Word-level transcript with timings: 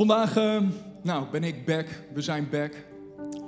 Vandaag 0.00 0.36
uh, 0.36 0.60
nou, 1.02 1.26
ben 1.30 1.44
ik 1.44 1.64
back. 1.64 1.86
We 2.14 2.22
zijn 2.22 2.48
back. 2.50 2.72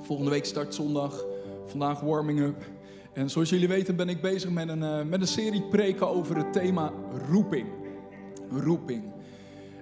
Volgende 0.03 0.31
week 0.31 0.45
start 0.45 0.75
zondag. 0.75 1.25
Vandaag 1.67 2.01
warming 2.01 2.41
up. 2.41 2.71
En 3.13 3.31
zoals 3.31 3.51
jullie 3.51 3.69
weten 3.69 3.97
ben 3.97 4.09
ik 4.09 4.21
bezig 4.21 4.51
met 4.51 4.69
een, 4.69 4.83
uh, 4.83 5.03
met 5.03 5.21
een 5.21 5.27
serie 5.27 5.63
preken 5.63 6.09
over 6.09 6.37
het 6.37 6.53
thema 6.53 6.93
roeping. 7.31 7.67
Roeping. 8.51 9.03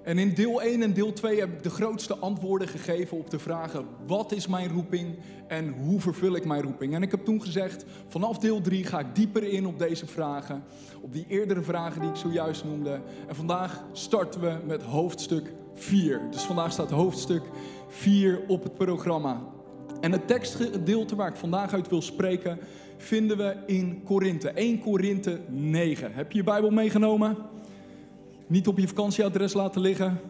En 0.03 0.19
in 0.19 0.35
deel 0.35 0.63
1 0.63 0.83
en 0.83 0.93
deel 0.93 1.13
2 1.13 1.41
heb 1.41 1.53
ik 1.53 1.63
de 1.63 1.71
grootste 1.71 2.17
antwoorden 2.17 2.69
gegeven 2.69 3.19
op 3.19 3.31
de 3.31 3.39
vragen: 3.39 3.87
wat 4.07 4.33
is 4.33 4.47
mijn 4.47 4.69
roeping 4.69 5.19
en 5.49 5.69
hoe 5.69 6.01
vervul 6.01 6.35
ik 6.35 6.45
mijn 6.45 6.63
roeping? 6.63 6.95
En 6.95 7.03
ik 7.03 7.11
heb 7.11 7.25
toen 7.25 7.43
gezegd: 7.43 7.85
vanaf 8.07 8.39
deel 8.39 8.61
3 8.61 8.85
ga 8.85 8.99
ik 8.99 9.15
dieper 9.15 9.43
in 9.53 9.67
op 9.67 9.79
deze 9.79 10.07
vragen, 10.07 10.65
op 11.01 11.13
die 11.13 11.27
eerdere 11.29 11.63
vragen 11.63 12.01
die 12.01 12.11
ik 12.11 12.17
zojuist 12.17 12.65
noemde. 12.65 13.01
En 13.29 13.37
vandaag 13.37 13.85
starten 13.93 14.41
we 14.41 14.57
met 14.67 14.83
hoofdstuk 14.83 15.53
4. 15.81 16.21
Dus 16.31 16.43
vandaag 16.43 16.73
staat 16.73 16.91
hoofdstuk 16.91 17.43
4 17.89 18.41
op 18.47 18.63
het 18.63 18.75
programma. 18.75 19.43
En 20.01 20.13
het 20.13 20.27
tekstgedeelte 20.27 21.17
waar 21.17 21.29
ik 21.29 21.37
vandaag 21.37 21.73
uit 21.73 21.89
wil 21.89 22.03
spreken, 22.03 22.59
vinden 22.97 23.37
we 23.37 23.57
in 23.67 24.03
Korinthe. 24.05 24.51
1 24.51 24.81
Korinthe 24.81 25.41
9. 25.49 26.13
Heb 26.15 26.33
je 26.33 26.39
je 26.39 26.45
Bijbel 26.45 26.71
meegenomen? 26.71 27.37
Niet 28.47 28.67
op 28.67 28.79
je 28.79 28.89
vakantieadres 28.89 29.53
laten 29.53 29.81
liggen. 29.81 30.21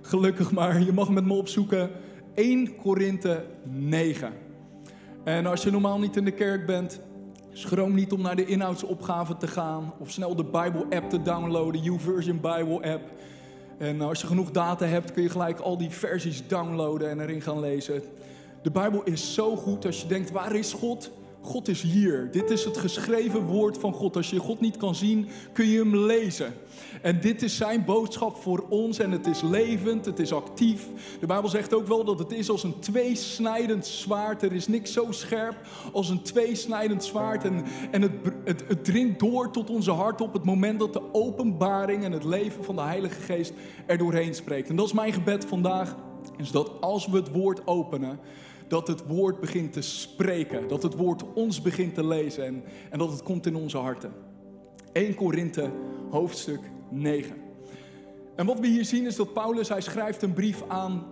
Gelukkig 0.00 0.52
maar, 0.52 0.82
je 0.82 0.92
mag 0.92 1.10
met 1.10 1.24
me 1.24 1.34
opzoeken. 1.34 1.90
1 2.34 2.76
Korinthe 2.76 3.44
9. 3.64 4.32
En 5.24 5.46
als 5.46 5.62
je 5.62 5.70
normaal 5.70 5.98
niet 5.98 6.16
in 6.16 6.24
de 6.24 6.30
kerk 6.30 6.66
bent, 6.66 7.00
schroom 7.52 7.94
niet 7.94 8.12
om 8.12 8.20
naar 8.20 8.36
de 8.36 8.44
inhoudsopgave 8.44 9.36
te 9.36 9.46
gaan. 9.46 9.92
Of 9.98 10.10
snel 10.10 10.36
de 10.36 10.44
Bijbel-app 10.44 11.10
te 11.10 11.22
downloaden, 11.22 11.82
YouVersion 11.82 12.40
Bible-app. 12.40 13.10
En 13.78 14.00
als 14.00 14.20
je 14.20 14.26
genoeg 14.26 14.50
data 14.50 14.86
hebt, 14.86 15.12
kun 15.12 15.22
je 15.22 15.28
gelijk 15.28 15.58
al 15.58 15.78
die 15.78 15.90
versies 15.90 16.46
downloaden 16.46 17.10
en 17.10 17.20
erin 17.20 17.42
gaan 17.42 17.60
lezen. 17.60 18.02
De 18.62 18.70
Bijbel 18.70 19.02
is 19.02 19.34
zo 19.34 19.56
goed 19.56 19.86
als 19.86 20.00
je 20.00 20.08
denkt, 20.08 20.30
waar 20.30 20.54
is 20.54 20.72
God? 20.72 21.10
God 21.40 21.68
is 21.68 21.82
hier. 21.82 22.28
Dit 22.30 22.50
is 22.50 22.64
het 22.64 22.76
geschreven 22.76 23.42
woord 23.42 23.78
van 23.78 23.92
God. 23.92 24.16
Als 24.16 24.30
je 24.30 24.38
God 24.38 24.60
niet 24.60 24.76
kan 24.76 24.94
zien, 24.94 25.28
kun 25.52 25.66
je 25.66 25.78
hem 25.78 25.96
lezen. 25.96 26.54
En 27.02 27.20
dit 27.20 27.42
is 27.42 27.56
zijn 27.56 27.84
boodschap 27.84 28.36
voor 28.36 28.64
ons 28.68 28.98
en 28.98 29.10
het 29.10 29.26
is 29.26 29.42
levend, 29.42 30.04
het 30.04 30.18
is 30.18 30.32
actief. 30.32 30.86
De 31.20 31.26
Bijbel 31.26 31.48
zegt 31.48 31.74
ook 31.74 31.86
wel 31.86 32.04
dat 32.04 32.18
het 32.18 32.32
is 32.32 32.50
als 32.50 32.62
een 32.62 32.78
tweesnijdend 32.78 33.86
zwaard. 33.86 34.42
Er 34.42 34.52
is 34.52 34.68
niks 34.68 34.92
zo 34.92 35.06
scherp 35.10 35.56
als 35.92 36.08
een 36.08 36.22
tweesnijdend 36.22 37.04
zwaard. 37.04 37.44
En, 37.44 37.64
en 37.90 38.02
het, 38.02 38.12
het, 38.44 38.64
het 38.68 38.84
dringt 38.84 39.20
door 39.20 39.50
tot 39.50 39.70
onze 39.70 39.92
hart 39.92 40.20
op 40.20 40.32
het 40.32 40.44
moment 40.44 40.78
dat 40.78 40.92
de 40.92 41.12
openbaring 41.12 42.04
en 42.04 42.12
het 42.12 42.24
leven 42.24 42.64
van 42.64 42.76
de 42.76 42.82
Heilige 42.82 43.20
Geest 43.20 43.52
er 43.86 43.98
doorheen 43.98 44.34
spreekt. 44.34 44.68
En 44.68 44.76
dat 44.76 44.86
is 44.86 44.92
mijn 44.92 45.12
gebed 45.12 45.44
vandaag. 45.44 45.96
Is 46.36 46.50
dat 46.50 46.70
als 46.80 47.06
we 47.06 47.16
het 47.16 47.32
woord 47.32 47.66
openen, 47.66 48.18
dat 48.68 48.86
het 48.88 49.06
woord 49.06 49.40
begint 49.40 49.72
te 49.72 49.80
spreken. 49.80 50.68
Dat 50.68 50.82
het 50.82 50.94
woord 50.94 51.32
ons 51.34 51.62
begint 51.62 51.94
te 51.94 52.06
lezen 52.06 52.44
en, 52.44 52.62
en 52.90 52.98
dat 52.98 53.10
het 53.10 53.22
komt 53.22 53.46
in 53.46 53.56
onze 53.56 53.78
harten. 53.78 54.12
1 54.92 55.14
Korinthe 55.14 55.70
hoofdstuk 56.10 56.60
9. 56.90 57.36
En 58.36 58.46
wat 58.46 58.60
we 58.60 58.66
hier 58.66 58.84
zien 58.84 59.06
is 59.06 59.16
dat 59.16 59.32
Paulus, 59.32 59.68
hij 59.68 59.80
schrijft 59.80 60.22
een 60.22 60.32
brief 60.32 60.62
aan 60.68 61.06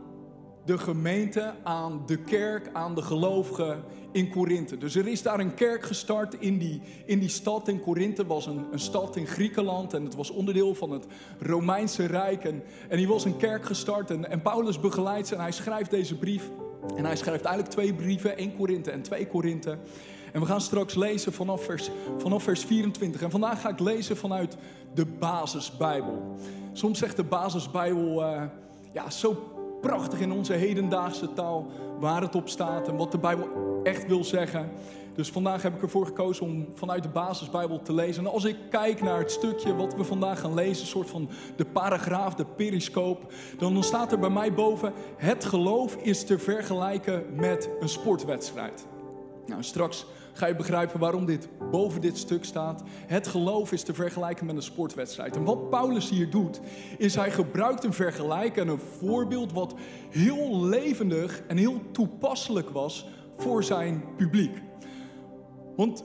de 0.64 0.78
gemeente, 0.78 1.54
aan 1.62 2.02
de 2.06 2.16
kerk, 2.16 2.70
aan 2.72 2.94
de 2.94 3.02
gelovigen 3.02 3.84
in 4.12 4.30
Korinthe. 4.30 4.78
Dus 4.78 4.94
er 4.94 5.06
is 5.06 5.22
daar 5.22 5.40
een 5.40 5.54
kerk 5.54 5.82
gestart 5.82 6.34
in 6.38 6.58
die, 6.58 6.80
in 7.04 7.18
die 7.18 7.28
stad. 7.28 7.68
In 7.68 7.80
Korinthe 7.80 8.27
was 8.27 8.46
een, 8.46 8.66
een 8.72 8.78
stad 8.78 9.16
in 9.16 9.27
Griekenland 9.27 9.94
en 9.94 10.04
het 10.04 10.14
was 10.14 10.30
onderdeel 10.30 10.74
van 10.74 10.90
het 10.90 11.06
Romeinse 11.38 12.06
Rijk. 12.06 12.44
En, 12.44 12.62
en 12.88 12.96
die 12.96 13.08
was 13.08 13.24
een 13.24 13.36
kerk 13.36 13.64
gestart 13.64 14.10
en, 14.10 14.30
en 14.30 14.42
Paulus 14.42 14.80
begeleidt 14.80 15.28
ze 15.28 15.34
en 15.34 15.40
hij 15.40 15.52
schrijft 15.52 15.90
deze 15.90 16.18
brief. 16.18 16.50
En 16.96 17.05
hij 17.05 17.16
schrijft 17.16 17.44
eigenlijk 17.44 17.74
twee 17.74 17.94
brieven, 17.94 18.36
1 18.36 18.56
Korinthe 18.56 18.91
en 18.91 19.02
2 19.02 19.27
Korinthe. 19.27 19.78
En 20.32 20.41
we 20.41 20.46
gaan 20.46 20.60
straks 20.60 20.94
lezen 20.94 21.33
vanaf 21.33 21.64
vers, 21.64 21.91
vanaf 22.18 22.42
vers 22.42 22.64
24. 22.64 23.23
En 23.23 23.30
vandaag 23.30 23.61
ga 23.61 23.68
ik 23.68 23.80
lezen 23.80 24.17
vanuit 24.17 24.56
de 24.95 25.06
basisbijbel. 25.06 26.36
Soms 26.73 26.98
zegt 26.98 27.17
de 27.17 27.24
basisbijbel, 27.24 28.23
uh, 28.23 28.42
ja, 28.92 29.11
zo 29.11 29.36
prachtig 29.80 30.20
in 30.20 30.33
onze 30.33 30.52
hedendaagse 30.52 31.33
taal 31.33 31.67
waar 32.01 32.20
het 32.20 32.34
op 32.34 32.48
staat 32.48 32.89
en 32.89 32.96
wat 32.96 33.12
de 33.12 33.18
Bijbel 33.18 33.48
echt 33.83 34.06
wil 34.06 34.24
zeggen. 34.24 34.68
Dus 35.16 35.30
vandaag 35.30 35.62
heb 35.62 35.74
ik 35.74 35.82
ervoor 35.82 36.06
gekozen 36.06 36.44
om 36.46 36.66
vanuit 36.74 37.02
de 37.02 37.08
basisbijbel 37.08 37.82
te 37.82 37.94
lezen. 37.94 38.24
En 38.24 38.32
als 38.32 38.44
ik 38.44 38.56
kijk 38.70 39.02
naar 39.02 39.18
het 39.18 39.30
stukje 39.30 39.77
wat 39.77 39.94
we 39.94 40.04
vandaag 40.04 40.40
gaan 40.40 40.54
lezen, 40.54 40.82
een 40.82 40.88
soort 40.88 41.10
van 41.10 41.28
de 41.56 41.64
paragraaf, 41.64 42.34
de 42.34 42.44
periscoop, 42.44 43.32
dan 43.58 43.82
staat 43.82 44.12
er 44.12 44.18
bij 44.18 44.30
mij 44.30 44.54
boven: 44.54 44.92
Het 45.16 45.44
geloof 45.44 45.96
is 45.96 46.24
te 46.24 46.38
vergelijken 46.38 47.24
met 47.34 47.70
een 47.80 47.88
sportwedstrijd. 47.88 48.86
Nou, 49.46 49.62
straks 49.62 50.06
ga 50.32 50.46
je 50.46 50.56
begrijpen 50.56 51.00
waarom 51.00 51.27
dit 51.27 51.48
boven 51.70 52.00
dit 52.00 52.18
stuk 52.18 52.44
staat. 52.44 52.83
Het 53.06 53.27
geloof 53.27 53.72
is 53.72 53.83
te 53.83 53.94
vergelijken 53.94 54.46
met 54.46 54.56
een 54.56 54.62
sportwedstrijd. 54.62 55.36
En 55.36 55.44
wat 55.44 55.70
Paulus 55.70 56.10
hier 56.10 56.30
doet, 56.30 56.60
is 56.98 57.14
hij 57.14 57.30
gebruikt 57.30 57.84
een 57.84 57.92
vergelijk 57.92 58.56
en 58.56 58.68
een 58.68 58.80
voorbeeld 58.98 59.52
wat 59.52 59.74
heel 60.10 60.64
levendig 60.64 61.42
en 61.48 61.56
heel 61.56 61.80
toepasselijk 61.92 62.70
was 62.70 63.06
voor 63.36 63.64
zijn 63.64 64.04
publiek. 64.16 64.62
Want 65.77 66.05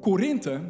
Korinthe, 0.00 0.60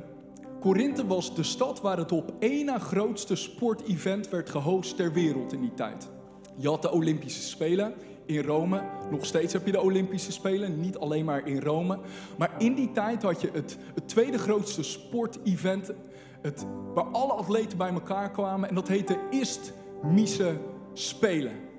Korinthe 0.61 1.07
was 1.07 1.35
de 1.35 1.43
stad 1.43 1.81
waar 1.81 1.97
het 1.97 2.13
op 2.13 2.33
één 2.39 2.65
na 2.65 2.79
grootste 2.79 3.37
sportevent 3.37 4.29
werd 4.29 4.51
gehost 4.51 4.97
ter 4.97 5.13
wereld 5.13 5.53
in 5.53 5.61
die 5.61 5.75
tijd. 5.75 6.11
Je 6.57 6.69
had 6.69 6.83
de 6.83 6.93
Olympische 6.93 7.43
Spelen 7.43 7.95
in 8.27 8.43
Rome. 8.43 8.83
Nog 9.11 9.27
steeds 9.27 9.53
heb 9.53 9.67
je 9.67 9.73
de 9.73 9.81
Olympische 9.81 10.33
Spelen, 10.33 10.81
niet 10.81 10.97
alleen 10.97 11.25
maar 11.25 11.47
in 11.47 11.61
Rome. 11.61 11.99
Maar 12.39 12.55
in 12.59 12.75
die 12.75 12.93
tijd 12.93 13.23
had 13.23 13.41
je 13.41 13.51
het, 13.53 13.79
het 13.95 14.09
tweede 14.09 14.39
grootste 14.39 14.83
sportevent, 14.83 15.93
het, 16.41 16.67
waar 16.95 17.05
alle 17.05 17.33
atleten 17.33 17.79
bij 17.79 17.93
elkaar 17.93 18.31
kwamen. 18.31 18.69
En 18.69 18.75
dat 18.75 18.89
heette 18.89 19.19
Istmische 19.31 20.57
Spelen. 20.93 21.72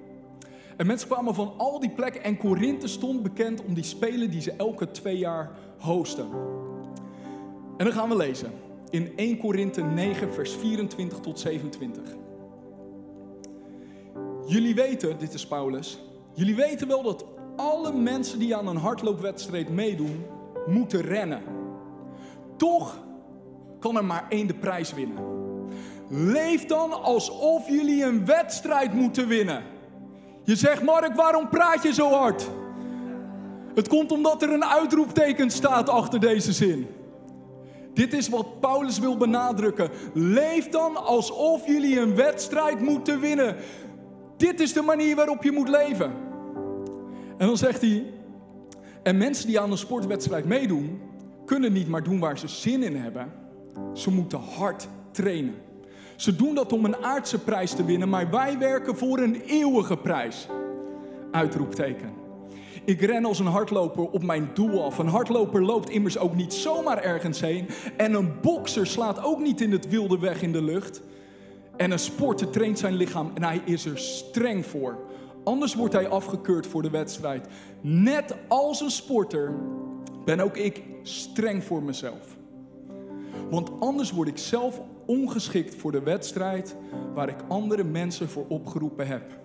En 0.77 0.87
mensen 0.87 1.07
kwamen 1.07 1.35
van 1.35 1.53
al 1.57 1.79
die 1.79 1.89
plekken 1.89 2.23
en 2.23 2.37
Korinthe 2.37 2.87
stond 2.87 3.23
bekend 3.23 3.63
om 3.63 3.73
die 3.73 3.83
spelen 3.83 4.31
die 4.31 4.41
ze 4.41 4.51
elke 4.51 4.91
twee 4.91 5.17
jaar 5.17 5.51
hosten. 5.79 6.27
En 7.77 7.85
dan 7.85 7.93
gaan 7.93 8.09
we 8.09 8.15
lezen 8.15 8.51
in 8.89 9.13
1 9.15 9.37
Korinthe 9.37 9.81
9, 9.81 10.33
vers 10.33 10.55
24 10.55 11.19
tot 11.19 11.39
27. 11.39 12.03
Jullie 14.47 14.75
weten, 14.75 15.19
dit 15.19 15.33
is 15.33 15.47
Paulus, 15.47 15.99
jullie 16.33 16.55
weten 16.55 16.87
wel 16.87 17.03
dat 17.03 17.25
alle 17.55 17.93
mensen 17.93 18.39
die 18.39 18.55
aan 18.55 18.67
een 18.67 18.77
hardloopwedstrijd 18.77 19.69
meedoen, 19.69 20.25
moeten 20.65 21.01
rennen. 21.01 21.41
Toch 22.57 23.03
kan 23.79 23.97
er 23.97 24.05
maar 24.05 24.25
één 24.29 24.47
de 24.47 24.53
prijs 24.53 24.93
winnen. 24.93 25.23
Leef 26.09 26.65
dan 26.65 27.03
alsof 27.03 27.69
jullie 27.69 28.03
een 28.03 28.25
wedstrijd 28.25 28.93
moeten 28.93 29.27
winnen. 29.27 29.72
Je 30.43 30.55
zegt, 30.55 30.83
Mark, 30.83 31.15
waarom 31.15 31.49
praat 31.49 31.83
je 31.83 31.93
zo 31.93 32.09
hard? 32.09 32.49
Het 33.75 33.87
komt 33.87 34.11
omdat 34.11 34.41
er 34.41 34.53
een 34.53 34.65
uitroepteken 34.65 35.49
staat 35.49 35.89
achter 35.89 36.19
deze 36.19 36.51
zin. 36.51 36.87
Dit 37.93 38.13
is 38.13 38.29
wat 38.29 38.59
Paulus 38.59 38.99
wil 38.99 39.17
benadrukken. 39.17 39.89
Leef 40.13 40.69
dan 40.69 41.05
alsof 41.05 41.67
jullie 41.67 41.99
een 41.99 42.15
wedstrijd 42.15 42.79
moeten 42.79 43.19
winnen. 43.19 43.55
Dit 44.37 44.59
is 44.59 44.73
de 44.73 44.81
manier 44.81 45.15
waarop 45.15 45.43
je 45.43 45.51
moet 45.51 45.69
leven. 45.69 46.11
En 47.37 47.47
dan 47.47 47.57
zegt 47.57 47.81
hij: 47.81 48.05
En 49.03 49.17
mensen 49.17 49.47
die 49.47 49.59
aan 49.59 49.71
een 49.71 49.77
sportwedstrijd 49.77 50.45
meedoen, 50.45 51.01
kunnen 51.45 51.73
niet 51.73 51.87
maar 51.87 52.03
doen 52.03 52.19
waar 52.19 52.37
ze 52.37 52.47
zin 52.47 52.83
in 52.83 52.95
hebben. 52.95 53.31
Ze 53.93 54.11
moeten 54.11 54.39
hard 54.39 54.87
trainen. 55.11 55.55
Ze 56.23 56.35
doen 56.35 56.55
dat 56.55 56.73
om 56.73 56.85
een 56.85 57.03
aardse 57.03 57.39
prijs 57.39 57.71
te 57.71 57.85
winnen, 57.85 58.09
maar 58.09 58.29
wij 58.29 58.57
werken 58.57 58.97
voor 58.97 59.19
een 59.19 59.41
eeuwige 59.41 59.97
prijs. 59.97 60.47
Uitroepteken. 61.31 62.13
Ik 62.85 63.01
ren 63.01 63.25
als 63.25 63.39
een 63.39 63.45
hardloper 63.45 64.03
op 64.03 64.23
mijn 64.23 64.49
doel 64.53 64.83
af. 64.83 64.97
Een 64.97 65.07
hardloper 65.07 65.63
loopt 65.63 65.89
immers 65.89 66.17
ook 66.17 66.35
niet 66.35 66.53
zomaar 66.53 66.97
ergens 66.97 67.41
heen. 67.41 67.67
En 67.97 68.13
een 68.13 68.41
bokser 68.41 68.87
slaat 68.87 69.23
ook 69.23 69.39
niet 69.39 69.61
in 69.61 69.71
het 69.71 69.89
wilde 69.89 70.19
weg 70.19 70.41
in 70.41 70.51
de 70.51 70.61
lucht. 70.61 71.01
En 71.77 71.91
een 71.91 71.99
sporter 71.99 72.49
traint 72.49 72.79
zijn 72.79 72.93
lichaam 72.93 73.31
en 73.33 73.43
hij 73.43 73.61
is 73.65 73.85
er 73.85 73.97
streng 73.97 74.65
voor. 74.65 74.97
Anders 75.43 75.75
wordt 75.75 75.93
hij 75.93 76.07
afgekeurd 76.07 76.67
voor 76.67 76.81
de 76.81 76.89
wedstrijd. 76.89 77.47
Net 77.81 78.35
als 78.47 78.81
een 78.81 78.91
sporter 78.91 79.53
ben 80.25 80.39
ook 80.39 80.57
ik 80.57 80.83
streng 81.01 81.63
voor 81.63 81.83
mezelf. 81.83 82.41
Want 83.53 83.71
anders 83.79 84.11
word 84.11 84.27
ik 84.27 84.37
zelf 84.37 84.81
ongeschikt 85.05 85.75
voor 85.75 85.91
de 85.91 86.01
wedstrijd 86.01 86.75
waar 87.13 87.29
ik 87.29 87.43
andere 87.47 87.83
mensen 87.83 88.29
voor 88.29 88.45
opgeroepen 88.47 89.07
heb. 89.07 89.39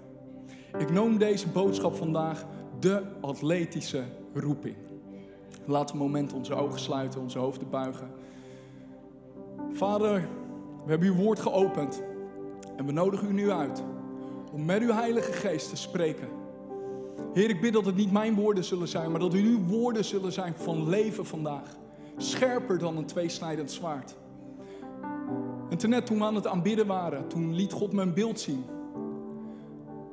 Ik 0.78 0.90
noem 0.90 1.19
deze 1.19 1.49
boodschap 1.49 1.94
vandaag 1.94 2.46
de 2.81 3.02
atletische 3.20 4.02
roeping. 4.34 4.76
We 5.66 5.75
een 5.75 5.99
moment 5.99 6.32
onze 6.32 6.55
ogen 6.55 6.81
sluiten, 6.81 7.20
onze 7.20 7.38
hoofden 7.38 7.70
buigen. 7.70 8.10
Vader, 9.72 10.28
we 10.84 10.90
hebben 10.90 11.08
uw 11.08 11.14
woord 11.14 11.40
geopend 11.40 12.02
en 12.76 12.87
we 12.87 12.93
nodigen 12.93 13.28
u 13.28 13.32
nu 13.32 13.50
uit 13.50 13.82
om 14.52 14.64
met 14.64 14.82
uw 14.82 14.93
Heilige 14.93 15.32
Geest 15.32 15.69
te 15.69 15.76
spreken. 15.76 16.28
Heer, 17.32 17.50
ik 17.50 17.61
bid 17.61 17.72
dat 17.72 17.87
het 17.87 17.96
niet 17.96 18.12
mijn 18.12 18.34
woorden 18.34 18.64
zullen 18.64 18.88
zijn, 18.88 19.11
maar 19.11 19.20
dat 19.20 19.32
uw 19.32 19.64
woorden 19.66 20.04
zullen 20.04 20.32
zijn 20.32 20.54
van 20.56 20.88
leven 20.88 21.26
vandaag. 21.26 21.76
Scherper 22.19 22.79
dan 22.79 22.97
een 22.97 23.06
tweesnijdend 23.06 23.70
zwaard. 23.70 24.17
En 25.70 25.79
ten 25.79 25.91
net 25.91 26.06
toen 26.06 26.19
we 26.19 26.25
aan 26.25 26.35
het 26.35 26.47
aanbidden 26.47 26.87
waren, 26.87 27.29
toen 27.29 27.55
liet 27.55 27.73
God 27.73 27.93
een 27.93 28.15
beeld 28.15 28.41
zien. 28.41 28.65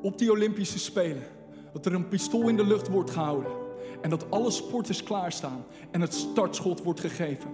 Op 0.02 0.18
die 0.18 0.32
Olympische 0.32 0.80
Spelen. 0.80 1.24
Dat 1.74 1.86
er 1.86 1.94
een 1.94 2.08
pistool 2.08 2.48
in 2.48 2.56
de 2.56 2.66
lucht 2.66 2.88
wordt 2.88 3.10
gehouden. 3.10 3.52
En 4.02 4.10
dat 4.10 4.32
alle 4.32 4.52
sporters 4.52 5.04
klaarstaan. 5.04 5.66
En 5.92 6.02
het 6.02 6.14
startschot 6.14 6.84
wordt 6.84 7.00
gegeven. 7.00 7.50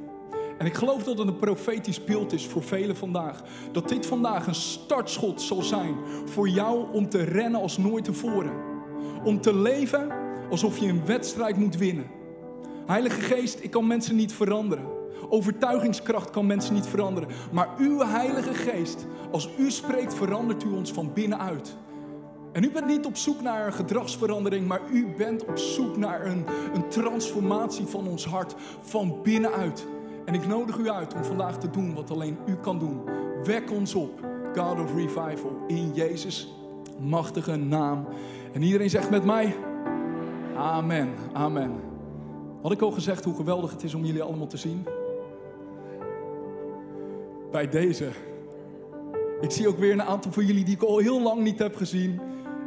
En 0.58 0.66
ik 0.66 0.74
geloof 0.74 1.04
dat 1.04 1.18
het 1.18 1.28
een 1.28 1.40
profetisch 1.40 2.04
beeld 2.04 2.34
is 2.34 2.48
voor 2.48 2.64
velen 2.64 2.96
vandaag. 2.96 3.44
Dat 3.72 3.90
dit 3.90 4.06
vandaag 4.06 4.48
een 4.48 4.56
startschot 4.56 5.42
zal 5.42 5.62
zijn 5.62 5.96
voor 6.26 6.50
jou 6.50 6.94
om 6.94 7.10
te 7.10 7.24
rennen 7.24 7.62
als 7.62 7.78
nooit 7.78 8.04
tevoren. 8.04 8.54
Om 9.24 9.42
te 9.42 9.56
leven 9.56 10.12
alsof 10.50 10.78
je 10.78 10.88
een 10.88 11.06
wedstrijd 11.06 11.58
moet 11.58 11.78
winnen. 11.78 12.21
Heilige 12.86 13.22
Geest, 13.22 13.64
ik 13.64 13.72
kan 13.72 13.88
mensen 13.88 14.16
niet 14.16 14.34
veranderen. 14.34 14.86
Overtuigingskracht 15.30 16.30
kan 16.30 16.46
mensen 16.46 16.74
niet 16.74 16.86
veranderen. 16.86 17.30
Maar 17.52 17.70
uw 17.78 18.00
Heilige 18.00 18.54
Geest, 18.54 19.06
als 19.32 19.50
u 19.58 19.72
spreekt, 19.72 20.14
verandert 20.14 20.64
u 20.64 20.70
ons 20.70 20.92
van 20.92 21.14
binnenuit. 21.14 21.76
En 22.52 22.64
u 22.64 22.72
bent 22.72 22.86
niet 22.86 23.06
op 23.06 23.18
zoek 23.18 23.42
naar 23.42 23.66
een 23.66 23.74
gedragsverandering, 23.74 24.68
maar 24.68 24.82
u 24.92 25.08
bent 25.18 25.46
op 25.46 25.58
zoek 25.58 25.98
naar 25.98 26.26
een, 26.26 26.46
een 26.74 26.90
transformatie 26.90 27.86
van 27.86 28.08
ons 28.08 28.26
hart 28.26 28.56
van 28.82 29.20
binnenuit. 29.24 29.86
En 30.26 30.34
ik 30.34 30.48
nodig 30.48 30.78
u 30.78 30.90
uit 30.90 31.14
om 31.14 31.24
vandaag 31.24 31.58
te 31.58 31.70
doen 31.70 31.94
wat 31.94 32.12
alleen 32.12 32.38
u 32.46 32.56
kan 32.56 32.80
doen. 32.80 33.02
Wek 33.44 33.72
ons 33.72 33.96
op, 33.96 34.20
God 34.56 34.80
of 34.80 34.96
Revival, 34.96 35.64
in 35.68 35.92
Jezus' 35.94 36.54
machtige 37.00 37.56
naam. 37.56 38.08
En 38.54 38.62
iedereen 38.62 38.90
zegt 38.90 39.10
met 39.10 39.26
mij, 39.26 39.56
Amen, 40.56 41.10
Amen. 41.34 41.91
Had 42.62 42.72
ik 42.72 42.82
al 42.82 42.92
gezegd 42.92 43.24
hoe 43.24 43.36
geweldig 43.36 43.72
het 43.72 43.84
is 43.84 43.94
om 43.94 44.06
jullie 44.06 44.22
allemaal 44.22 44.48
te 44.48 44.58
zien? 44.58 44.88
Bij 47.52 47.70
deze. 47.70 48.10
Ik 49.42 49.52
zie 49.52 49.68
ook 49.68 49.78
weer 49.78 49.92
een 49.92 50.04
aantal 50.04 50.32
van 50.32 50.46
jullie 50.46 50.64
die 50.64 50.76
ik 50.76 50.84
al 50.84 50.98
heel 50.98 51.22
lang 51.22 51.42
niet 51.42 51.60
heb 51.60 51.76
gezien. 51.76 52.20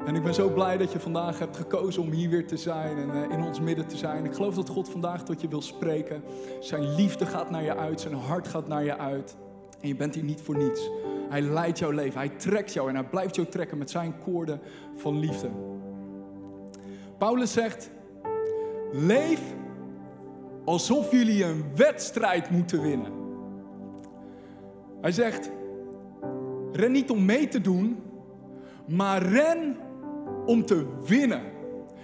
En 0.06 0.14
ik 0.14 0.22
ben 0.22 0.34
zo 0.34 0.50
blij 0.50 0.76
dat 0.76 0.92
je 0.92 1.00
vandaag 1.00 1.38
hebt 1.38 1.56
gekozen 1.56 2.02
om 2.02 2.10
hier 2.10 2.30
weer 2.30 2.46
te 2.46 2.56
zijn 2.56 2.96
en 2.96 3.08
uh, 3.08 3.36
in 3.36 3.44
ons 3.44 3.60
midden 3.60 3.86
te 3.86 3.96
zijn. 3.96 4.24
Ik 4.24 4.34
geloof 4.34 4.54
dat 4.54 4.68
God 4.68 4.88
vandaag 4.88 5.24
tot 5.24 5.40
je 5.40 5.48
wil 5.48 5.62
spreken. 5.62 6.22
Zijn 6.60 6.94
liefde 6.94 7.26
gaat 7.26 7.50
naar 7.50 7.62
je 7.62 7.76
uit, 7.76 8.00
zijn 8.00 8.14
hart 8.14 8.48
gaat 8.48 8.68
naar 8.68 8.84
je 8.84 8.98
uit. 8.98 9.36
En 9.80 9.88
je 9.88 9.96
bent 9.96 10.14
hier 10.14 10.24
niet 10.24 10.40
voor 10.40 10.56
niets. 10.56 10.90
Hij 11.28 11.40
leidt 11.40 11.78
jouw 11.78 11.90
leven, 11.90 12.18
hij 12.18 12.28
trekt 12.28 12.72
jou 12.72 12.88
en 12.88 12.94
hij 12.94 13.04
blijft 13.04 13.34
jou 13.34 13.48
trekken 13.48 13.78
met 13.78 13.90
zijn 13.90 14.18
koorden 14.18 14.60
van 14.96 15.18
liefde. 15.18 15.48
Paulus 17.18 17.52
zegt: 17.52 17.90
Leef 18.92 19.40
alsof 20.64 21.10
jullie 21.10 21.44
een 21.44 21.64
wedstrijd 21.76 22.50
moeten 22.50 22.82
winnen. 22.82 23.12
Hij 25.00 25.12
zegt: 25.12 25.50
Ren 26.72 26.92
niet 26.92 27.10
om 27.10 27.24
mee 27.24 27.48
te 27.48 27.60
doen, 27.60 28.02
maar 28.86 29.22
ren 29.22 29.76
om 30.46 30.64
te 30.66 30.86
winnen. 31.06 31.42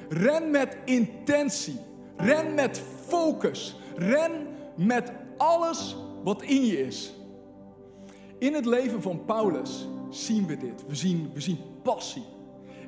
Ren 0.08 0.50
met 0.50 0.76
intentie. 0.84 1.78
Ren 2.16 2.54
met 2.54 2.82
focus. 3.06 3.76
Ren 3.96 4.46
met 4.76 5.12
alles 5.36 5.96
wat 6.24 6.42
in 6.42 6.66
je 6.66 6.86
is. 6.86 7.14
In 8.38 8.54
het 8.54 8.66
leven 8.66 9.02
van 9.02 9.24
Paulus 9.24 9.88
zien 10.10 10.46
we 10.46 10.56
dit. 10.56 10.86
We 10.86 10.94
zien, 10.94 11.30
we 11.34 11.40
zien 11.40 11.58
passie. 11.82 12.24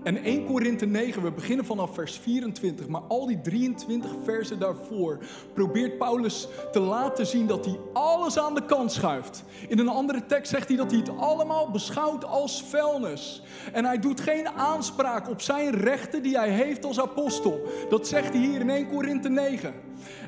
En 0.03 0.25
1 0.25 0.47
Korinthe 0.47 0.87
9, 0.87 1.23
we 1.23 1.31
beginnen 1.31 1.65
vanaf 1.65 1.95
vers 1.95 2.19
24, 2.19 2.89
maar 2.89 3.01
al 3.09 3.27
die 3.27 3.41
23 3.41 4.11
versen 4.25 4.59
daarvoor 4.59 5.19
probeert 5.55 5.99
Paulus 5.99 6.49
te 6.73 6.81
laten 6.81 7.27
zien 7.27 7.47
dat 7.47 7.65
hij 7.65 7.79
alles 7.93 8.39
aan 8.39 8.55
de 8.55 8.65
kant 8.65 8.93
schuift. 8.93 9.45
In 9.69 9.79
een 9.79 9.89
andere 9.89 10.27
tekst 10.27 10.51
zegt 10.51 10.69
hij 10.69 10.77
dat 10.77 10.91
hij 10.91 11.01
het 11.01 11.19
allemaal 11.19 11.71
beschouwt 11.71 12.25
als 12.25 12.63
vuilnis. 12.63 13.43
En 13.73 13.85
hij 13.85 13.99
doet 13.99 14.21
geen 14.21 14.49
aanspraak 14.49 15.29
op 15.29 15.41
zijn 15.41 15.71
rechten 15.71 16.23
die 16.23 16.39
hij 16.39 16.51
heeft 16.51 16.85
als 16.85 17.01
apostel. 17.01 17.61
Dat 17.89 18.09
zegt 18.09 18.33
hij 18.33 18.43
hier 18.43 18.61
in 18.61 18.71
1 18.71 18.89
Korinthe 18.89 19.29
9. 19.29 19.75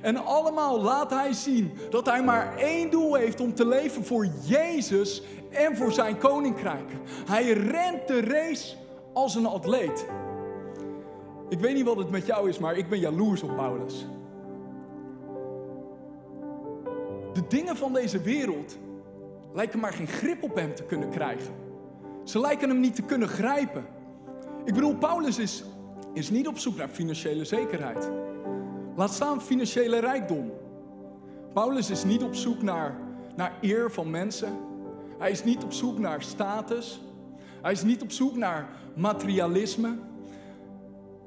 En 0.02 0.16
allemaal 0.16 0.80
laat 0.80 1.10
hij 1.10 1.32
zien 1.32 1.72
dat 1.90 2.06
hij 2.06 2.22
maar 2.22 2.56
één 2.56 2.90
doel 2.90 3.14
heeft 3.14 3.40
om 3.40 3.54
te 3.54 3.66
leven 3.66 4.04
voor 4.04 4.28
Jezus 4.44 5.22
en 5.50 5.76
voor 5.76 5.92
zijn 5.92 6.18
koninkrijk. 6.18 6.90
Hij 7.26 7.52
rent 7.52 8.08
de 8.08 8.20
race 8.20 8.82
als 9.14 9.34
een 9.34 9.46
atleet. 9.46 10.06
Ik 11.48 11.58
weet 11.58 11.74
niet 11.74 11.84
wat 11.84 11.96
het 11.96 12.10
met 12.10 12.26
jou 12.26 12.48
is, 12.48 12.58
maar 12.58 12.76
ik 12.76 12.88
ben 12.88 12.98
jaloers 12.98 13.42
op 13.42 13.56
Paulus. 13.56 14.06
De 17.32 17.46
dingen 17.48 17.76
van 17.76 17.92
deze 17.92 18.20
wereld 18.20 18.78
lijken 19.52 19.80
maar 19.80 19.92
geen 19.92 20.06
grip 20.06 20.42
op 20.42 20.54
hem 20.54 20.74
te 20.74 20.82
kunnen 20.82 21.10
krijgen. 21.10 21.54
Ze 22.24 22.40
lijken 22.40 22.68
hem 22.68 22.80
niet 22.80 22.94
te 22.94 23.02
kunnen 23.02 23.28
grijpen. 23.28 23.86
Ik 24.64 24.74
bedoel, 24.74 24.96
Paulus 24.96 25.38
is, 25.38 25.64
is 26.12 26.30
niet 26.30 26.48
op 26.48 26.58
zoek 26.58 26.76
naar 26.76 26.88
financiële 26.88 27.44
zekerheid. 27.44 28.10
Laat 28.96 29.12
staan 29.12 29.42
financiële 29.42 29.98
rijkdom. 29.98 30.52
Paulus 31.52 31.90
is 31.90 32.04
niet 32.04 32.22
op 32.22 32.34
zoek 32.34 32.62
naar, 32.62 32.98
naar 33.36 33.52
eer 33.60 33.90
van 33.90 34.10
mensen. 34.10 34.58
Hij 35.18 35.30
is 35.30 35.44
niet 35.44 35.64
op 35.64 35.72
zoek 35.72 35.98
naar 35.98 36.22
status. 36.22 37.00
Hij 37.64 37.72
is 37.72 37.82
niet 37.82 38.02
op 38.02 38.10
zoek 38.10 38.36
naar 38.36 38.68
materialisme. 38.96 39.96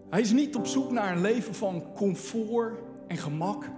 Hij 0.10 0.22
is 0.22 0.31
niet 0.31 0.56
op 0.56 0.66
zoek 0.66 0.92
naar 0.92 1.12
een 1.12 1.22
leven 1.22 1.56
van 1.56 1.84
comfort 1.95 2.80
en 3.07 3.18
gemak. 3.18 3.69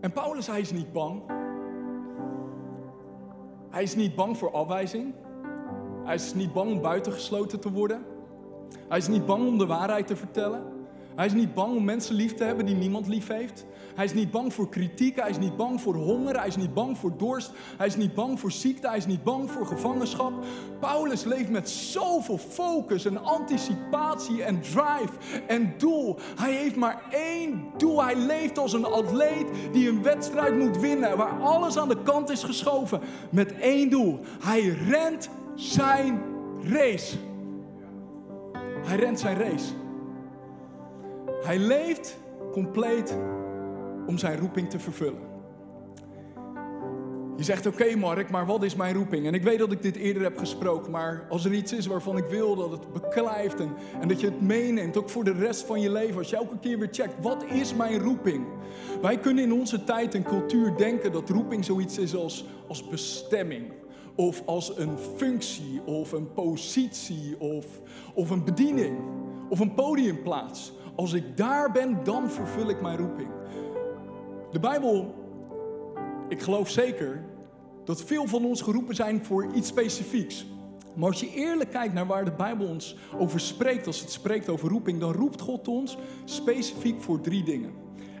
En 0.00 0.12
Paulus, 0.12 0.46
hij 0.46 0.60
is 0.60 0.72
niet 0.72 0.92
bang. 0.92 1.22
Hij 3.70 3.82
is 3.82 3.94
niet 3.94 4.14
bang 4.14 4.38
voor 4.38 4.50
afwijzing. 4.52 5.14
Hij 6.04 6.14
is 6.14 6.34
niet 6.34 6.52
bang 6.52 6.72
om 6.72 6.80
buitengesloten 6.80 7.60
te 7.60 7.72
worden. 7.72 8.04
Hij 8.88 8.98
is 8.98 9.08
niet 9.08 9.26
bang 9.26 9.46
om 9.46 9.58
de 9.58 9.66
waarheid 9.66 10.06
te 10.06 10.16
vertellen. 10.16 10.62
Hij 11.14 11.26
is 11.26 11.32
niet 11.32 11.54
bang 11.54 11.76
om 11.76 11.84
mensen 11.84 12.14
lief 12.14 12.34
te 12.34 12.44
hebben 12.44 12.66
die 12.66 12.76
niemand 12.76 13.06
lief 13.06 13.28
heeft. 13.28 13.66
Hij 14.00 14.08
is 14.08 14.14
niet 14.14 14.30
bang 14.30 14.54
voor 14.54 14.68
kritiek. 14.68 15.20
Hij 15.20 15.30
is 15.30 15.38
niet 15.38 15.56
bang 15.56 15.80
voor 15.80 15.94
honger. 15.94 16.38
Hij 16.38 16.46
is 16.46 16.56
niet 16.56 16.74
bang 16.74 16.98
voor 16.98 17.16
dorst. 17.16 17.52
Hij 17.76 17.86
is 17.86 17.96
niet 17.96 18.14
bang 18.14 18.40
voor 18.40 18.52
ziekte. 18.52 18.88
Hij 18.88 18.96
is 18.96 19.06
niet 19.06 19.22
bang 19.22 19.50
voor 19.50 19.66
gevangenschap. 19.66 20.32
Paulus 20.78 21.24
leeft 21.24 21.50
met 21.50 21.70
zoveel 21.70 22.38
focus 22.38 23.04
en 23.04 23.22
anticipatie 23.22 24.42
en 24.42 24.60
drive 24.60 25.42
en 25.46 25.74
doel. 25.78 26.18
Hij 26.36 26.52
heeft 26.52 26.76
maar 26.76 27.02
één 27.10 27.64
doel. 27.76 28.04
Hij 28.04 28.16
leeft 28.16 28.58
als 28.58 28.72
een 28.72 28.84
atleet 28.84 29.46
die 29.72 29.88
een 29.88 30.02
wedstrijd 30.02 30.58
moet 30.58 30.78
winnen. 30.78 31.16
Waar 31.16 31.40
alles 31.40 31.78
aan 31.78 31.88
de 31.88 32.02
kant 32.02 32.30
is 32.30 32.44
geschoven. 32.44 33.00
Met 33.30 33.58
één 33.58 33.90
doel. 33.90 34.20
Hij 34.40 34.60
rent 34.88 35.28
zijn 35.54 36.22
race. 36.62 37.16
Hij 38.86 38.96
rent 38.96 39.20
zijn 39.20 39.38
race. 39.38 39.72
Hij 41.42 41.58
leeft 41.58 42.18
compleet 42.52 43.16
om 44.06 44.18
zijn 44.18 44.38
roeping 44.38 44.70
te 44.70 44.78
vervullen. 44.78 45.30
Je 47.40 47.46
zegt, 47.46 47.66
oké 47.66 47.96
Mark, 47.96 48.30
maar 48.30 48.46
wat 48.46 48.62
is 48.62 48.74
mijn 48.74 48.94
roeping? 48.94 49.26
En 49.26 49.34
ik 49.34 49.42
weet 49.42 49.58
dat 49.58 49.72
ik 49.72 49.82
dit 49.82 49.96
eerder 49.96 50.22
heb 50.22 50.38
gesproken, 50.38 50.90
maar 50.90 51.26
als 51.28 51.44
er 51.44 51.52
iets 51.52 51.72
is 51.72 51.86
waarvan 51.86 52.16
ik 52.16 52.24
wil 52.24 52.56
dat 52.56 52.70
het 52.70 52.92
beklijft 52.92 53.60
en, 54.00 54.08
dat 54.08 54.20
je 54.20 54.26
het 54.26 54.40
meeneemt, 54.40 54.96
ook 54.96 55.08
voor 55.08 55.24
de 55.24 55.32
rest 55.32 55.62
van 55.62 55.80
je 55.80 55.90
leven, 55.90 56.16
als 56.16 56.30
je 56.30 56.36
elke 56.36 56.58
keer 56.58 56.78
weer 56.78 56.88
checkt, 56.90 57.22
wat 57.22 57.44
is 57.44 57.74
mijn 57.74 57.98
roeping? 57.98 58.46
Wij 59.02 59.18
kunnen 59.18 59.44
in 59.44 59.52
onze 59.52 59.84
tijd 59.84 60.14
en 60.14 60.22
cultuur 60.22 60.76
denken 60.76 61.12
dat 61.12 61.30
roeping 61.30 61.64
zoiets 61.64 61.98
is 61.98 62.16
als, 62.16 62.44
als 62.68 62.88
bestemming. 62.88 63.72
Of 64.14 64.42
als 64.46 64.78
een 64.78 64.98
functie, 65.16 65.80
of 65.84 66.12
een 66.12 66.32
positie, 66.32 67.36
of, 67.38 67.66
of 68.14 68.30
een 68.30 68.44
bediening, 68.44 68.98
of 69.48 69.60
een 69.60 69.74
podiumplaats. 69.74 70.72
Als 70.94 71.12
ik 71.12 71.36
daar 71.36 71.72
ben, 71.72 71.98
dan 72.04 72.30
vervul 72.30 72.68
ik 72.68 72.80
mijn 72.80 72.96
roeping. 72.96 73.28
De 74.50 74.60
Bijbel, 74.60 75.14
ik 76.28 76.42
geloof 76.42 76.70
zeker 76.70 77.24
dat 77.84 78.02
veel 78.02 78.26
van 78.26 78.44
ons 78.44 78.62
geroepen 78.62 78.94
zijn 78.94 79.24
voor 79.24 79.46
iets 79.54 79.68
specifieks. 79.68 80.46
Maar 80.96 81.08
als 81.08 81.20
je 81.20 81.34
eerlijk 81.34 81.70
kijkt 81.70 81.94
naar 81.94 82.06
waar 82.06 82.24
de 82.24 82.32
Bijbel 82.32 82.66
ons 82.66 82.96
over 83.18 83.40
spreekt, 83.40 83.86
als 83.86 84.00
het 84.00 84.10
spreekt 84.10 84.48
over 84.48 84.68
roeping, 84.68 85.00
dan 85.00 85.12
roept 85.12 85.40
God 85.40 85.68
ons 85.68 85.96
specifiek 86.24 87.00
voor 87.02 87.20
drie 87.20 87.42
dingen. 87.42 87.72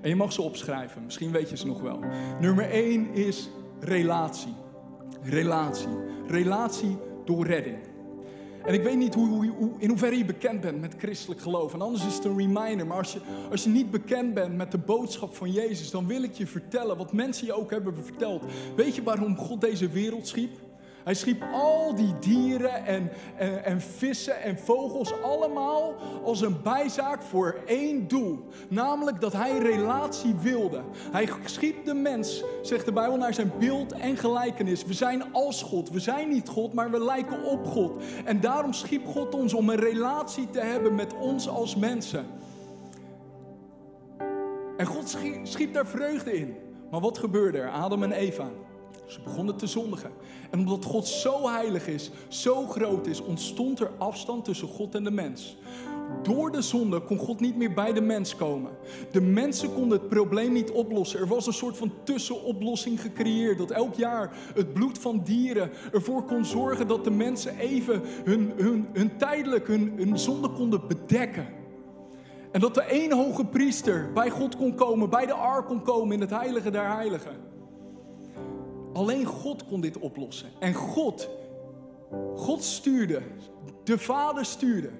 En 0.02 0.08
je 0.08 0.16
mag 0.16 0.32
ze 0.32 0.42
opschrijven, 0.42 1.04
misschien 1.04 1.32
weet 1.32 1.50
je 1.50 1.56
ze 1.56 1.66
nog 1.66 1.80
wel. 1.80 2.00
Nummer 2.40 2.70
één 2.70 3.14
is 3.14 3.50
relatie. 3.80 4.54
Relatie. 5.22 5.98
Relatie 6.26 6.96
door 7.24 7.46
redding. 7.46 7.89
En 8.64 8.74
ik 8.74 8.82
weet 8.82 8.96
niet 8.96 9.14
hoe, 9.14 9.28
hoe, 9.28 9.70
in 9.78 9.88
hoeverre 9.88 10.16
je 10.16 10.24
bekend 10.24 10.60
bent 10.60 10.80
met 10.80 10.94
christelijk 10.98 11.40
geloof. 11.40 11.74
En 11.74 11.80
anders 11.80 12.06
is 12.06 12.14
het 12.14 12.24
een 12.24 12.36
reminder. 12.36 12.86
Maar 12.86 12.96
als 12.96 13.12
je, 13.12 13.20
als 13.50 13.64
je 13.64 13.70
niet 13.70 13.90
bekend 13.90 14.34
bent 14.34 14.56
met 14.56 14.70
de 14.70 14.78
boodschap 14.78 15.36
van 15.36 15.52
Jezus, 15.52 15.90
dan 15.90 16.06
wil 16.06 16.22
ik 16.22 16.34
je 16.34 16.46
vertellen 16.46 16.96
wat 16.96 17.12
mensen 17.12 17.46
je 17.46 17.52
ook 17.52 17.70
hebben 17.70 17.94
verteld. 17.94 18.42
Weet 18.76 18.94
je 18.94 19.02
waarom 19.02 19.36
God 19.36 19.60
deze 19.60 19.88
wereld 19.88 20.26
schiep? 20.26 20.50
Hij 21.04 21.14
schiep 21.14 21.44
al 21.52 21.94
die 21.94 22.18
dieren 22.18 22.86
en, 22.86 23.10
en, 23.36 23.64
en, 23.64 23.80
vissen 23.80 24.42
en 24.42 24.58
vogels 24.58 25.22
allemaal 25.22 25.94
als 26.24 26.40
een 26.40 26.62
bijzaak 26.62 27.22
voor 27.22 27.56
één 27.66 28.08
doel. 28.08 28.38
Namelijk 28.68 29.20
dat 29.20 29.32
hij 29.32 29.58
relatie 29.58 30.34
wilde. 30.34 30.80
Hij 31.12 31.28
schiep 31.44 31.84
de 31.84 31.94
mens, 31.94 32.44
zegt 32.62 32.84
de 32.84 32.92
Bijbel, 32.92 33.16
naar 33.16 33.34
zijn 33.34 33.52
beeld 33.58 33.92
en 33.92 34.16
gelijkenis. 34.16 34.84
We 34.84 34.92
zijn 34.92 35.32
als 35.32 35.62
God. 35.62 35.90
We 35.90 36.00
zijn 36.00 36.28
niet 36.28 36.48
God, 36.48 36.72
maar 36.72 36.90
we 36.90 37.04
lijken 37.04 37.44
op 37.44 37.66
God. 37.66 38.02
En 38.24 38.40
daarom 38.40 38.72
schiep 38.72 39.06
God 39.06 39.34
ons 39.34 39.54
om 39.54 39.68
een 39.68 39.80
relatie 39.80 40.50
te 40.50 40.60
hebben 40.60 40.94
met 40.94 41.16
ons 41.18 41.48
als 41.48 41.76
mensen. 41.76 42.26
En 44.76 44.86
God 44.86 45.16
schiep 45.42 45.74
daar 45.74 45.86
vreugde 45.86 46.32
in. 46.32 46.56
Maar 46.90 47.00
wat 47.00 47.18
gebeurde 47.18 47.58
er? 47.58 47.70
Adam 47.70 48.02
en 48.02 48.12
Eva. 48.12 48.50
Ze 49.10 49.20
begonnen 49.24 49.56
te 49.56 49.66
zondigen. 49.66 50.10
En 50.50 50.58
omdat 50.58 50.84
God 50.84 51.06
zo 51.06 51.48
heilig 51.48 51.86
is, 51.86 52.10
zo 52.28 52.66
groot 52.66 53.06
is, 53.06 53.22
ontstond 53.22 53.80
er 53.80 53.90
afstand 53.98 54.44
tussen 54.44 54.68
God 54.68 54.94
en 54.94 55.04
de 55.04 55.10
mens. 55.10 55.56
Door 56.22 56.50
de 56.50 56.62
zonde 56.62 57.00
kon 57.00 57.18
God 57.18 57.40
niet 57.40 57.56
meer 57.56 57.74
bij 57.74 57.92
de 57.92 58.00
mens 58.00 58.36
komen. 58.36 58.70
De 59.10 59.20
mensen 59.20 59.74
konden 59.74 59.98
het 59.98 60.08
probleem 60.08 60.52
niet 60.52 60.70
oplossen. 60.70 61.20
Er 61.20 61.26
was 61.26 61.46
een 61.46 61.52
soort 61.52 61.76
van 61.76 61.92
tussenoplossing 62.02 63.00
gecreëerd. 63.00 63.58
Dat 63.58 63.70
elk 63.70 63.94
jaar 63.94 64.36
het 64.54 64.72
bloed 64.72 64.98
van 64.98 65.20
dieren 65.24 65.70
ervoor 65.92 66.24
kon 66.24 66.44
zorgen 66.44 66.88
dat 66.88 67.04
de 67.04 67.10
mensen 67.10 67.58
even 67.58 68.02
hun, 68.24 68.52
hun, 68.56 68.88
hun 68.92 69.16
tijdelijk 69.16 69.66
hun, 69.66 69.92
hun 69.96 70.18
zonde 70.18 70.48
konden 70.48 70.80
bedekken. 70.88 71.46
En 72.52 72.60
dat 72.60 72.74
de 72.74 72.82
één 72.82 73.12
hoge 73.12 73.44
priester 73.44 74.10
bij 74.14 74.30
God 74.30 74.56
kon 74.56 74.74
komen, 74.74 75.10
bij 75.10 75.26
de 75.26 75.32
ark 75.32 75.66
kon 75.66 75.82
komen 75.82 76.14
in 76.14 76.20
het 76.20 76.30
heilige 76.30 76.70
der 76.70 76.92
heiligen. 76.92 77.36
Alleen 78.92 79.24
God 79.24 79.66
kon 79.66 79.80
dit 79.80 79.98
oplossen. 79.98 80.48
En 80.58 80.74
God, 80.74 81.28
God 82.36 82.62
stuurde, 82.62 83.22
de 83.84 83.98
Vader 83.98 84.44
stuurde 84.44 84.90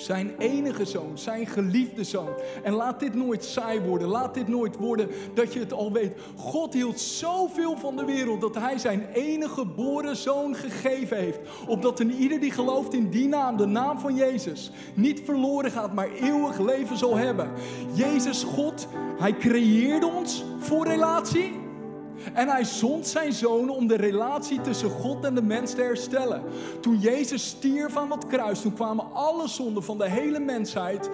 zijn 0.00 0.34
enige 0.38 0.84
zoon, 0.84 1.18
zijn 1.18 1.46
geliefde 1.46 2.04
zoon. 2.04 2.28
En 2.62 2.72
laat 2.72 3.00
dit 3.00 3.14
nooit 3.14 3.44
saai 3.44 3.80
worden. 3.80 4.08
Laat 4.08 4.34
dit 4.34 4.48
nooit 4.48 4.76
worden 4.76 5.08
dat 5.34 5.52
je 5.52 5.58
het 5.60 5.72
al 5.72 5.92
weet. 5.92 6.12
God 6.36 6.72
hield 6.74 7.00
zoveel 7.00 7.76
van 7.76 7.96
de 7.96 8.04
wereld 8.04 8.40
dat 8.40 8.54
hij 8.54 8.78
zijn 8.78 9.06
enige 9.12 9.46
geboren 9.58 10.16
zoon 10.16 10.54
gegeven 10.54 11.16
heeft. 11.16 11.38
Opdat 11.66 12.00
een 12.00 12.12
ieder 12.12 12.40
die 12.40 12.50
gelooft 12.50 12.94
in 12.94 13.10
die 13.10 13.28
naam, 13.28 13.56
de 13.56 13.66
naam 13.66 13.98
van 13.98 14.14
Jezus, 14.14 14.70
niet 14.94 15.20
verloren 15.24 15.70
gaat, 15.70 15.94
maar 15.94 16.10
eeuwig 16.10 16.58
leven 16.58 16.96
zal 16.96 17.16
hebben. 17.16 17.50
Jezus, 17.92 18.42
God, 18.42 18.88
hij 19.18 19.36
creëerde 19.36 20.06
ons 20.06 20.44
voor 20.58 20.86
relatie. 20.86 21.67
En 22.32 22.48
hij 22.48 22.64
zond 22.64 23.06
zijn 23.06 23.32
zoon 23.32 23.70
om 23.70 23.86
de 23.86 23.96
relatie 23.96 24.60
tussen 24.60 24.90
God 24.90 25.24
en 25.24 25.34
de 25.34 25.42
mens 25.42 25.74
te 25.74 25.82
herstellen. 25.82 26.42
Toen 26.80 26.98
Jezus 26.98 27.46
stierf 27.46 27.96
aan 27.96 28.10
het 28.10 28.26
kruis, 28.26 28.60
toen 28.60 28.74
kwamen 28.74 29.12
alle 29.12 29.48
zonden 29.48 29.82
van 29.82 29.98
de 29.98 30.08
hele 30.08 30.38
mensheid 30.38 31.10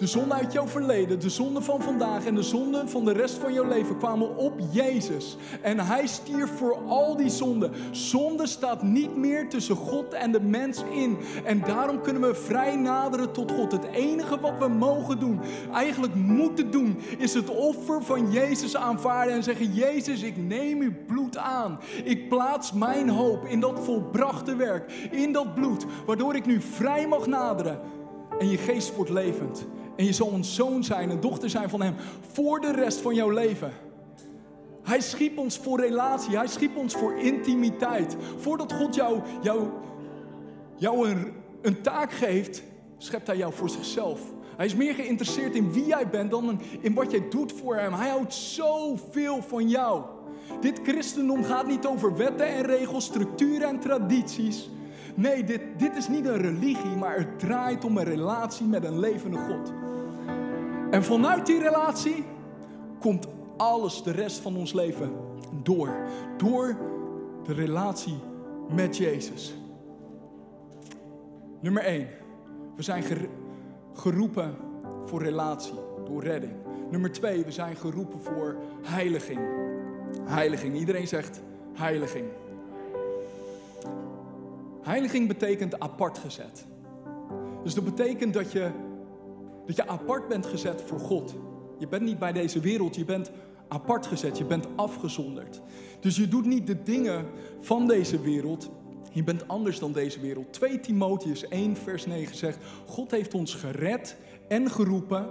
de 0.00 0.06
zonde 0.06 0.34
uit 0.34 0.52
jouw 0.52 0.66
verleden, 0.66 1.20
de 1.20 1.28
zonde 1.28 1.62
van 1.62 1.82
vandaag 1.82 2.26
en 2.26 2.34
de 2.34 2.42
zonde 2.42 2.88
van 2.88 3.04
de 3.04 3.12
rest 3.12 3.34
van 3.34 3.52
jouw 3.52 3.68
leven 3.68 3.98
kwamen 3.98 4.36
op 4.36 4.52
Jezus. 4.70 5.36
En 5.62 5.78
hij 5.78 6.06
stierf 6.06 6.50
voor 6.56 6.76
al 6.88 7.16
die 7.16 7.30
zonden. 7.30 7.72
Zonde 7.90 8.46
staat 8.46 8.82
niet 8.82 9.16
meer 9.16 9.48
tussen 9.48 9.76
God 9.76 10.12
en 10.12 10.32
de 10.32 10.40
mens 10.40 10.82
in. 10.92 11.18
En 11.44 11.60
daarom 11.60 12.00
kunnen 12.00 12.22
we 12.22 12.34
vrij 12.34 12.76
naderen 12.76 13.32
tot 13.32 13.52
God. 13.52 13.72
Het 13.72 13.84
enige 13.84 14.40
wat 14.40 14.58
we 14.58 14.68
mogen 14.68 15.18
doen, 15.18 15.40
eigenlijk 15.72 16.14
moeten 16.14 16.70
doen, 16.70 16.98
is 17.18 17.34
het 17.34 17.48
offer 17.48 18.02
van 18.02 18.32
Jezus 18.32 18.76
aanvaarden 18.76 19.34
en 19.34 19.42
zeggen: 19.42 19.72
Jezus, 19.72 20.22
ik 20.22 20.36
neem 20.36 20.80
uw 20.80 20.92
bloed 21.06 21.36
aan. 21.36 21.78
Ik 22.04 22.28
plaats 22.28 22.72
mijn 22.72 23.08
hoop 23.08 23.44
in 23.44 23.60
dat 23.60 23.80
volbrachte 23.84 24.56
werk, 24.56 25.08
in 25.10 25.32
dat 25.32 25.54
bloed, 25.54 25.86
waardoor 26.06 26.34
ik 26.34 26.46
nu 26.46 26.60
vrij 26.60 27.08
mag 27.08 27.26
naderen. 27.26 27.80
En 28.38 28.50
je 28.50 28.58
geest 28.58 28.94
wordt 28.94 29.10
levend. 29.10 29.66
En 30.00 30.06
je 30.06 30.12
zal 30.12 30.32
een 30.32 30.44
zoon 30.44 30.84
zijn, 30.84 31.10
een 31.10 31.20
dochter 31.20 31.50
zijn 31.50 31.68
van 31.68 31.82
Hem 31.82 31.94
voor 32.32 32.60
de 32.60 32.72
rest 32.72 33.00
van 33.00 33.14
jouw 33.14 33.30
leven. 33.30 33.72
Hij 34.82 35.00
schiep 35.00 35.38
ons 35.38 35.58
voor 35.58 35.80
relatie, 35.80 36.36
Hij 36.36 36.46
schiep 36.46 36.76
ons 36.76 36.94
voor 36.94 37.18
intimiteit. 37.18 38.16
Voordat 38.38 38.72
God 38.72 38.94
jou, 38.94 39.20
jou, 39.42 39.68
jou 40.76 41.08
een, 41.08 41.32
een 41.62 41.80
taak 41.80 42.12
geeft, 42.12 42.62
schept 42.98 43.26
Hij 43.26 43.36
jou 43.36 43.52
voor 43.52 43.70
zichzelf. 43.70 44.20
Hij 44.56 44.66
is 44.66 44.74
meer 44.74 44.94
geïnteresseerd 44.94 45.54
in 45.54 45.72
wie 45.72 45.86
jij 45.86 46.08
bent 46.08 46.30
dan 46.30 46.60
in 46.80 46.94
wat 46.94 47.10
jij 47.10 47.28
doet 47.28 47.52
voor 47.52 47.76
Hem. 47.76 47.92
Hij 47.92 48.08
houdt 48.08 48.34
zoveel 48.34 49.42
van 49.42 49.68
jou. 49.68 50.02
Dit 50.60 50.80
christendom 50.82 51.44
gaat 51.44 51.66
niet 51.66 51.86
over 51.86 52.16
wetten 52.16 52.46
en 52.46 52.62
regels, 52.62 53.04
structuren 53.04 53.68
en 53.68 53.80
tradities. 53.80 54.70
Nee, 55.14 55.44
dit, 55.44 55.60
dit 55.76 55.96
is 55.96 56.08
niet 56.08 56.26
een 56.26 56.40
religie, 56.40 56.96
maar 56.96 57.16
het 57.16 57.38
draait 57.38 57.84
om 57.84 57.96
een 57.96 58.04
relatie 58.04 58.66
met 58.66 58.84
een 58.84 58.98
levende 58.98 59.38
God. 59.38 59.79
En 60.90 61.04
vanuit 61.04 61.46
die 61.46 61.62
relatie 61.62 62.24
komt 63.00 63.26
alles, 63.56 64.02
de 64.02 64.10
rest 64.10 64.38
van 64.38 64.56
ons 64.56 64.72
leven, 64.72 65.10
door. 65.62 65.96
Door 66.36 66.76
de 67.44 67.52
relatie 67.52 68.18
met 68.74 68.96
Jezus. 68.96 69.54
Nummer 71.60 71.82
1. 71.82 72.08
We 72.76 72.82
zijn 72.82 73.04
geroepen 73.94 74.56
voor 75.04 75.22
relatie, 75.22 75.78
door 76.04 76.22
redding. 76.22 76.52
Nummer 76.90 77.12
2. 77.12 77.44
We 77.44 77.52
zijn 77.52 77.76
geroepen 77.76 78.20
voor 78.20 78.56
heiliging. 78.82 79.40
Heiliging. 80.22 80.76
Iedereen 80.76 81.08
zegt 81.08 81.40
heiliging. 81.74 82.26
Heiliging 84.82 85.28
betekent 85.28 85.80
apart 85.80 86.18
gezet. 86.18 86.66
Dus 87.62 87.74
dat 87.74 87.84
betekent 87.84 88.34
dat 88.34 88.52
je 88.52 88.70
dat 89.66 89.76
je 89.76 89.88
apart 89.88 90.28
bent 90.28 90.46
gezet 90.46 90.82
voor 90.86 91.00
God. 91.00 91.34
Je 91.78 91.88
bent 91.88 92.02
niet 92.02 92.18
bij 92.18 92.32
deze 92.32 92.60
wereld, 92.60 92.96
je 92.96 93.04
bent 93.04 93.30
apart 93.68 94.06
gezet, 94.06 94.38
je 94.38 94.44
bent 94.44 94.66
afgezonderd. 94.76 95.60
Dus 96.00 96.16
je 96.16 96.28
doet 96.28 96.46
niet 96.46 96.66
de 96.66 96.82
dingen 96.82 97.26
van 97.60 97.86
deze 97.86 98.20
wereld, 98.20 98.70
je 99.12 99.24
bent 99.24 99.48
anders 99.48 99.78
dan 99.78 99.92
deze 99.92 100.20
wereld. 100.20 100.52
2 100.52 100.80
Timotheus 100.80 101.48
1 101.48 101.76
vers 101.76 102.06
9 102.06 102.36
zegt, 102.36 102.58
God 102.86 103.10
heeft 103.10 103.34
ons 103.34 103.54
gered 103.54 104.16
en 104.48 104.70
geroepen 104.70 105.26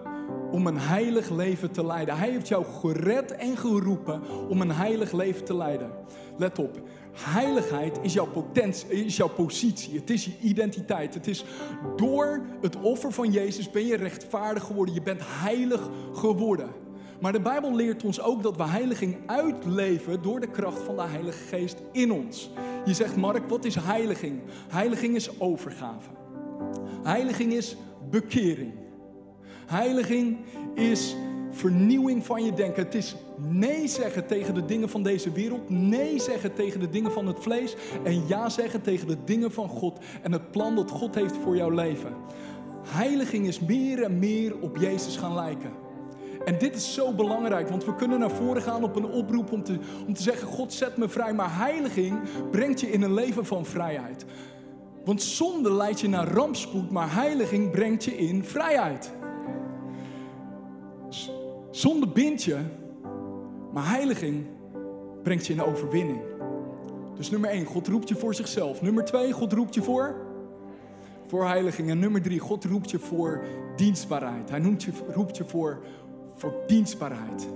om 0.52 0.68
een 0.68 0.78
heilig 0.78 1.30
leven 1.30 1.72
te 1.72 1.86
leiden. 1.86 2.18
Hij 2.18 2.30
heeft 2.30 2.48
jou 2.48 2.66
gered 2.66 3.32
en 3.32 3.58
geroepen 3.58 4.22
om 4.50 4.62
een 4.62 4.72
heilig 4.72 5.12
leven 5.12 5.46
te 5.46 5.56
leiden. 5.56 5.92
Let 6.38 6.60
op, 6.60 6.82
Heiligheid 7.24 8.00
is 8.02 8.14
jouw 8.14 8.28
potentie, 8.28 9.06
is 9.06 9.18
jouw 9.18 9.30
positie. 9.30 10.00
Het 10.00 10.10
is 10.10 10.26
je 10.26 10.32
identiteit. 10.42 11.14
Het 11.14 11.28
is 11.28 11.46
door 11.96 12.42
het 12.62 12.80
offer 12.80 13.12
van 13.12 13.32
Jezus 13.32 13.70
ben 13.70 13.86
je 13.86 13.96
rechtvaardig 13.96 14.64
geworden. 14.64 14.94
Je 14.94 15.02
bent 15.02 15.22
heilig 15.24 15.90
geworden. 16.14 16.70
Maar 17.20 17.32
de 17.32 17.42
Bijbel 17.42 17.76
leert 17.76 18.04
ons 18.04 18.22
ook 18.22 18.44
dat 18.44 18.58
we 18.58 18.64
heiliging 18.64 19.18
uitleven 19.26 20.22
door 20.22 20.40
de 20.40 20.48
kracht 20.52 20.82
van 20.82 20.96
de 20.96 21.02
Heilige 21.02 21.48
Geest 21.48 21.78
in 21.92 22.12
ons. 22.12 22.50
Je 22.86 22.94
zegt, 22.94 23.16
Mark, 23.16 23.50
wat 23.50 23.66
is 23.66 23.76
heiliging? 23.76 24.42
Heiliging 24.70 25.16
is 25.16 25.40
overgave. 25.40 26.10
Heiliging 27.04 27.54
is 27.54 27.76
bekering. 28.10 28.74
Heiliging 29.66 30.38
is 30.76 31.16
vernieuwing 31.51 32.25
van 32.25 32.44
je 32.44 32.53
denken. 32.53 32.84
Het 32.84 32.96
is 32.96 33.15
nee 33.38 33.88
zeggen 33.88 34.27
tegen 34.27 34.53
de 34.53 34.65
dingen 34.65 34.89
van 34.89 35.03
deze 35.03 35.32
wereld, 35.32 35.70
nee 35.70 36.20
zeggen 36.20 36.53
tegen 36.53 36.79
de 36.79 36.89
dingen 36.89 37.12
van 37.12 37.27
het 37.27 37.39
vlees 37.39 37.75
en 38.03 38.27
ja 38.27 38.50
zeggen 38.50 38.82
tegen 38.82 39.08
de 39.08 39.18
dingen 39.25 39.51
van 39.51 39.68
God 39.68 40.00
en 40.22 40.32
het 40.32 40.51
plan 40.51 40.75
dat 40.75 40.91
God 40.91 41.15
heeft 41.15 41.36
voor 41.44 41.56
jouw 41.56 41.70
leven. 41.70 42.13
Heiliging 42.88 43.48
is 43.48 43.60
meer 43.60 44.03
en 44.03 44.20
meer 44.20 44.60
op 44.60 44.77
Jezus 44.77 45.18
gaan 45.18 45.34
lijken. 45.34 45.72
En 46.46 46.58
dit 46.58 46.75
is 46.75 46.94
zo 46.94 47.13
belangrijk, 47.13 47.70
want 47.70 47.86
we 47.86 47.96
kunnen 47.96 48.20
naar 48.20 48.32
voren 48.32 48.62
gaan 48.62 48.84
op 48.84 48.96
een 48.96 49.06
oproep 49.06 49.51
om 49.51 49.63
te, 49.63 49.79
om 50.08 50.13
te 50.13 50.22
zeggen: 50.22 50.48
God 50.48 50.74
zet 50.74 50.98
me 50.98 51.10
vrij. 51.10 51.34
Maar 51.34 51.58
heiliging 51.58 52.20
brengt 52.51 52.79
je 52.79 52.91
in 52.91 53.01
een 53.01 53.13
leven 53.13 53.46
van 53.46 53.65
vrijheid. 53.65 54.25
Want 55.06 55.22
zonde 55.22 55.74
leidt 55.74 56.00
je 56.00 56.10
naar 56.10 56.27
rampspoed, 56.27 56.91
maar 56.91 57.13
heiliging 57.13 57.72
brengt 57.72 58.03
je 58.03 58.18
in 58.18 58.44
vrijheid. 58.44 59.12
Zonde 61.72 62.08
bindt 62.08 62.44
je, 62.44 62.58
maar 63.74 63.90
heiliging 63.90 64.46
brengt 65.24 65.46
je 65.46 65.54
in 65.54 65.60
de 65.60 65.66
overwinning. 65.66 66.20
Dus 67.16 67.30
nummer 67.30 67.50
1, 67.50 67.66
God 67.66 67.88
roept 67.88 68.10
je 68.10 68.16
voor 68.16 68.36
zichzelf. 68.36 68.82
Nummer 68.82 69.06
2, 69.06 69.32
God 69.32 69.54
roept 69.54 69.74
je 69.76 69.82
voor, 69.82 70.16
voor 71.28 71.46
heiliging. 71.46 71.90
En 71.90 72.00
nummer 72.00 72.22
3, 72.22 72.40
God 72.40 72.66
roept 72.66 72.92
je 72.92 73.00
voor 73.00 73.44
dienstbaarheid. 73.76 74.50
Hij 74.50 74.60
noemt 74.60 74.84
je, 74.84 74.92
roept 75.14 75.38
je 75.38 75.44
voor, 75.46 75.80
voor 76.36 76.54
dienstbaarheid. 76.68 77.48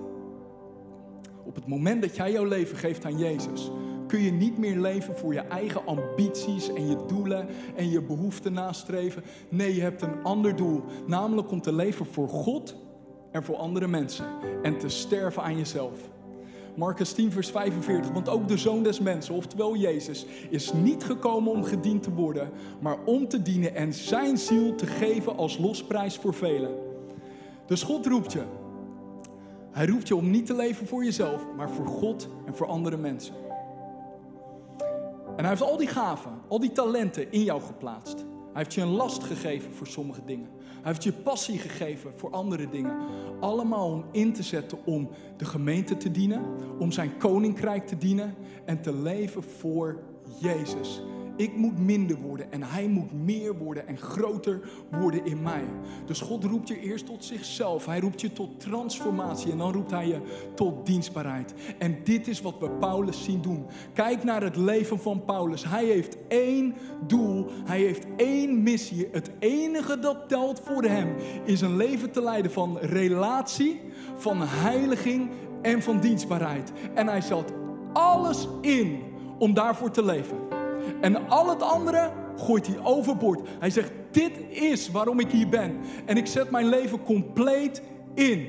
Op 1.43 1.55
het 1.55 1.67
moment 1.67 2.01
dat 2.01 2.15
jij 2.15 2.31
jouw 2.31 2.45
leven 2.45 2.77
geeft 2.77 3.05
aan 3.05 3.17
Jezus, 3.17 3.71
kun 4.07 4.21
je 4.21 4.31
niet 4.31 4.57
meer 4.57 4.79
leven 4.79 5.17
voor 5.17 5.33
je 5.33 5.39
eigen 5.39 5.85
ambities 5.85 6.73
en 6.73 6.89
je 6.89 7.05
doelen 7.07 7.47
en 7.75 7.89
je 7.89 8.01
behoeften 8.01 8.53
nastreven. 8.53 9.23
Nee, 9.49 9.75
je 9.75 9.81
hebt 9.81 10.01
een 10.01 10.23
ander 10.23 10.55
doel, 10.55 10.83
namelijk 11.07 11.51
om 11.51 11.61
te 11.61 11.73
leven 11.73 12.05
voor 12.05 12.29
God 12.29 12.75
en 13.33 13.43
voor 13.43 13.55
andere 13.55 13.87
mensen. 13.87 14.25
En 14.61 14.77
te 14.77 14.89
sterven 14.89 15.43
aan 15.43 15.57
jezelf. 15.57 15.99
Marcus 16.75 17.13
10, 17.13 17.31
vers 17.31 17.49
45. 17.49 18.11
Want 18.11 18.29
ook 18.29 18.47
de 18.47 18.57
zoon 18.57 18.83
des 18.83 18.99
mensen, 18.99 19.35
oftewel 19.35 19.75
Jezus, 19.75 20.25
is 20.49 20.73
niet 20.73 21.03
gekomen 21.03 21.51
om 21.51 21.63
gediend 21.63 22.03
te 22.03 22.13
worden, 22.13 22.51
maar 22.79 22.97
om 23.05 23.27
te 23.27 23.41
dienen 23.41 23.75
en 23.75 23.93
zijn 23.93 24.37
ziel 24.37 24.75
te 24.75 24.85
geven 24.85 25.37
als 25.37 25.57
losprijs 25.57 26.17
voor 26.17 26.33
velen. 26.33 26.75
Dus 27.65 27.83
God 27.83 28.05
roept 28.05 28.31
je. 28.31 28.43
Hij 29.71 29.85
roept 29.85 30.07
je 30.07 30.15
om 30.15 30.29
niet 30.29 30.45
te 30.45 30.55
leven 30.55 30.87
voor 30.87 31.03
jezelf, 31.03 31.45
maar 31.55 31.69
voor 31.69 31.87
God 31.87 32.27
en 32.45 32.55
voor 32.55 32.67
andere 32.67 32.97
mensen. 32.97 33.35
En 35.35 35.39
hij 35.39 35.49
heeft 35.49 35.61
al 35.61 35.77
die 35.77 35.87
gaven, 35.87 36.31
al 36.47 36.59
die 36.59 36.71
talenten 36.71 37.31
in 37.31 37.43
jou 37.43 37.61
geplaatst. 37.61 38.17
Hij 38.17 38.63
heeft 38.63 38.73
je 38.73 38.81
een 38.81 38.95
last 38.95 39.23
gegeven 39.23 39.71
voor 39.71 39.87
sommige 39.87 40.21
dingen. 40.25 40.52
Hij 40.83 40.91
heeft 40.91 41.03
je 41.03 41.13
passie 41.13 41.57
gegeven 41.59 42.11
voor 42.15 42.31
andere 42.31 42.69
dingen. 42.69 42.97
Allemaal 43.39 43.91
om 43.91 44.05
in 44.11 44.33
te 44.33 44.43
zetten 44.43 44.77
om 44.85 45.09
de 45.37 45.45
gemeente 45.45 45.97
te 45.97 46.11
dienen, 46.11 46.41
om 46.79 46.91
zijn 46.91 47.17
koninkrijk 47.17 47.87
te 47.87 47.97
dienen 47.97 48.35
en 48.65 48.81
te 48.81 48.93
leven 48.93 49.43
voor 49.43 49.99
Jezus. 50.39 51.01
Ik 51.35 51.55
moet 51.55 51.79
minder 51.79 52.17
worden 52.17 52.51
en 52.51 52.63
hij 52.63 52.87
moet 52.87 53.13
meer 53.13 53.57
worden 53.57 53.87
en 53.87 53.97
groter 53.97 54.69
worden 54.91 55.25
in 55.25 55.41
mij. 55.41 55.63
Dus 56.05 56.21
God 56.21 56.43
roept 56.43 56.67
je 56.67 56.79
eerst 56.79 57.05
tot 57.05 57.25
zichzelf. 57.25 57.85
Hij 57.85 57.99
roept 57.99 58.21
je 58.21 58.33
tot 58.33 58.59
transformatie 58.59 59.51
en 59.51 59.57
dan 59.57 59.73
roept 59.73 59.91
hij 59.91 60.07
je 60.07 60.21
tot 60.55 60.85
dienstbaarheid. 60.85 61.53
En 61.77 61.97
dit 62.03 62.27
is 62.27 62.41
wat 62.41 62.59
we 62.59 62.69
Paulus 62.69 63.23
zien 63.23 63.41
doen. 63.41 63.65
Kijk 63.93 64.23
naar 64.23 64.43
het 64.43 64.55
leven 64.55 64.99
van 64.99 65.25
Paulus. 65.25 65.65
Hij 65.65 65.85
heeft 65.85 66.17
één 66.27 66.75
doel. 67.07 67.45
Hij 67.65 67.79
heeft 67.79 68.05
één 68.17 68.63
missie. 68.63 69.07
Het 69.11 69.31
enige 69.39 69.99
dat 69.99 70.29
telt 70.29 70.59
voor 70.59 70.83
hem 70.83 71.15
is 71.43 71.61
een 71.61 71.75
leven 71.75 72.11
te 72.11 72.21
leiden 72.21 72.51
van 72.51 72.77
relatie, 72.77 73.81
van 74.15 74.37
heiliging 74.41 75.29
en 75.61 75.81
van 75.81 75.99
dienstbaarheid. 75.99 76.71
En 76.93 77.07
hij 77.07 77.21
zet 77.21 77.53
alles 77.93 78.47
in 78.61 79.01
om 79.37 79.53
daarvoor 79.53 79.91
te 79.91 80.05
leven. 80.05 80.62
En 81.01 81.29
al 81.29 81.49
het 81.49 81.61
andere 81.61 82.11
gooit 82.37 82.67
hij 82.67 82.77
overboord. 82.83 83.49
Hij 83.59 83.69
zegt: 83.69 83.91
Dit 84.11 84.31
is 84.49 84.91
waarom 84.91 85.19
ik 85.19 85.31
hier 85.31 85.49
ben. 85.49 85.77
En 86.05 86.17
ik 86.17 86.27
zet 86.27 86.51
mijn 86.51 86.67
leven 86.67 87.03
compleet 87.03 87.81
in. 88.13 88.47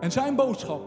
En 0.00 0.12
zijn 0.12 0.34
boodschap 0.34 0.80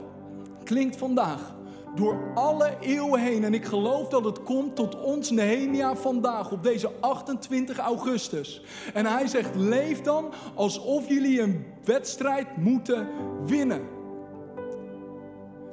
klinkt 0.63 0.97
vandaag 0.97 1.55
door 1.95 2.31
alle 2.33 2.77
eeuwen 2.79 3.21
heen. 3.21 3.43
En 3.43 3.53
ik 3.53 3.65
geloof 3.65 4.07
dat 4.07 4.25
het 4.25 4.43
komt 4.43 4.75
tot 4.75 5.01
ons 5.01 5.29
Nehemia 5.29 5.95
vandaag, 5.95 6.51
op 6.51 6.63
deze 6.63 6.91
28 6.99 7.77
augustus. 7.77 8.63
En 8.93 9.05
hij 9.05 9.27
zegt: 9.27 9.55
Leef 9.55 10.01
dan 10.01 10.33
alsof 10.55 11.07
jullie 11.07 11.41
een 11.41 11.65
wedstrijd 11.83 12.57
moeten 12.57 13.07
winnen. 13.45 13.81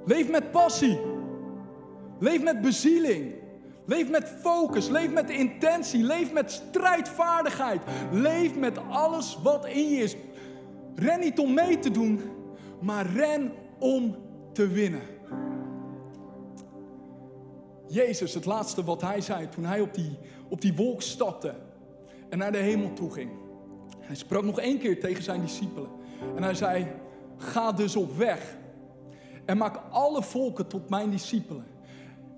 Leef 0.04 0.30
met 0.30 0.50
passie. 0.50 1.00
Leef 2.18 2.42
met 2.42 2.60
bezieling. 2.60 3.34
Leef 3.88 4.10
met 4.10 4.28
focus, 4.40 4.88
leef 4.88 5.12
met 5.12 5.30
intentie, 5.30 6.02
leef 6.02 6.32
met 6.32 6.50
strijdvaardigheid. 6.50 7.80
Leef 8.12 8.56
met 8.56 8.78
alles 8.90 9.38
wat 9.42 9.66
in 9.66 9.88
je 9.88 10.02
is. 10.02 10.16
Ren 10.94 11.20
niet 11.20 11.38
om 11.38 11.54
mee 11.54 11.78
te 11.78 11.90
doen, 11.90 12.20
maar 12.80 13.06
ren 13.06 13.52
om 13.78 14.16
te 14.52 14.68
winnen. 14.68 15.02
Jezus, 17.86 18.34
het 18.34 18.44
laatste 18.44 18.84
wat 18.84 19.00
hij 19.00 19.20
zei 19.20 19.48
toen 19.48 19.64
hij 19.64 19.80
op 19.80 19.94
die, 19.94 20.18
op 20.48 20.60
die 20.60 20.74
wolk 20.74 21.02
stapte 21.02 21.54
en 22.28 22.38
naar 22.38 22.52
de 22.52 22.58
hemel 22.58 22.92
toe 22.92 23.10
ging. 23.10 23.30
Hij 23.98 24.16
sprak 24.16 24.44
nog 24.44 24.60
één 24.60 24.78
keer 24.78 25.00
tegen 25.00 25.22
zijn 25.22 25.40
discipelen. 25.40 25.90
En 26.36 26.42
hij 26.42 26.54
zei, 26.54 26.86
ga 27.36 27.72
dus 27.72 27.96
op 27.96 28.16
weg 28.16 28.56
en 29.44 29.56
maak 29.56 29.80
alle 29.90 30.22
volken 30.22 30.66
tot 30.66 30.88
mijn 30.88 31.10
discipelen. 31.10 31.77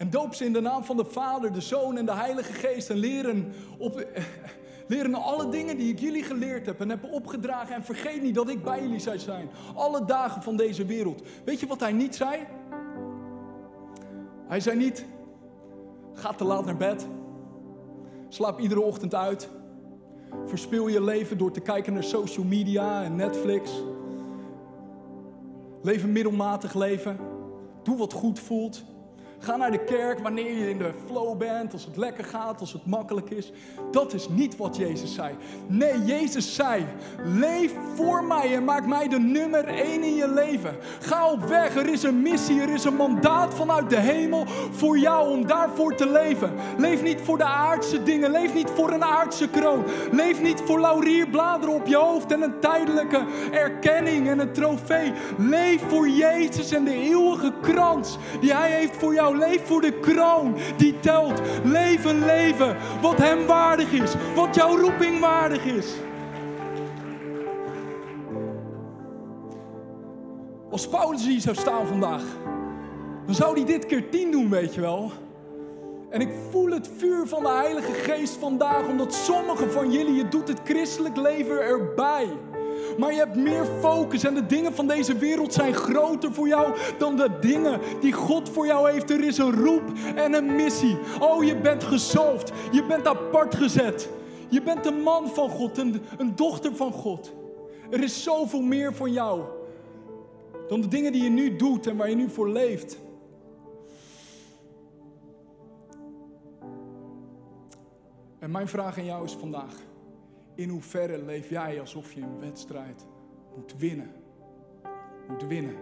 En 0.00 0.10
doop 0.10 0.34
ze 0.34 0.44
in 0.44 0.52
de 0.52 0.60
naam 0.60 0.84
van 0.84 0.96
de 0.96 1.04
Vader, 1.04 1.52
de 1.52 1.60
Zoon 1.60 1.96
en 1.96 2.06
de 2.06 2.14
Heilige 2.14 2.52
Geest. 2.52 2.90
En 2.90 2.96
leren, 2.96 3.52
op, 3.78 4.06
leren 4.86 5.14
alle 5.14 5.48
dingen 5.48 5.76
die 5.76 5.92
ik 5.92 5.98
jullie 5.98 6.22
geleerd 6.22 6.66
heb 6.66 6.80
en 6.80 6.88
heb 6.88 7.04
opgedragen. 7.04 7.74
En 7.74 7.84
vergeet 7.84 8.22
niet 8.22 8.34
dat 8.34 8.48
ik 8.48 8.62
bij 8.62 8.82
jullie 8.82 8.98
zou 8.98 9.18
zijn. 9.18 9.50
Alle 9.74 10.04
dagen 10.04 10.42
van 10.42 10.56
deze 10.56 10.84
wereld. 10.84 11.22
Weet 11.44 11.60
je 11.60 11.66
wat 11.66 11.80
hij 11.80 11.92
niet 11.92 12.16
zei? 12.16 12.46
Hij 14.46 14.60
zei 14.60 14.76
niet, 14.76 15.06
ga 16.12 16.32
te 16.32 16.44
laat 16.44 16.64
naar 16.64 16.76
bed. 16.76 17.06
Slaap 18.28 18.60
iedere 18.60 18.80
ochtend 18.80 19.14
uit. 19.14 19.48
Verspil 20.44 20.88
je 20.88 21.02
leven 21.02 21.38
door 21.38 21.52
te 21.52 21.60
kijken 21.60 21.92
naar 21.92 22.04
social 22.04 22.46
media 22.46 23.02
en 23.04 23.16
Netflix. 23.16 23.82
Leef 25.82 26.02
een 26.02 26.12
middelmatig 26.12 26.74
leven. 26.74 27.18
Doe 27.82 27.96
wat 27.96 28.12
goed 28.12 28.38
voelt. 28.38 28.84
Ga 29.42 29.56
naar 29.56 29.70
de 29.70 29.84
kerk 29.84 30.18
wanneer 30.18 30.58
je 30.58 30.70
in 30.70 30.78
de 30.78 30.92
flow 31.06 31.38
bent, 31.38 31.72
als 31.72 31.84
het 31.84 31.96
lekker 31.96 32.24
gaat, 32.24 32.60
als 32.60 32.72
het 32.72 32.86
makkelijk 32.86 33.30
is. 33.30 33.52
Dat 33.90 34.12
is 34.12 34.28
niet 34.28 34.56
wat 34.56 34.76
Jezus 34.76 35.14
zei. 35.14 35.34
Nee, 35.66 36.04
Jezus 36.04 36.54
zei: 36.54 36.86
leef 37.24 37.72
voor 37.94 38.24
mij 38.24 38.54
en 38.54 38.64
maak 38.64 38.86
mij 38.86 39.08
de 39.08 39.18
nummer 39.18 39.64
één 39.64 40.02
in 40.02 40.14
je 40.14 40.28
leven. 40.28 40.76
Ga 41.00 41.30
op 41.30 41.44
weg, 41.44 41.76
er 41.76 41.88
is 41.92 42.02
een 42.02 42.22
missie, 42.22 42.60
er 42.60 42.68
is 42.68 42.84
een 42.84 42.96
mandaat 42.96 43.54
vanuit 43.54 43.90
de 43.90 44.00
hemel 44.00 44.44
voor 44.70 44.98
jou 44.98 45.30
om 45.30 45.46
daarvoor 45.46 45.94
te 45.94 46.10
leven. 46.10 46.52
Leef 46.78 47.02
niet 47.02 47.20
voor 47.20 47.38
de 47.38 47.44
aardse 47.44 48.02
dingen, 48.02 48.30
leef 48.30 48.54
niet 48.54 48.70
voor 48.70 48.92
een 48.92 49.04
aardse 49.04 49.48
kroon. 49.48 49.84
Leef 50.10 50.42
niet 50.42 50.60
voor 50.64 50.80
laurierbladeren 50.80 51.74
op 51.74 51.86
je 51.86 51.96
hoofd 51.96 52.32
en 52.32 52.42
een 52.42 52.60
tijdelijke 52.60 53.24
erkenning 53.52 54.28
en 54.28 54.38
een 54.38 54.52
trofee. 54.52 55.12
Leef 55.38 55.82
voor 55.88 56.08
Jezus 56.08 56.72
en 56.72 56.84
de 56.84 56.94
eeuwige 56.94 57.52
krans 57.60 58.18
die 58.40 58.54
Hij 58.54 58.70
heeft 58.70 58.96
voor 58.96 59.14
jou 59.14 59.29
Leef 59.36 59.66
voor 59.66 59.80
de 59.80 59.92
kroon 59.92 60.54
die 60.76 61.00
telt. 61.00 61.40
Leef 61.64 62.04
een 62.04 62.24
leven 62.24 62.76
wat 63.00 63.18
Hem 63.18 63.46
waardig 63.46 63.92
is. 63.92 64.14
Wat 64.34 64.54
jouw 64.54 64.76
roeping 64.76 65.20
waardig 65.20 65.64
is. 65.64 65.94
Als 70.70 70.88
Paulus 70.88 71.26
hier 71.26 71.40
zou 71.40 71.56
staan 71.56 71.86
vandaag, 71.86 72.22
dan 73.26 73.34
zou 73.34 73.54
hij 73.54 73.64
dit 73.64 73.86
keer 73.86 74.10
tien 74.10 74.30
doen, 74.30 74.50
weet 74.50 74.74
je 74.74 74.80
wel. 74.80 75.10
En 76.10 76.20
ik 76.20 76.28
voel 76.50 76.70
het 76.70 76.90
vuur 76.96 77.26
van 77.26 77.42
de 77.42 77.50
Heilige 77.50 77.92
Geest 77.92 78.36
vandaag, 78.36 78.88
omdat 78.88 79.14
sommigen 79.14 79.72
van 79.72 79.92
jullie, 79.92 80.14
je 80.14 80.28
doet 80.28 80.48
het 80.48 80.60
christelijk 80.64 81.16
leven 81.16 81.62
erbij. 81.62 82.28
Maar 82.98 83.12
je 83.12 83.18
hebt 83.18 83.36
meer 83.36 83.64
focus 83.80 84.24
en 84.24 84.34
de 84.34 84.46
dingen 84.46 84.74
van 84.74 84.86
deze 84.86 85.16
wereld 85.16 85.52
zijn 85.52 85.74
groter 85.74 86.32
voor 86.32 86.48
jou 86.48 86.76
dan 86.98 87.16
de 87.16 87.30
dingen 87.40 87.80
die 88.00 88.12
God 88.12 88.48
voor 88.48 88.66
jou 88.66 88.90
heeft. 88.90 89.10
Er 89.10 89.24
is 89.24 89.38
een 89.38 89.54
roep 89.64 89.82
en 90.14 90.34
een 90.34 90.56
missie. 90.56 90.98
Oh, 91.20 91.44
je 91.44 91.56
bent 91.56 91.84
gezalfd. 91.84 92.52
Je 92.72 92.84
bent 92.84 93.06
apart 93.06 93.54
gezet. 93.54 94.08
Je 94.48 94.62
bent 94.62 94.86
een 94.86 95.00
man 95.00 95.28
van 95.28 95.48
God, 95.48 95.78
een, 95.78 96.02
een 96.18 96.36
dochter 96.36 96.76
van 96.76 96.92
God. 96.92 97.32
Er 97.90 98.02
is 98.02 98.22
zoveel 98.22 98.60
meer 98.60 98.94
van 98.94 99.12
jou 99.12 99.42
dan 100.68 100.80
de 100.80 100.88
dingen 100.88 101.12
die 101.12 101.22
je 101.22 101.28
nu 101.28 101.56
doet 101.56 101.86
en 101.86 101.96
waar 101.96 102.08
je 102.08 102.16
nu 102.16 102.28
voor 102.28 102.48
leeft. 102.48 102.98
En 108.38 108.50
mijn 108.50 108.68
vraag 108.68 108.98
aan 108.98 109.04
jou 109.04 109.24
is 109.24 109.32
vandaag: 109.32 109.74
in 110.60 110.68
hoeverre 110.68 111.24
leef 111.24 111.50
jij 111.50 111.80
alsof 111.80 112.12
je 112.12 112.20
een 112.20 112.40
wedstrijd 112.40 113.06
moet 113.56 113.74
winnen? 113.78 114.10
Moet 115.28 115.46
winnen. 115.46 115.76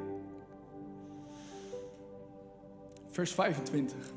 Vers 3.07 3.33
25. 3.33 4.13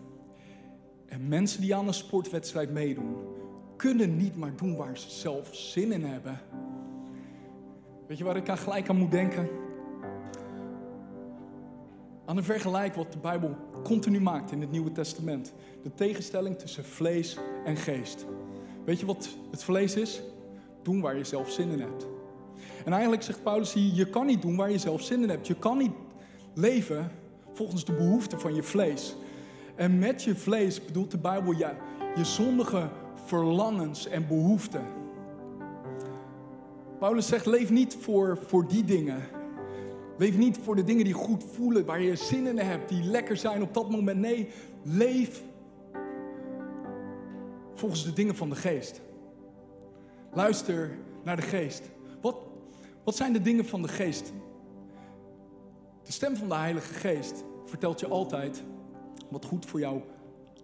En 1.06 1.28
mensen 1.28 1.62
die 1.62 1.76
aan 1.76 1.88
een 1.88 1.93
sportwedstrijd 1.93 2.71
meedoen, 2.71 3.15
kunnen 3.76 4.17
niet 4.17 4.36
maar 4.36 4.56
doen 4.56 4.76
waar 4.76 4.97
ze 4.97 5.10
zelf 5.10 5.56
zin 5.56 5.91
in 5.91 6.04
hebben. 6.04 6.39
Weet 8.08 8.17
je 8.17 8.24
waar 8.24 8.36
ik 8.36 8.50
aan 8.50 8.58
gelijk 8.58 8.89
aan 8.89 8.97
moet 8.97 9.12
denken? 9.12 9.50
Aan 12.26 12.38
een 12.38 12.43
vergelijk 12.43 12.95
wat 12.95 13.12
de 13.12 13.19
Bijbel 13.19 13.56
continu 13.84 14.21
maakt 14.21 14.52
in 14.52 14.62
het 14.62 14.71
Nieuwe 14.71 14.91
Testament. 14.91 15.54
De 15.84 15.93
tegenstelling 15.93 16.58
tussen 16.58 16.86
vlees 16.86 17.38
en 17.65 17.78
geest. 17.78 18.26
Weet 18.86 19.00
je 19.00 19.06
wat 19.06 19.30
het 19.52 19.63
vlees 19.63 19.95
is? 19.95 20.21
Doen 20.83 21.01
waar 21.01 21.17
je 21.17 21.23
zelf 21.23 21.51
zin 21.51 21.69
in 21.69 21.79
hebt. 21.79 22.07
En 22.85 22.91
eigenlijk 22.91 23.23
zegt 23.23 23.43
Paulus 23.43 23.73
hier, 23.73 23.93
je 23.93 24.09
kan 24.09 24.25
niet 24.25 24.41
doen 24.41 24.55
waar 24.55 24.71
je 24.71 24.77
zelf 24.77 25.01
zin 25.01 25.23
in 25.23 25.29
hebt. 25.29 25.47
Je 25.47 25.55
kan 25.55 25.77
niet 25.77 25.91
leven 26.53 27.11
volgens 27.53 27.85
de 27.85 27.93
behoeften 27.93 28.39
van 28.39 28.55
je 28.55 28.63
vlees. 28.63 29.15
En 29.75 29.99
met 29.99 30.23
je 30.23 30.35
vlees 30.35 30.85
bedoelt 30.85 31.11
de 31.11 31.17
Bijbel 31.17 31.53
je 32.15 32.25
zondige 32.25 32.89
verlangens 33.25 34.07
en 34.07 34.27
behoeften. 34.27 34.85
Paulus 36.99 37.27
zegt, 37.27 37.45
leef 37.45 37.69
niet 37.69 37.97
voor, 37.99 38.37
voor 38.47 38.67
die 38.67 38.83
dingen. 38.83 39.21
Leef 40.17 40.37
niet 40.37 40.57
voor 40.63 40.75
de 40.75 40.83
dingen 40.83 41.05
die 41.05 41.13
goed 41.13 41.43
voelen, 41.53 41.85
waar 41.85 42.01
je 42.01 42.15
zin 42.15 42.47
in 42.47 42.57
hebt, 42.57 42.89
die 42.89 43.03
lekker 43.03 43.37
zijn 43.37 43.61
op 43.61 43.73
dat 43.73 43.89
moment. 43.89 44.19
Nee, 44.19 44.49
leef 44.83 45.41
volgens 47.73 48.03
de 48.03 48.13
dingen 48.13 48.35
van 48.35 48.49
de 48.49 48.55
geest. 48.55 49.01
Luister 50.33 50.97
naar 51.23 51.35
de 51.35 51.41
geest. 51.41 51.81
Wat, 52.21 52.35
wat 53.03 53.15
zijn 53.15 53.33
de 53.33 53.41
dingen 53.41 53.65
van 53.65 53.81
de 53.81 53.87
geest? 53.87 54.31
De 56.03 56.11
stem 56.11 56.35
van 56.35 56.47
de 56.47 56.55
Heilige 56.55 56.93
Geest 56.93 57.43
vertelt 57.65 57.99
je 57.99 58.07
altijd 58.07 58.63
wat 59.29 59.45
goed 59.45 59.65
voor 59.65 59.79
jou 59.79 60.01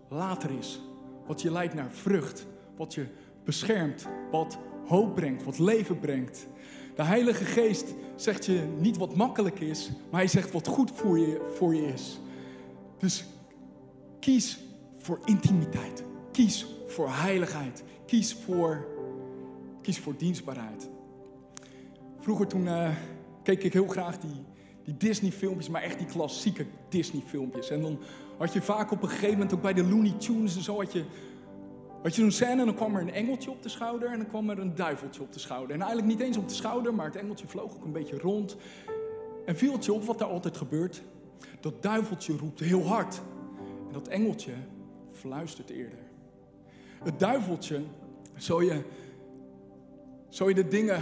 later 0.10 0.58
is. 0.58 0.82
Wat 1.26 1.42
je 1.42 1.52
leidt 1.52 1.74
naar 1.74 1.92
vrucht. 1.92 2.46
Wat 2.76 2.94
je 2.94 3.06
beschermt. 3.44 4.08
Wat 4.32 4.58
hoop 4.86 5.16
brengt. 5.16 5.44
Wat 5.44 5.60
leven 5.60 6.00
brengt. 6.00 6.48
De 6.96 7.04
Heilige 7.04 7.46
Geest 7.46 7.94
zegt 8.16 8.46
je 8.46 8.68
niet 8.80 8.98
wat 8.98 9.16
makkelijk 9.16 9.60
is, 9.60 9.92
maar 10.10 10.20
hij 10.20 10.30
zegt 10.30 10.52
wat 10.52 10.68
goed 10.68 10.92
voor 10.92 11.20
je, 11.20 11.52
voor 11.56 11.76
je 11.76 11.88
is. 11.88 12.20
Dus 12.98 13.26
kies 14.20 14.60
voor 14.98 15.20
intimiteit. 15.26 16.04
Kies 16.32 16.66
voor 16.88 17.10
heiligheid. 17.10 17.84
Kies 18.06 18.34
voor, 18.34 18.88
kies 19.88 20.00
voor 20.00 20.18
dienstbaarheid. 20.18 20.90
Vroeger 22.20 22.48
toen 22.48 22.66
uh, 22.66 22.90
keek 23.44 23.64
ik 23.64 23.74
heel 23.74 23.88
graag 23.88 24.20
die, 24.20 24.44
die 24.84 24.98
Disney-filmpjes, 24.98 25.70
maar 25.70 25.82
echt 25.82 25.98
die 25.98 26.08
klassieke 26.08 26.66
Disney-filmpjes. 26.90 27.70
En 27.70 27.82
dan 27.82 28.00
had 28.38 28.54
je 28.54 28.62
vaak 28.62 28.92
op 28.92 29.04
een 29.04 29.10
gegeven 29.10 29.32
moment 29.32 29.54
ook 29.54 29.62
bij 29.62 29.74
de 29.74 29.84
Looney 29.84 30.12
Tunes 30.12 30.56
en 30.56 30.62
zo 30.62 30.76
had 30.78 30.92
je, 30.92 31.04
had 32.04 32.16
je 32.16 32.22
zo'n 32.22 32.32
scène 32.32 32.60
en 32.60 32.66
dan 32.66 32.76
kwam 32.76 32.96
er 32.96 33.02
een 33.02 33.14
engeltje 33.14 33.50
op 33.52 33.64
de 33.64 33.70
schouder 33.70 34.10
en 34.10 34.18
dan 34.18 34.28
kwam 34.28 34.50
er 34.50 34.60
een 34.60 34.76
duiveltje 34.76 35.22
op 35.22 35.34
de 35.34 35.40
schouder. 35.40 35.76
En 35.76 35.82
eigenlijk 35.82 36.12
niet 36.12 36.20
eens 36.28 36.38
op 36.38 36.48
de 36.48 36.56
schouder, 36.56 36.94
maar 36.94 37.06
het 37.06 37.16
engeltje 37.16 37.48
vloog 37.48 37.76
ook 37.76 37.86
een 37.86 37.92
beetje 37.92 38.18
rond. 38.18 38.58
En 39.46 39.56
viel 39.56 39.78
je 39.80 39.94
op 39.94 40.04
wat 40.04 40.20
daar 40.20 40.30
altijd 40.30 40.58
gebeurt? 40.58 41.04
Dat 41.60 41.82
duiveltje 41.82 42.38
roept 42.38 42.60
heel 42.60 42.88
hard. 42.88 43.22
En 43.88 43.94
dat 43.94 44.08
engeltje 44.08 44.54
fluistert 45.12 45.70
eerder. 45.70 46.00
Het 47.04 47.20
duiveltje, 47.20 47.82
zou 48.36 48.66
je, 48.66 48.84
zou 50.30 50.50
je 50.50 50.56
de 50.56 50.68
dingen 50.68 51.02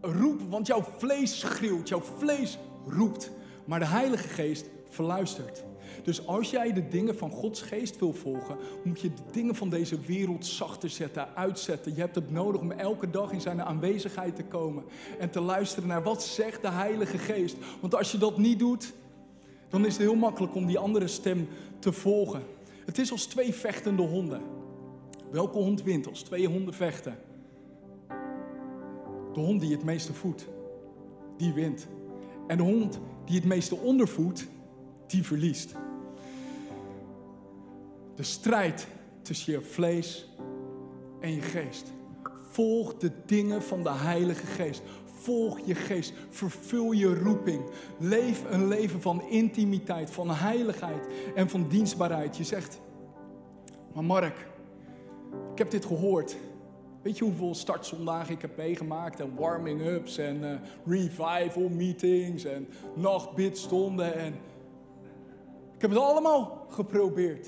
roepen, 0.00 0.48
want 0.48 0.66
jouw 0.66 0.84
vlees 0.96 1.38
schreeuwt, 1.38 1.88
jouw 1.88 2.00
vlees 2.00 2.58
roept. 2.86 3.30
Maar 3.64 3.78
de 3.78 3.86
Heilige 3.86 4.28
Geest 4.28 4.66
verluistert. 4.88 5.64
Dus 6.02 6.26
als 6.26 6.50
jij 6.50 6.72
de 6.72 6.88
dingen 6.88 7.16
van 7.16 7.30
Gods 7.30 7.62
geest 7.62 7.98
wil 7.98 8.12
volgen, 8.12 8.56
moet 8.84 9.00
je 9.00 9.08
de 9.08 9.22
dingen 9.32 9.54
van 9.54 9.70
deze 9.70 10.00
wereld 10.00 10.46
zachter 10.46 10.90
zetten, 10.90 11.36
uitzetten. 11.36 11.94
Je 11.94 12.00
hebt 12.00 12.14
het 12.14 12.30
nodig 12.30 12.60
om 12.60 12.70
elke 12.70 13.10
dag 13.10 13.32
in 13.32 13.40
zijn 13.40 13.62
aanwezigheid 13.62 14.36
te 14.36 14.44
komen 14.44 14.84
en 15.18 15.30
te 15.30 15.40
luisteren 15.40 15.88
naar 15.88 16.02
wat 16.02 16.22
zegt 16.22 16.62
de 16.62 16.70
Heilige 16.70 17.18
Geest. 17.18 17.56
Want 17.80 17.94
als 17.94 18.12
je 18.12 18.18
dat 18.18 18.38
niet 18.38 18.58
doet, 18.58 18.92
dan 19.68 19.86
is 19.86 19.92
het 19.92 20.02
heel 20.02 20.14
makkelijk 20.14 20.54
om 20.54 20.66
die 20.66 20.78
andere 20.78 21.06
stem 21.06 21.48
te 21.78 21.92
volgen. 21.92 22.42
Het 22.84 22.98
is 22.98 23.10
als 23.10 23.26
twee 23.26 23.54
vechtende 23.54 24.02
honden. 24.02 24.42
Welke 25.30 25.58
hond 25.58 25.82
wint 25.82 26.08
als 26.08 26.22
twee 26.22 26.48
honden 26.48 26.74
vechten? 26.74 27.18
De 29.38 29.44
hond 29.44 29.60
die 29.60 29.72
het 29.72 29.84
meeste 29.84 30.12
voedt, 30.12 30.46
die 31.36 31.52
wint. 31.52 31.86
En 32.46 32.56
de 32.56 32.62
hond 32.62 32.98
die 33.24 33.36
het 33.36 33.44
meeste 33.44 33.76
ondervoedt, 33.76 34.46
die 35.06 35.22
verliest. 35.22 35.74
De 38.14 38.22
strijd 38.22 38.86
tussen 39.22 39.52
je 39.52 39.60
vlees 39.60 40.28
en 41.20 41.34
je 41.34 41.40
geest. 41.40 41.92
Volg 42.50 42.96
de 42.96 43.10
dingen 43.26 43.62
van 43.62 43.82
de 43.82 43.92
Heilige 43.92 44.46
Geest. 44.46 44.82
Volg 45.04 45.58
je 45.64 45.74
geest. 45.74 46.12
Vervul 46.28 46.92
je 46.92 47.14
roeping. 47.14 47.62
Leef 47.98 48.44
een 48.50 48.68
leven 48.68 49.00
van 49.00 49.22
intimiteit, 49.22 50.10
van 50.10 50.30
heiligheid 50.30 51.06
en 51.34 51.48
van 51.48 51.68
dienstbaarheid. 51.68 52.36
Je 52.36 52.44
zegt, 52.44 52.80
maar 53.94 54.04
Mark, 54.04 54.46
ik 55.52 55.58
heb 55.58 55.70
dit 55.70 55.84
gehoord. 55.84 56.36
Weet 57.08 57.18
je 57.18 57.24
hoeveel 57.24 57.54
startzondagen 57.54 58.34
ik 58.34 58.40
heb 58.40 58.56
meegemaakt 58.56 59.20
en 59.20 59.34
warming-ups 59.34 60.18
en 60.18 60.42
uh, 60.42 60.52
revival 60.86 61.68
meetings 61.68 62.44
en 62.44 62.68
nachtbidstonden 62.94 64.14
en 64.14 64.34
ik 65.74 65.80
heb 65.80 65.90
het 65.90 65.98
allemaal 65.98 66.66
geprobeerd. 66.68 67.46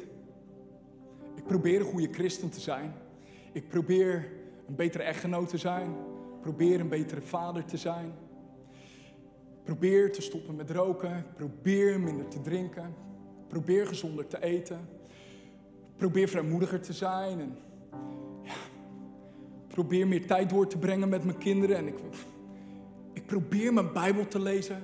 Ik 1.35 1.45
probeer 1.47 1.81
een 1.81 1.87
goede 1.87 2.13
christen 2.13 2.51
te 2.51 2.61
zijn. 2.61 2.93
Ik 3.53 3.69
probeer 3.69 4.31
een 4.69 4.75
betere 4.75 5.03
echtgenoot 5.03 5.49
te 5.49 5.59
zijn. 5.59 5.95
Probeer 6.41 6.81
een 6.81 6.89
betere 6.89 7.23
vader 7.23 7.65
te 7.65 7.77
zijn. 7.77 8.13
Probeer 9.65 10.13
te 10.13 10.23
stoppen 10.23 10.57
met 10.57 10.71
roken. 10.71 11.17
Ik 11.17 11.35
probeer 11.35 12.01
minder 12.01 12.29
te 12.29 12.41
drinken. 12.41 12.95
Probeer 13.49 13.87
gezonder 13.87 14.27
te 14.27 14.43
eten. 14.43 14.89
Probeer 15.97 16.29
vrijmoediger 16.29 16.81
te 16.81 16.93
zijn. 16.93 17.41
En 17.41 17.57
probeer 19.71 20.09
meer 20.09 20.27
tijd 20.27 20.51
door 20.51 20.67
te 20.67 20.79
brengen 20.79 21.09
met 21.09 21.25
mijn 21.25 21.39
kinderen. 21.39 21.77
En 21.77 21.87
ik, 21.87 21.99
ik 23.13 23.27
probeer 23.27 23.73
mijn 23.73 23.93
Bijbel 23.93 24.29
te 24.29 24.41
lezen. 24.41 24.83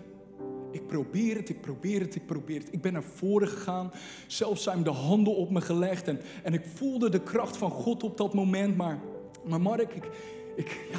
Ik 0.70 0.86
probeer 0.86 1.36
het, 1.36 1.48
ik 1.48 1.60
probeer 1.60 2.00
het, 2.00 2.14
ik 2.14 2.26
probeer 2.26 2.58
het. 2.60 2.72
Ik 2.72 2.82
ben 2.82 2.92
naar 2.92 3.02
voren 3.02 3.48
gegaan. 3.48 3.92
Zelfs 4.26 4.62
zijn 4.62 4.82
de 4.82 4.90
handen 4.90 5.36
op 5.36 5.50
me 5.50 5.60
gelegd. 5.60 6.08
En, 6.08 6.20
en 6.42 6.54
ik 6.54 6.64
voelde 6.74 7.10
de 7.10 7.22
kracht 7.22 7.56
van 7.56 7.70
God 7.70 8.02
op 8.02 8.16
dat 8.16 8.34
moment. 8.34 8.76
Maar, 8.76 8.98
maar 9.44 9.60
Mark, 9.60 9.94
ik, 9.94 10.08
ik, 10.56 10.88
ja, 10.90 10.98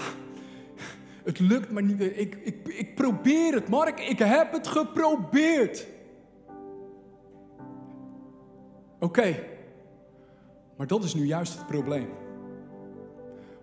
het 1.24 1.40
lukt 1.40 1.72
maar 1.72 1.84
niet. 1.84 2.02
Ik, 2.02 2.36
ik, 2.36 2.68
ik 2.68 2.96
probeer 2.96 3.54
het. 3.54 3.70
Mark, 3.70 4.00
ik 4.00 4.20
heb 4.20 4.52
het 4.52 4.68
geprobeerd. 4.68 5.88
Oké, 9.00 9.44
maar 10.78 10.88
dat 10.88 11.04
is 11.04 11.14
nu 11.14 11.26
juist 11.26 11.54
het 11.54 11.68
probleem. 11.68 12.27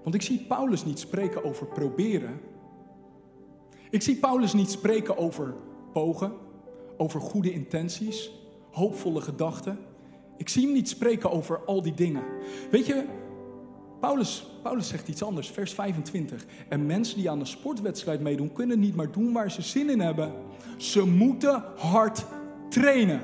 Want 0.04 0.14
ik 0.14 0.22
zie 0.22 0.44
Paulus 0.48 0.84
niet 0.84 0.98
spreken 0.98 1.44
over 1.44 1.66
proberen. 1.66 2.40
Ik 3.90 4.02
zie 4.02 4.16
Paulus 4.16 4.52
niet 4.52 4.70
spreken 4.70 5.16
over 5.16 5.54
pogen, 5.92 6.32
over 6.96 7.20
goede 7.20 7.52
intenties, 7.52 8.30
hoopvolle 8.70 9.20
gedachten. 9.20 9.78
Ik 10.36 10.48
zie 10.48 10.64
hem 10.64 10.72
niet 10.72 10.88
spreken 10.88 11.30
over 11.30 11.64
al 11.64 11.82
die 11.82 11.94
dingen. 11.94 12.22
Weet 12.70 12.86
je, 12.86 13.04
Paulus, 14.00 14.46
Paulus 14.62 14.88
zegt 14.88 15.08
iets 15.08 15.22
anders, 15.22 15.50
vers 15.50 15.74
25. 15.74 16.44
En 16.68 16.86
mensen 16.86 17.16
die 17.16 17.30
aan 17.30 17.40
een 17.40 17.46
sportwedstrijd 17.46 18.20
meedoen, 18.20 18.52
kunnen 18.52 18.78
niet 18.78 18.96
maar 18.96 19.12
doen 19.12 19.32
waar 19.32 19.50
ze 19.50 19.62
zin 19.62 19.90
in 19.90 20.00
hebben. 20.00 20.32
Ze 20.76 21.06
moeten 21.06 21.62
hard 21.76 22.24
trainen. 22.68 23.20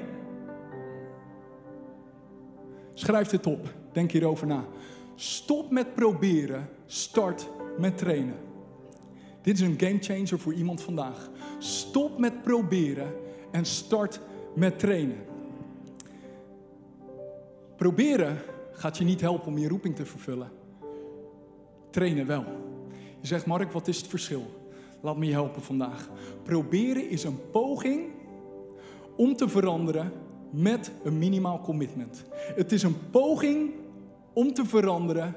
Schrijf 2.94 3.28
dit 3.28 3.46
op, 3.46 3.74
denk 3.92 4.10
hierover 4.10 4.46
na. 4.46 4.64
Stop 5.20 5.70
met 5.70 5.94
proberen, 5.94 6.68
start 6.86 7.48
met 7.78 7.98
trainen. 7.98 8.34
Dit 9.42 9.54
is 9.54 9.60
een 9.60 9.78
gamechanger 9.78 10.38
voor 10.38 10.54
iemand 10.54 10.82
vandaag. 10.82 11.30
Stop 11.58 12.18
met 12.18 12.42
proberen 12.42 13.14
en 13.50 13.64
start 13.64 14.20
met 14.54 14.78
trainen. 14.78 15.16
Proberen 17.76 18.38
gaat 18.72 18.98
je 18.98 19.04
niet 19.04 19.20
helpen 19.20 19.46
om 19.46 19.58
je 19.58 19.68
roeping 19.68 19.96
te 19.96 20.06
vervullen. 20.06 20.50
Trainen 21.90 22.26
wel. 22.26 22.44
Je 23.20 23.26
zegt, 23.26 23.46
Mark, 23.46 23.72
wat 23.72 23.88
is 23.88 23.96
het 23.96 24.06
verschil? 24.06 24.44
Laat 25.00 25.16
me 25.16 25.26
je 25.26 25.32
helpen 25.32 25.62
vandaag. 25.62 26.10
Proberen 26.42 27.10
is 27.10 27.24
een 27.24 27.50
poging 27.50 28.10
om 29.16 29.36
te 29.36 29.48
veranderen 29.48 30.12
met 30.50 30.92
een 31.04 31.18
minimaal 31.18 31.60
commitment. 31.60 32.24
Het 32.54 32.72
is 32.72 32.82
een 32.82 33.10
poging 33.10 33.78
om 34.32 34.52
te 34.52 34.64
veranderen 34.64 35.34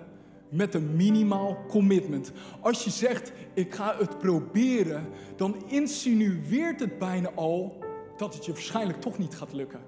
met 0.49 0.73
een 0.73 0.95
minimaal 0.95 1.57
commitment. 1.67 2.31
Als 2.59 2.83
je 2.83 2.89
zegt, 2.89 3.31
ik 3.53 3.73
ga 3.73 3.95
het 3.97 4.19
proberen, 4.19 5.07
dan 5.35 5.55
insinueert 5.67 6.79
het 6.79 6.99
bijna 6.99 7.31
al 7.35 7.83
dat 8.17 8.33
het 8.33 8.45
je 8.45 8.51
waarschijnlijk 8.51 9.01
toch 9.01 9.17
niet 9.17 9.35
gaat 9.35 9.53
lukken. 9.53 9.79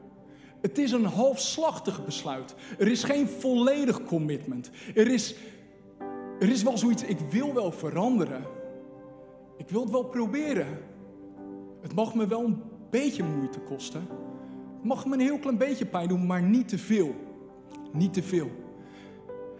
Het 0.61 0.77
is 0.77 0.91
een 0.91 1.05
halfslachtig 1.05 2.05
besluit. 2.05 2.55
Er 2.77 2.87
is 2.87 3.03
geen 3.03 3.27
volledig 3.27 4.03
commitment. 4.03 4.69
Er 4.95 5.07
is, 5.11 5.35
er 6.39 6.49
is 6.49 6.63
wel 6.63 6.77
zoiets, 6.77 7.03
ik 7.03 7.19
wil 7.19 7.53
wel 7.53 7.71
veranderen. 7.71 8.43
Ik 9.57 9.69
wil 9.69 9.81
het 9.81 9.91
wel 9.91 10.03
proberen. 10.03 10.67
Het 11.81 11.95
mag 11.95 12.15
me 12.15 12.27
wel 12.27 12.43
een 12.45 12.61
beetje 12.89 13.23
moeite 13.23 13.59
kosten. 13.59 14.07
Het 14.75 14.83
mag 14.83 15.05
me 15.05 15.13
een 15.13 15.19
heel 15.19 15.39
klein 15.39 15.57
beetje 15.57 15.85
pijn 15.85 16.07
doen, 16.07 16.25
maar 16.25 16.41
niet 16.41 16.67
te 16.67 16.77
veel. 16.77 17.15
Niet 17.91 18.13
te 18.13 18.23
veel. 18.23 18.49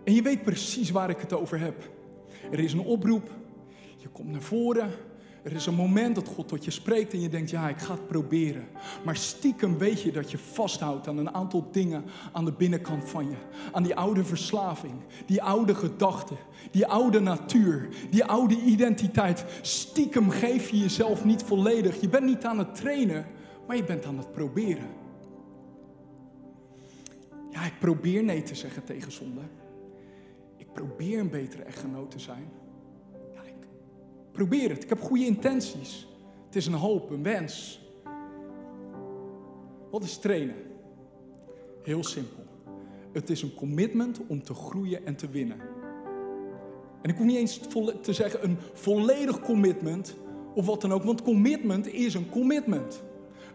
En 0.05 0.13
je 0.13 0.21
weet 0.21 0.43
precies 0.43 0.89
waar 0.89 1.09
ik 1.09 1.19
het 1.19 1.33
over 1.33 1.59
heb. 1.59 1.89
Er 2.51 2.59
is 2.59 2.73
een 2.73 2.79
oproep, 2.79 3.29
je 3.97 4.07
komt 4.07 4.31
naar 4.31 4.41
voren. 4.41 4.89
Er 5.43 5.53
is 5.53 5.65
een 5.65 5.75
moment 5.75 6.15
dat 6.15 6.27
God 6.27 6.47
tot 6.47 6.65
je 6.65 6.71
spreekt 6.71 7.13
en 7.13 7.21
je 7.21 7.29
denkt, 7.29 7.49
ja, 7.49 7.69
ik 7.69 7.77
ga 7.77 7.93
het 7.93 8.07
proberen. 8.07 8.67
Maar 9.03 9.15
stiekem 9.15 9.77
weet 9.77 10.01
je 10.01 10.11
dat 10.11 10.31
je 10.31 10.37
vasthoudt 10.37 11.07
aan 11.07 11.17
een 11.17 11.33
aantal 11.33 11.67
dingen 11.71 12.03
aan 12.31 12.45
de 12.45 12.51
binnenkant 12.51 13.09
van 13.09 13.29
je. 13.29 13.35
Aan 13.71 13.83
die 13.83 13.95
oude 13.95 14.23
verslaving, 14.23 14.93
die 15.25 15.41
oude 15.41 15.75
gedachten, 15.75 16.37
die 16.71 16.87
oude 16.87 17.19
natuur, 17.19 17.89
die 18.09 18.25
oude 18.25 18.55
identiteit. 18.55 19.45
Stiekem 19.61 20.29
geef 20.29 20.69
je 20.69 20.77
jezelf 20.77 21.25
niet 21.25 21.43
volledig. 21.43 22.01
Je 22.01 22.09
bent 22.09 22.25
niet 22.25 22.45
aan 22.45 22.59
het 22.59 22.75
trainen, 22.75 23.25
maar 23.67 23.75
je 23.75 23.83
bent 23.83 24.05
aan 24.05 24.17
het 24.17 24.31
proberen. 24.31 24.89
Ja, 27.51 27.61
ik 27.65 27.79
probeer 27.79 28.23
nee 28.23 28.43
te 28.43 28.55
zeggen 28.55 28.83
tegen 28.83 29.11
zonde 29.11 29.41
probeer 30.75 31.19
een 31.19 31.29
betere 31.29 31.63
echtgenoot 31.63 32.11
te 32.11 32.19
zijn. 32.19 32.47
Ja, 33.33 33.41
ik 33.41 33.67
probeer 34.31 34.69
het. 34.69 34.83
Ik 34.83 34.89
heb 34.89 35.01
goede 35.01 35.25
intenties. 35.25 36.07
Het 36.45 36.55
is 36.55 36.65
een 36.65 36.73
hoop, 36.73 37.09
een 37.09 37.23
wens. 37.23 37.81
Wat 39.91 40.03
is 40.03 40.17
trainen? 40.17 40.55
Heel 41.83 42.03
simpel. 42.03 42.43
Het 43.11 43.29
is 43.29 43.41
een 43.41 43.53
commitment 43.53 44.19
om 44.27 44.43
te 44.43 44.53
groeien 44.53 45.05
en 45.05 45.15
te 45.15 45.29
winnen. 45.29 45.57
En 47.01 47.09
ik 47.09 47.17
hoef 47.17 47.25
niet 47.25 47.35
eens 47.35 47.59
te 48.01 48.13
zeggen 48.13 48.43
een 48.43 48.57
volledig 48.73 49.41
commitment 49.41 50.15
of 50.53 50.65
wat 50.65 50.81
dan 50.81 50.93
ook, 50.93 51.03
want 51.03 51.21
commitment 51.21 51.93
is 51.93 52.13
een 52.13 52.29
commitment. 52.29 53.03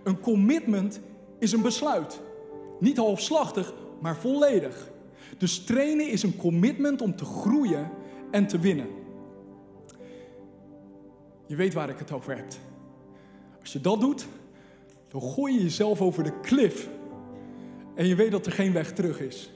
Een 0.03 0.21
commitment 0.21 1.01
is 1.39 1.53
een 1.53 1.63
besluit. 1.63 2.21
Niet 2.79 2.97
halfslachtig, 2.97 3.75
maar 4.01 4.17
volledig. 4.17 4.91
Dus 5.41 5.65
trainen 5.65 6.11
is 6.11 6.23
een 6.23 6.37
commitment 6.37 7.01
om 7.01 7.17
te 7.17 7.25
groeien 7.25 7.91
en 8.31 8.47
te 8.47 8.59
winnen. 8.59 8.87
Je 11.47 11.57
weet 11.57 11.75
waar 11.75 11.89
ik 11.89 11.99
het 11.99 12.13
over 12.13 12.37
heb. 12.37 12.47
Als 13.61 13.73
je 13.73 13.81
dat 13.81 14.01
doet, 14.01 14.27
dan 15.09 15.23
gooi 15.23 15.55
je 15.55 15.63
jezelf 15.63 16.01
over 16.01 16.23
de 16.23 16.41
klif. 16.41 16.89
En 17.95 18.07
je 18.07 18.15
weet 18.15 18.31
dat 18.31 18.47
er 18.47 18.53
geen 18.53 18.73
weg 18.73 18.93
terug 18.93 19.21
is. 19.21 19.51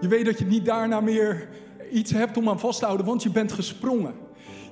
Je 0.00 0.08
weet 0.08 0.24
dat 0.24 0.38
je 0.38 0.44
niet 0.44 0.64
daarna 0.64 1.00
meer 1.00 1.48
iets 1.92 2.12
hebt 2.12 2.36
om 2.36 2.48
aan 2.48 2.60
vast 2.60 2.78
te 2.78 2.84
houden, 2.84 3.06
want 3.06 3.22
je 3.22 3.30
bent 3.30 3.52
gesprongen. 3.52 4.14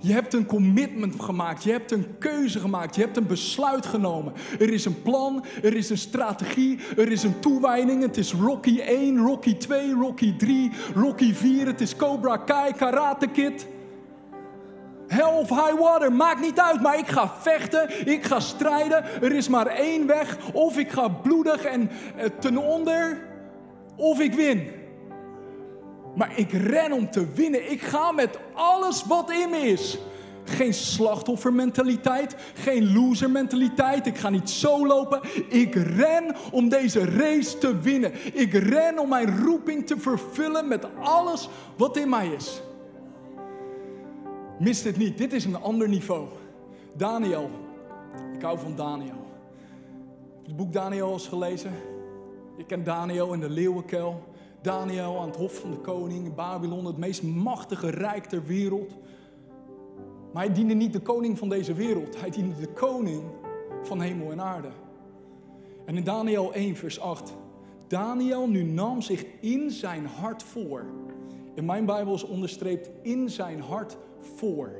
Je 0.04 0.12
hebt 0.12 0.34
een 0.34 0.46
commitment 0.46 1.22
gemaakt. 1.22 1.64
Je 1.64 1.70
hebt 1.70 1.90
een 1.90 2.18
keuze 2.18 2.60
gemaakt. 2.60 2.94
Je 2.94 3.00
hebt 3.00 3.16
een 3.16 3.26
besluit 3.26 3.86
genomen. 3.86 4.32
Er 4.58 4.72
is 4.72 4.84
een 4.84 5.02
plan. 5.02 5.44
Er 5.62 5.76
is 5.76 5.90
een 5.90 5.98
strategie. 5.98 6.78
Er 6.96 7.12
is 7.12 7.22
een 7.22 7.40
toewijding. 7.40 8.02
Het 8.02 8.16
is 8.16 8.32
Rocky 8.32 8.80
1, 8.80 9.18
Rocky 9.18 9.56
2, 9.56 9.92
Rocky 9.92 10.36
3, 10.36 10.70
Rocky 10.94 11.34
4. 11.34 11.66
Het 11.66 11.80
is 11.80 11.96
Cobra 11.96 12.36
Kai, 12.36 12.72
Karate 12.72 13.26
Kid. 13.26 13.66
Hell 15.06 15.38
of 15.38 15.48
high 15.48 15.78
water, 15.78 16.12
maakt 16.12 16.40
niet 16.40 16.60
uit, 16.60 16.80
maar 16.80 16.98
ik 16.98 17.06
ga 17.06 17.32
vechten, 17.40 18.08
ik 18.08 18.24
ga 18.24 18.40
strijden. 18.40 19.04
Er 19.22 19.32
is 19.32 19.48
maar 19.48 19.66
één 19.66 20.06
weg, 20.06 20.38
of 20.52 20.78
ik 20.78 20.90
ga 20.90 21.08
bloedig 21.08 21.64
en 21.64 21.90
eh, 22.16 22.24
ten 22.40 22.56
onder, 22.56 23.18
of 23.96 24.20
ik 24.20 24.34
win. 24.34 24.70
Maar 26.14 26.38
ik 26.38 26.52
ren 26.52 26.92
om 26.92 27.10
te 27.10 27.26
winnen. 27.34 27.70
Ik 27.70 27.82
ga 27.82 28.12
met 28.12 28.38
alles 28.52 29.04
wat 29.04 29.30
in 29.30 29.50
me 29.50 29.56
is. 29.58 29.98
Geen 30.44 30.74
slachtoffermentaliteit, 30.74 32.36
geen 32.54 32.92
losermentaliteit. 32.92 34.06
Ik 34.06 34.16
ga 34.16 34.28
niet 34.28 34.50
zo 34.50 34.86
lopen. 34.86 35.20
Ik 35.48 35.74
ren 35.74 36.36
om 36.50 36.68
deze 36.68 37.04
race 37.04 37.58
te 37.58 37.78
winnen. 37.78 38.12
Ik 38.32 38.52
ren 38.52 38.98
om 38.98 39.08
mijn 39.08 39.44
roeping 39.44 39.86
te 39.86 39.98
vervullen 39.98 40.68
met 40.68 40.86
alles 41.00 41.48
wat 41.76 41.96
in 41.96 42.08
mij 42.08 42.28
is. 42.28 42.62
Mis 44.58 44.82
dit 44.82 44.96
niet, 44.96 45.18
dit 45.18 45.32
is 45.32 45.44
een 45.44 45.60
ander 45.60 45.88
niveau. 45.88 46.26
Daniel, 46.96 47.50
ik 48.34 48.42
hou 48.42 48.58
van 48.58 48.76
Daniel. 48.76 49.26
Het 50.42 50.56
boek 50.56 50.72
Daniel 50.72 51.14
is 51.14 51.26
gelezen. 51.26 51.72
Je 52.56 52.64
kent 52.64 52.84
Daniel 52.84 53.32
in 53.32 53.40
de 53.40 53.50
leeuwenkel. 53.50 54.33
Daniel 54.64 55.20
aan 55.20 55.26
het 55.26 55.36
hof 55.36 55.58
van 55.58 55.70
de 55.70 55.76
koning, 55.76 56.34
Babylon, 56.34 56.84
het 56.84 56.96
meest 56.96 57.22
machtige 57.22 57.90
rijk 57.90 58.24
ter 58.24 58.44
wereld. 58.44 58.94
Maar 60.32 60.44
hij 60.44 60.54
diende 60.54 60.74
niet 60.74 60.92
de 60.92 61.00
koning 61.00 61.38
van 61.38 61.48
deze 61.48 61.74
wereld, 61.74 62.20
hij 62.20 62.30
diende 62.30 62.60
de 62.60 62.72
koning 62.72 63.22
van 63.82 64.00
hemel 64.00 64.30
en 64.30 64.40
aarde. 64.40 64.68
En 65.84 65.96
in 65.96 66.04
Daniel 66.04 66.52
1, 66.52 66.76
vers 66.76 67.00
8. 67.00 67.34
Daniel 67.88 68.48
nu 68.48 68.62
nam 68.62 69.02
zich 69.02 69.24
in 69.40 69.70
zijn 69.70 70.06
hart 70.06 70.42
voor. 70.42 70.84
In 71.54 71.64
mijn 71.64 71.86
Bijbel 71.86 72.14
is 72.14 72.24
onderstreept 72.24 72.90
in 73.02 73.30
zijn 73.30 73.60
hart 73.60 73.96
voor. 74.20 74.70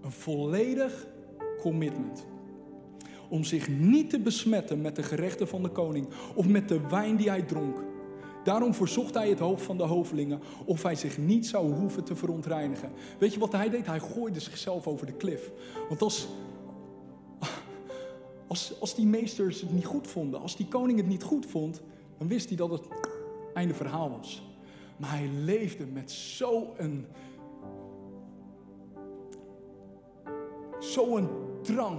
Een 0.00 0.12
volledig 0.12 1.06
commitment. 1.60 2.26
Om 3.28 3.44
zich 3.44 3.68
niet 3.68 4.10
te 4.10 4.20
besmetten 4.20 4.80
met 4.80 4.96
de 4.96 5.02
gerechten 5.02 5.48
van 5.48 5.62
de 5.62 5.70
koning 5.70 6.08
of 6.34 6.48
met 6.48 6.68
de 6.68 6.80
wijn 6.88 7.16
die 7.16 7.28
hij 7.28 7.42
dronk. 7.42 7.88
Daarom 8.44 8.74
verzocht 8.74 9.14
hij 9.14 9.28
het 9.28 9.38
hoofd 9.38 9.62
van 9.62 9.76
de 9.76 9.82
hovelingen 9.82 10.40
of 10.64 10.82
hij 10.82 10.94
zich 10.94 11.18
niet 11.18 11.46
zou 11.46 11.72
hoeven 11.72 12.04
te 12.04 12.16
verontreinigen. 12.16 12.90
Weet 13.18 13.32
je 13.34 13.40
wat 13.40 13.52
hij 13.52 13.70
deed? 13.70 13.86
Hij 13.86 14.00
gooide 14.00 14.40
zichzelf 14.40 14.86
over 14.86 15.06
de 15.06 15.12
klif. 15.12 15.50
Want 15.88 16.02
als, 16.02 16.28
als, 18.46 18.80
als 18.80 18.94
die 18.94 19.06
meesters 19.06 19.60
het 19.60 19.72
niet 19.72 19.84
goed 19.84 20.06
vonden, 20.06 20.40
als 20.40 20.56
die 20.56 20.68
koning 20.68 20.98
het 20.98 21.08
niet 21.08 21.22
goed 21.22 21.46
vond, 21.46 21.80
dan 22.18 22.28
wist 22.28 22.48
hij 22.48 22.56
dat 22.56 22.70
het 22.70 22.88
einde 23.54 23.74
verhaal 23.74 24.10
was. 24.10 24.42
Maar 24.96 25.10
hij 25.10 25.28
leefde 25.28 25.86
met 25.86 26.10
zo'n 26.10 27.06
zo'n 30.78 31.28
drang 31.62 31.98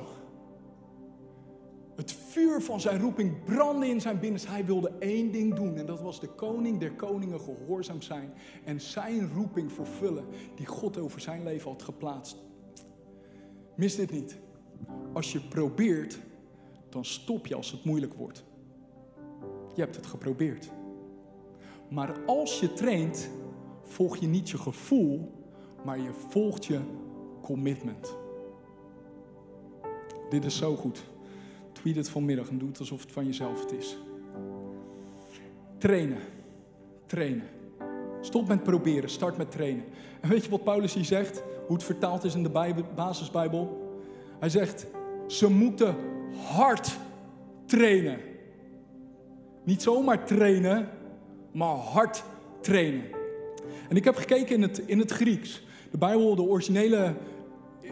het 2.02 2.12
vuur 2.14 2.62
van 2.62 2.82
zijn 2.82 3.00
roeping 3.00 3.44
brandde 3.44 3.88
in 3.88 4.02
zijn 4.02 4.20
binnenste. 4.20 4.50
Hij 4.50 4.66
wilde 4.66 4.92
één 5.00 5.32
ding 5.32 5.54
doen 5.54 5.76
en 5.76 5.86
dat 5.86 6.02
was 6.02 6.20
de 6.20 6.28
koning 6.28 6.80
der 6.80 6.92
koningen 6.92 7.40
gehoorzaam 7.40 8.02
zijn 8.02 8.34
en 8.64 8.82
zijn 8.82 9.34
roeping 9.34 9.72
vervullen 9.72 10.26
die 10.56 10.66
God 10.66 10.98
over 10.98 11.22
zijn 11.22 11.44
leven 11.44 11.72
had 11.72 11.82
geplaatst. 11.82 12.38
Mis 13.76 13.96
dit 13.96 14.12
niet. 14.12 14.40
Als 15.14 15.32
je 15.32 15.42
probeert, 15.42 16.20
dan 16.90 17.06
stop 17.06 17.48
je 17.48 17.56
als 17.56 17.72
het 17.72 17.84
moeilijk 17.84 18.14
wordt. 18.14 18.44
Je 19.74 19.82
hebt 19.82 19.96
het 19.96 20.06
geprobeerd. 20.06 20.72
Maar 21.90 22.26
als 22.26 22.60
je 22.60 22.74
traint, 22.74 23.30
volg 23.84 24.18
je 24.18 24.28
niet 24.28 24.50
je 24.50 24.58
gevoel, 24.58 25.32
maar 25.86 26.00
je 26.00 26.12
volgt 26.30 26.66
je 26.66 26.80
commitment. 27.42 28.16
Dit 30.30 30.46
is 30.46 30.58
zo 30.58 30.76
goed. 30.76 31.11
Tweet 31.82 31.96
het 31.96 32.10
vanmiddag 32.10 32.50
en 32.50 32.58
doe 32.58 32.70
alsof 32.80 33.02
het 33.02 33.12
van 33.12 33.26
jezelf 33.26 33.62
het 33.62 33.72
is. 33.72 33.98
Trainen. 35.78 36.18
Trainen. 37.06 37.44
Stop 38.20 38.48
met 38.48 38.64
proberen, 38.64 39.10
start 39.10 39.38
met 39.38 39.52
trainen. 39.52 39.84
En 40.20 40.30
weet 40.30 40.44
je 40.44 40.50
wat 40.50 40.64
Paulus 40.64 40.94
hier 40.94 41.06
zegt? 41.06 41.44
Hoe 41.68 41.76
het 41.76 41.86
vertaald 41.86 42.24
is 42.24 42.36
in 42.36 42.44
de 42.44 42.84
basisbijbel? 42.96 43.92
Hij 44.40 44.50
zegt, 44.50 44.88
ze 45.28 45.50
moeten 45.50 45.96
hard 46.54 46.98
trainen. 47.66 48.20
Niet 49.64 49.82
zomaar 49.82 50.26
trainen, 50.26 50.90
maar 51.52 51.76
hard 51.76 52.24
trainen. 52.60 53.04
En 53.90 53.96
ik 53.96 54.04
heb 54.04 54.16
gekeken 54.16 54.56
in 54.56 54.62
het, 54.62 54.78
in 54.86 55.00
het 55.00 55.12
Grieks. 55.12 55.64
De 55.92 55.98
Bijbel, 55.98 56.36
de 56.36 56.42
originele 56.42 57.16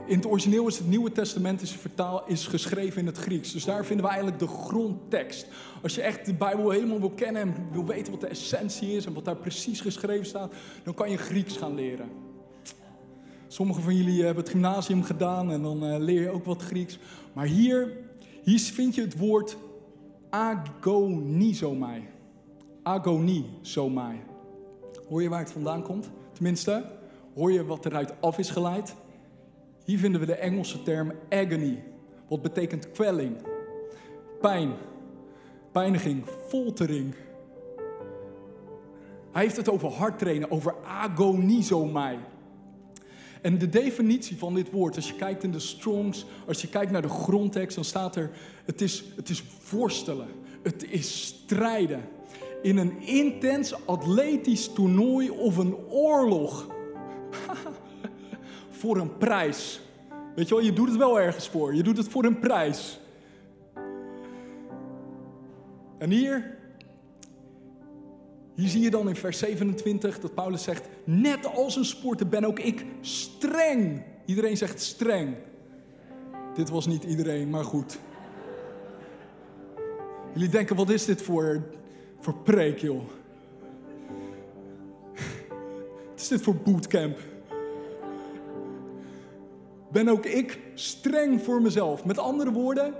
in 0.09 0.15
het 0.15 0.25
origineel 0.25 0.67
is 0.67 0.77
het 0.77 0.87
Nieuwe 0.87 1.11
Testament 1.11 1.69
vertaal, 1.69 2.23
is 2.27 2.47
geschreven 2.47 2.99
in 2.99 3.05
het 3.05 3.17
Grieks. 3.17 3.51
Dus 3.51 3.65
daar 3.65 3.85
vinden 3.85 4.05
we 4.05 4.11
eigenlijk 4.11 4.39
de 4.39 4.47
grondtekst. 4.47 5.47
Als 5.81 5.95
je 5.95 6.01
echt 6.01 6.25
de 6.25 6.33
Bijbel 6.33 6.69
helemaal 6.69 6.99
wil 6.99 7.09
kennen 7.09 7.41
en 7.41 7.55
wil 7.71 7.85
weten 7.85 8.11
wat 8.11 8.21
de 8.21 8.27
essentie 8.27 8.95
is 8.95 9.05
en 9.05 9.13
wat 9.13 9.25
daar 9.25 9.35
precies 9.35 9.81
geschreven 9.81 10.25
staat, 10.25 10.53
dan 10.83 10.93
kan 10.93 11.11
je 11.11 11.17
Grieks 11.17 11.57
gaan 11.57 11.75
leren. 11.75 12.09
Sommigen 13.47 13.83
van 13.83 13.95
jullie 13.95 14.23
hebben 14.23 14.43
het 14.43 14.51
gymnasium 14.51 15.03
gedaan 15.03 15.51
en 15.51 15.61
dan 15.61 15.83
uh, 15.83 15.97
leer 15.97 16.21
je 16.21 16.29
ook 16.29 16.45
wat 16.45 16.61
Grieks. 16.61 16.99
Maar 17.33 17.45
hier, 17.45 17.97
hier 18.43 18.59
vind 18.59 18.95
je 18.95 19.01
het 19.01 19.17
woord 19.17 19.57
agonizomai. 20.29 22.07
Agonizomai. 22.83 24.19
Hoor 25.07 25.21
je 25.21 25.29
waar 25.29 25.39
het 25.39 25.51
vandaan 25.51 25.83
komt? 25.83 26.09
Tenminste, 26.33 26.85
hoor 27.33 27.51
je 27.51 27.65
wat 27.65 27.85
eruit 27.85 28.21
af 28.21 28.37
is 28.37 28.49
geleid? 28.49 28.95
Hier 29.89 29.99
vinden 29.99 30.19
we 30.19 30.25
de 30.25 30.35
Engelse 30.35 30.83
term 30.83 31.11
agony, 31.29 31.83
wat 32.27 32.41
betekent 32.41 32.91
kwelling, 32.91 33.37
pijn, 34.41 34.73
pijniging, 35.71 36.23
foltering. 36.47 37.15
Hij 39.31 39.43
heeft 39.43 39.55
het 39.55 39.69
over 39.69 39.89
harttrainen, 39.89 40.51
over 40.51 40.75
agonizomai. 40.83 42.17
En 43.41 43.57
de 43.57 43.69
definitie 43.69 44.37
van 44.37 44.53
dit 44.53 44.71
woord, 44.71 44.95
als 44.95 45.07
je 45.07 45.15
kijkt 45.15 45.43
in 45.43 45.51
de 45.51 45.59
Strongs, 45.59 46.25
als 46.47 46.61
je 46.61 46.69
kijkt 46.69 46.91
naar 46.91 47.01
de 47.01 47.09
grondtekst, 47.09 47.75
dan 47.75 47.85
staat 47.85 48.15
er: 48.15 48.29
het 48.65 48.81
is, 48.81 49.03
het 49.15 49.29
is 49.29 49.43
worstelen, 49.71 50.27
het 50.63 50.91
is 50.91 51.25
strijden. 51.25 52.01
In 52.61 52.77
een 52.77 53.01
intens 53.01 53.85
atletisch 53.85 54.73
toernooi 54.73 55.29
of 55.29 55.57
een 55.57 55.75
oorlog. 55.87 56.77
Voor 58.79 58.97
een 58.97 59.17
prijs. 59.17 59.81
Weet 60.35 60.47
je 60.47 60.55
wel, 60.55 60.63
je 60.63 60.73
doet 60.73 60.87
het 60.87 60.97
wel 60.97 61.19
ergens 61.19 61.49
voor. 61.49 61.75
Je 61.75 61.83
doet 61.83 61.97
het 61.97 62.07
voor 62.07 62.23
een 62.23 62.39
prijs. 62.39 62.99
En 65.97 66.09
hier, 66.09 66.57
hier 68.55 68.69
zie 68.69 68.81
je 68.81 68.89
dan 68.89 69.09
in 69.09 69.15
vers 69.15 69.37
27 69.37 70.19
dat 70.19 70.33
Paulus 70.33 70.63
zegt: 70.63 70.87
Net 71.03 71.55
als 71.55 71.75
een 71.75 71.85
sporter 71.85 72.27
ben 72.27 72.45
ook 72.45 72.59
ik 72.59 72.85
streng. 73.01 74.03
Iedereen 74.25 74.57
zegt 74.57 74.81
streng. 74.81 75.35
Dit 76.53 76.69
was 76.69 76.87
niet 76.87 77.03
iedereen, 77.03 77.49
maar 77.49 77.63
goed. 77.63 77.99
Jullie 80.33 80.49
denken: 80.49 80.75
wat 80.75 80.89
is 80.89 81.05
dit 81.05 81.21
voor, 81.21 81.63
voor 82.19 82.35
preek, 82.35 82.77
joh? 82.77 83.01
Wat 86.09 86.19
is 86.19 86.27
dit 86.27 86.41
voor 86.41 86.55
bootcamp? 86.55 87.17
Ben 89.91 90.09
ook 90.09 90.25
ik 90.25 90.59
streng 90.73 91.41
voor 91.41 91.61
mezelf. 91.61 92.05
Met 92.05 92.17
andere 92.17 92.51
woorden, 92.51 92.93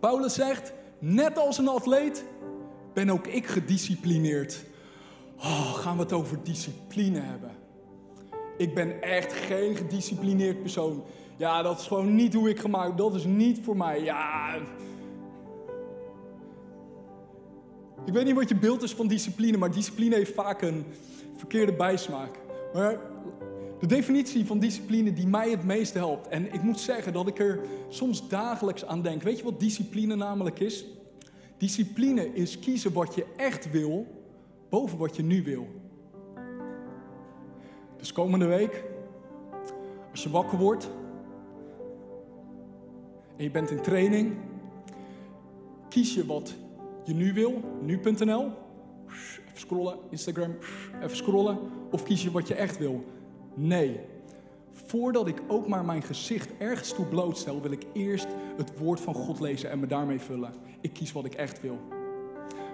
Paulus 0.00 0.34
zegt, 0.34 0.72
net 0.98 1.38
als 1.38 1.58
een 1.58 1.68
atleet, 1.68 2.24
ben 2.92 3.10
ook 3.10 3.26
ik 3.26 3.46
gedisciplineerd. 3.46 4.64
Oh, 5.36 5.74
gaan 5.74 5.96
we 5.96 6.02
het 6.02 6.12
over 6.12 6.38
discipline 6.42 7.20
hebben? 7.20 7.50
Ik 8.56 8.74
ben 8.74 9.02
echt 9.02 9.32
geen 9.32 9.76
gedisciplineerd 9.76 10.60
persoon. 10.60 11.04
Ja, 11.36 11.62
dat 11.62 11.78
is 11.80 11.86
gewoon 11.86 12.14
niet 12.14 12.34
hoe 12.34 12.48
ik 12.48 12.60
gemaakt 12.60 12.98
Dat 12.98 13.14
is 13.14 13.24
niet 13.24 13.60
voor 13.62 13.76
mij. 13.76 14.02
Ja. 14.02 14.54
Ik 18.04 18.12
weet 18.12 18.24
niet 18.24 18.34
wat 18.34 18.48
je 18.48 18.56
beeld 18.56 18.82
is 18.82 18.94
van 18.94 19.06
discipline, 19.06 19.56
maar 19.56 19.70
discipline 19.70 20.14
heeft 20.14 20.34
vaak 20.34 20.62
een 20.62 20.84
verkeerde 21.36 21.72
bijsmaak. 21.72 22.38
Maar 22.74 22.98
de 23.80 23.86
definitie 23.86 24.46
van 24.46 24.58
discipline 24.58 25.12
die 25.12 25.26
mij 25.26 25.50
het 25.50 25.64
meest 25.64 25.94
helpt. 25.94 26.28
En 26.28 26.52
ik 26.52 26.62
moet 26.62 26.80
zeggen 26.80 27.12
dat 27.12 27.26
ik 27.26 27.38
er 27.38 27.60
soms 27.88 28.28
dagelijks 28.28 28.86
aan 28.86 29.02
denk. 29.02 29.22
Weet 29.22 29.38
je 29.38 29.44
wat 29.44 29.60
discipline 29.60 30.16
namelijk 30.16 30.60
is? 30.60 30.86
Discipline 31.58 32.34
is 32.34 32.58
kiezen 32.58 32.92
wat 32.92 33.14
je 33.14 33.26
echt 33.36 33.70
wil 33.70 34.06
boven 34.68 34.98
wat 34.98 35.16
je 35.16 35.22
nu 35.22 35.42
wil. 35.42 35.66
Dus 37.96 38.12
komende 38.12 38.46
week, 38.46 38.84
als 40.10 40.22
je 40.22 40.30
wakker 40.30 40.58
wordt 40.58 40.90
en 43.36 43.44
je 43.44 43.50
bent 43.50 43.70
in 43.70 43.80
training, 43.80 44.36
kies 45.88 46.14
je 46.14 46.26
wat 46.26 46.54
je 47.04 47.14
nu 47.14 47.32
wil, 47.32 47.60
nu.nl. 47.82 48.50
Even 49.46 49.58
scrollen, 49.58 49.98
Instagram, 50.10 50.56
even 51.02 51.16
scrollen. 51.16 51.58
Of 51.90 52.02
kies 52.02 52.22
je 52.22 52.30
wat 52.30 52.48
je 52.48 52.54
echt 52.54 52.78
wil. 52.78 53.04
Nee. 53.54 54.00
Voordat 54.72 55.26
ik 55.26 55.42
ook 55.48 55.68
maar 55.68 55.84
mijn 55.84 56.02
gezicht 56.02 56.50
ergens 56.58 56.92
toe 56.92 57.06
blootstel, 57.06 57.60
wil 57.60 57.72
ik 57.72 57.86
eerst 57.92 58.26
het 58.56 58.78
woord 58.78 59.00
van 59.00 59.14
God 59.14 59.40
lezen 59.40 59.70
en 59.70 59.80
me 59.80 59.86
daarmee 59.86 60.20
vullen. 60.20 60.52
Ik 60.80 60.92
kies 60.92 61.12
wat 61.12 61.24
ik 61.24 61.34
echt 61.34 61.60
wil. 61.60 61.78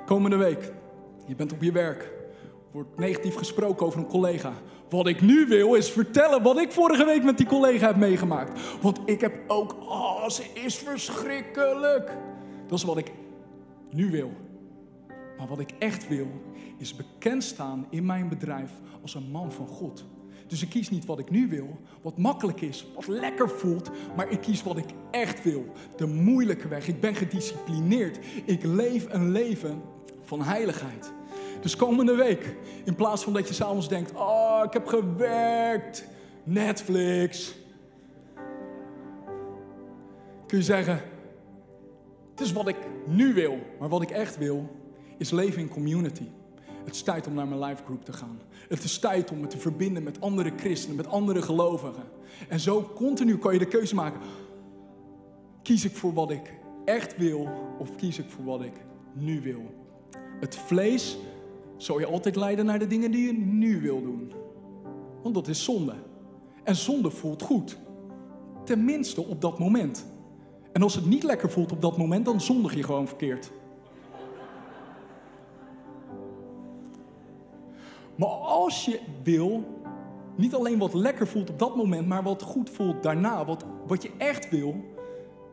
Komende 0.07 0.37
week, 0.37 0.73
je 1.27 1.35
bent 1.35 1.53
op 1.53 1.63
je 1.63 1.73
werk, 1.73 2.13
wordt 2.71 2.99
negatief 2.99 3.35
gesproken 3.35 3.87
over 3.87 3.99
een 3.99 4.07
collega. 4.07 4.53
Wat 4.89 5.07
ik 5.07 5.21
nu 5.21 5.47
wil 5.47 5.75
is 5.75 5.91
vertellen 5.91 6.43
wat 6.43 6.59
ik 6.59 6.73
vorige 6.73 7.05
week 7.05 7.25
met 7.25 7.37
die 7.37 7.47
collega 7.47 7.87
heb 7.87 7.97
meegemaakt. 7.97 8.61
Want 8.81 9.01
ik 9.05 9.21
heb 9.21 9.33
ook, 9.47 9.77
oh, 9.81 10.29
ze 10.29 10.45
is 10.55 10.77
verschrikkelijk. 10.77 12.17
Dat 12.67 12.79
is 12.79 12.85
wat 12.85 12.97
ik 12.97 13.13
nu 13.91 14.11
wil. 14.11 14.31
Maar 15.39 15.49
wat 15.49 15.61
ik 15.61 15.71
echt 15.79 16.09
wil, 16.09 16.29
is 16.77 16.97
bekend 16.97 17.45
staan 17.45 17.87
in 17.91 18.07
mijn 18.07 18.29
bedrijf 18.29 18.71
als 19.03 19.15
een 19.15 19.31
man 19.31 19.53
van 19.53 19.67
God. 19.67 20.05
Dus 20.51 20.63
ik 20.63 20.69
kies 20.69 20.91
niet 20.91 21.05
wat 21.05 21.19
ik 21.19 21.31
nu 21.31 21.49
wil, 21.49 21.79
wat 22.03 22.19
makkelijk 22.19 22.61
is, 22.61 22.87
wat 22.95 23.07
lekker 23.07 23.49
voelt, 23.49 23.91
maar 24.17 24.31
ik 24.31 24.41
kies 24.41 24.63
wat 24.63 24.77
ik 24.77 24.85
echt 25.11 25.43
wil. 25.43 25.67
De 25.97 26.07
moeilijke 26.07 26.69
weg. 26.69 26.89
Ik 26.89 27.01
ben 27.01 27.15
gedisciplineerd. 27.15 28.19
Ik 28.45 28.65
leef 28.65 29.07
een 29.09 29.31
leven 29.31 29.83
van 30.23 30.43
heiligheid. 30.43 31.13
Dus 31.61 31.77
komende 31.77 32.15
week, 32.15 32.57
in 32.85 32.95
plaats 32.95 33.25
van 33.25 33.33
dat 33.33 33.49
je 33.49 33.55
s'avonds 33.55 33.89
denkt: 33.89 34.13
Oh, 34.15 34.61
ik 34.65 34.73
heb 34.73 34.87
gewerkt, 34.87 36.05
Netflix. 36.45 37.55
Kun 40.47 40.59
je 40.59 40.65
zeggen: 40.65 41.01
Het 42.31 42.41
is 42.41 42.53
wat 42.53 42.69
ik 42.69 42.77
nu 43.07 43.35
wil, 43.35 43.59
maar 43.79 43.89
wat 43.89 44.03
ik 44.03 44.11
echt 44.11 44.39
wil, 44.39 44.77
is 45.19 45.31
leven 45.31 45.61
in 45.61 45.69
community. 45.69 46.27
Het 46.85 46.95
is 46.95 47.03
tijd 47.03 47.27
om 47.27 47.35
naar 47.35 47.49
mijn 47.49 47.61
life 47.61 47.83
group 47.85 48.05
te 48.05 48.13
gaan. 48.13 48.41
Het 48.69 48.85
is 48.85 48.99
tijd 48.99 49.31
om 49.31 49.41
me 49.41 49.47
te 49.47 49.59
verbinden 49.59 50.03
met 50.03 50.21
andere 50.21 50.53
christenen, 50.57 50.97
met 50.97 51.07
andere 51.07 51.43
gelovigen. 51.43 52.03
En 52.49 52.61
zo 52.61 52.91
continu 52.95 53.39
kan 53.39 53.53
je 53.53 53.59
de 53.59 53.67
keuze 53.67 53.95
maken. 53.95 54.21
Kies 55.63 55.85
ik 55.85 55.97
voor 55.97 56.13
wat 56.13 56.31
ik 56.31 56.55
echt 56.85 57.17
wil 57.17 57.49
of 57.79 57.97
kies 57.97 58.19
ik 58.19 58.31
voor 58.31 58.45
wat 58.45 58.63
ik 58.63 58.73
nu 59.13 59.41
wil? 59.41 59.63
Het 60.41 60.57
vlees 60.57 61.19
zal 61.77 61.99
je 61.99 62.07
altijd 62.07 62.37
leiden 62.37 62.67
naar 62.67 62.79
de 62.79 62.87
dingen 62.87 63.11
die 63.11 63.27
je 63.27 63.33
nu 63.33 63.81
wil 63.81 64.03
doen. 64.03 64.33
Want 65.23 65.35
dat 65.35 65.49
is 65.49 65.65
zonde. 65.65 65.95
En 66.65 66.77
zonde 66.77 67.11
voelt 67.11 67.43
goed. 67.43 67.79
Tenminste 68.65 69.25
op 69.25 69.41
dat 69.41 69.59
moment. 69.59 70.07
En 70.73 70.83
als 70.83 70.95
het 70.95 71.07
niet 71.07 71.23
lekker 71.23 71.51
voelt 71.51 71.73
op 71.73 71.81
dat 71.81 71.99
moment, 71.99 72.25
dan 72.25 72.41
zondig 72.41 72.75
je 72.75 72.83
gewoon 72.83 73.09
verkeerd. 73.09 73.51
Maar 78.21 78.29
als 78.29 78.85
je 78.85 79.01
wil, 79.23 79.65
niet 80.37 80.55
alleen 80.55 80.79
wat 80.79 80.95
lekker 80.95 81.27
voelt 81.27 81.51
op 81.51 81.59
dat 81.59 81.77
moment, 81.77 82.09
maar 82.09 82.23
wat 82.23 82.43
goed 82.43 82.71
voelt 82.71 83.03
daarna, 83.03 83.45
wat, 83.45 83.65
wat 83.87 84.03
je 84.03 84.11
echt 84.19 84.51
wil, 84.51 84.85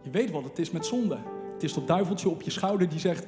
je 0.01 0.09
weet 0.09 0.31
wat 0.31 0.43
het 0.43 0.59
is 0.59 0.71
met 0.71 0.85
zonde. 0.85 1.17
Het 1.53 1.63
is 1.63 1.73
dat 1.73 1.87
duiveltje 1.87 2.29
op 2.29 2.41
je 2.41 2.51
schouder 2.51 2.89
die 2.89 2.99
zegt: 2.99 3.27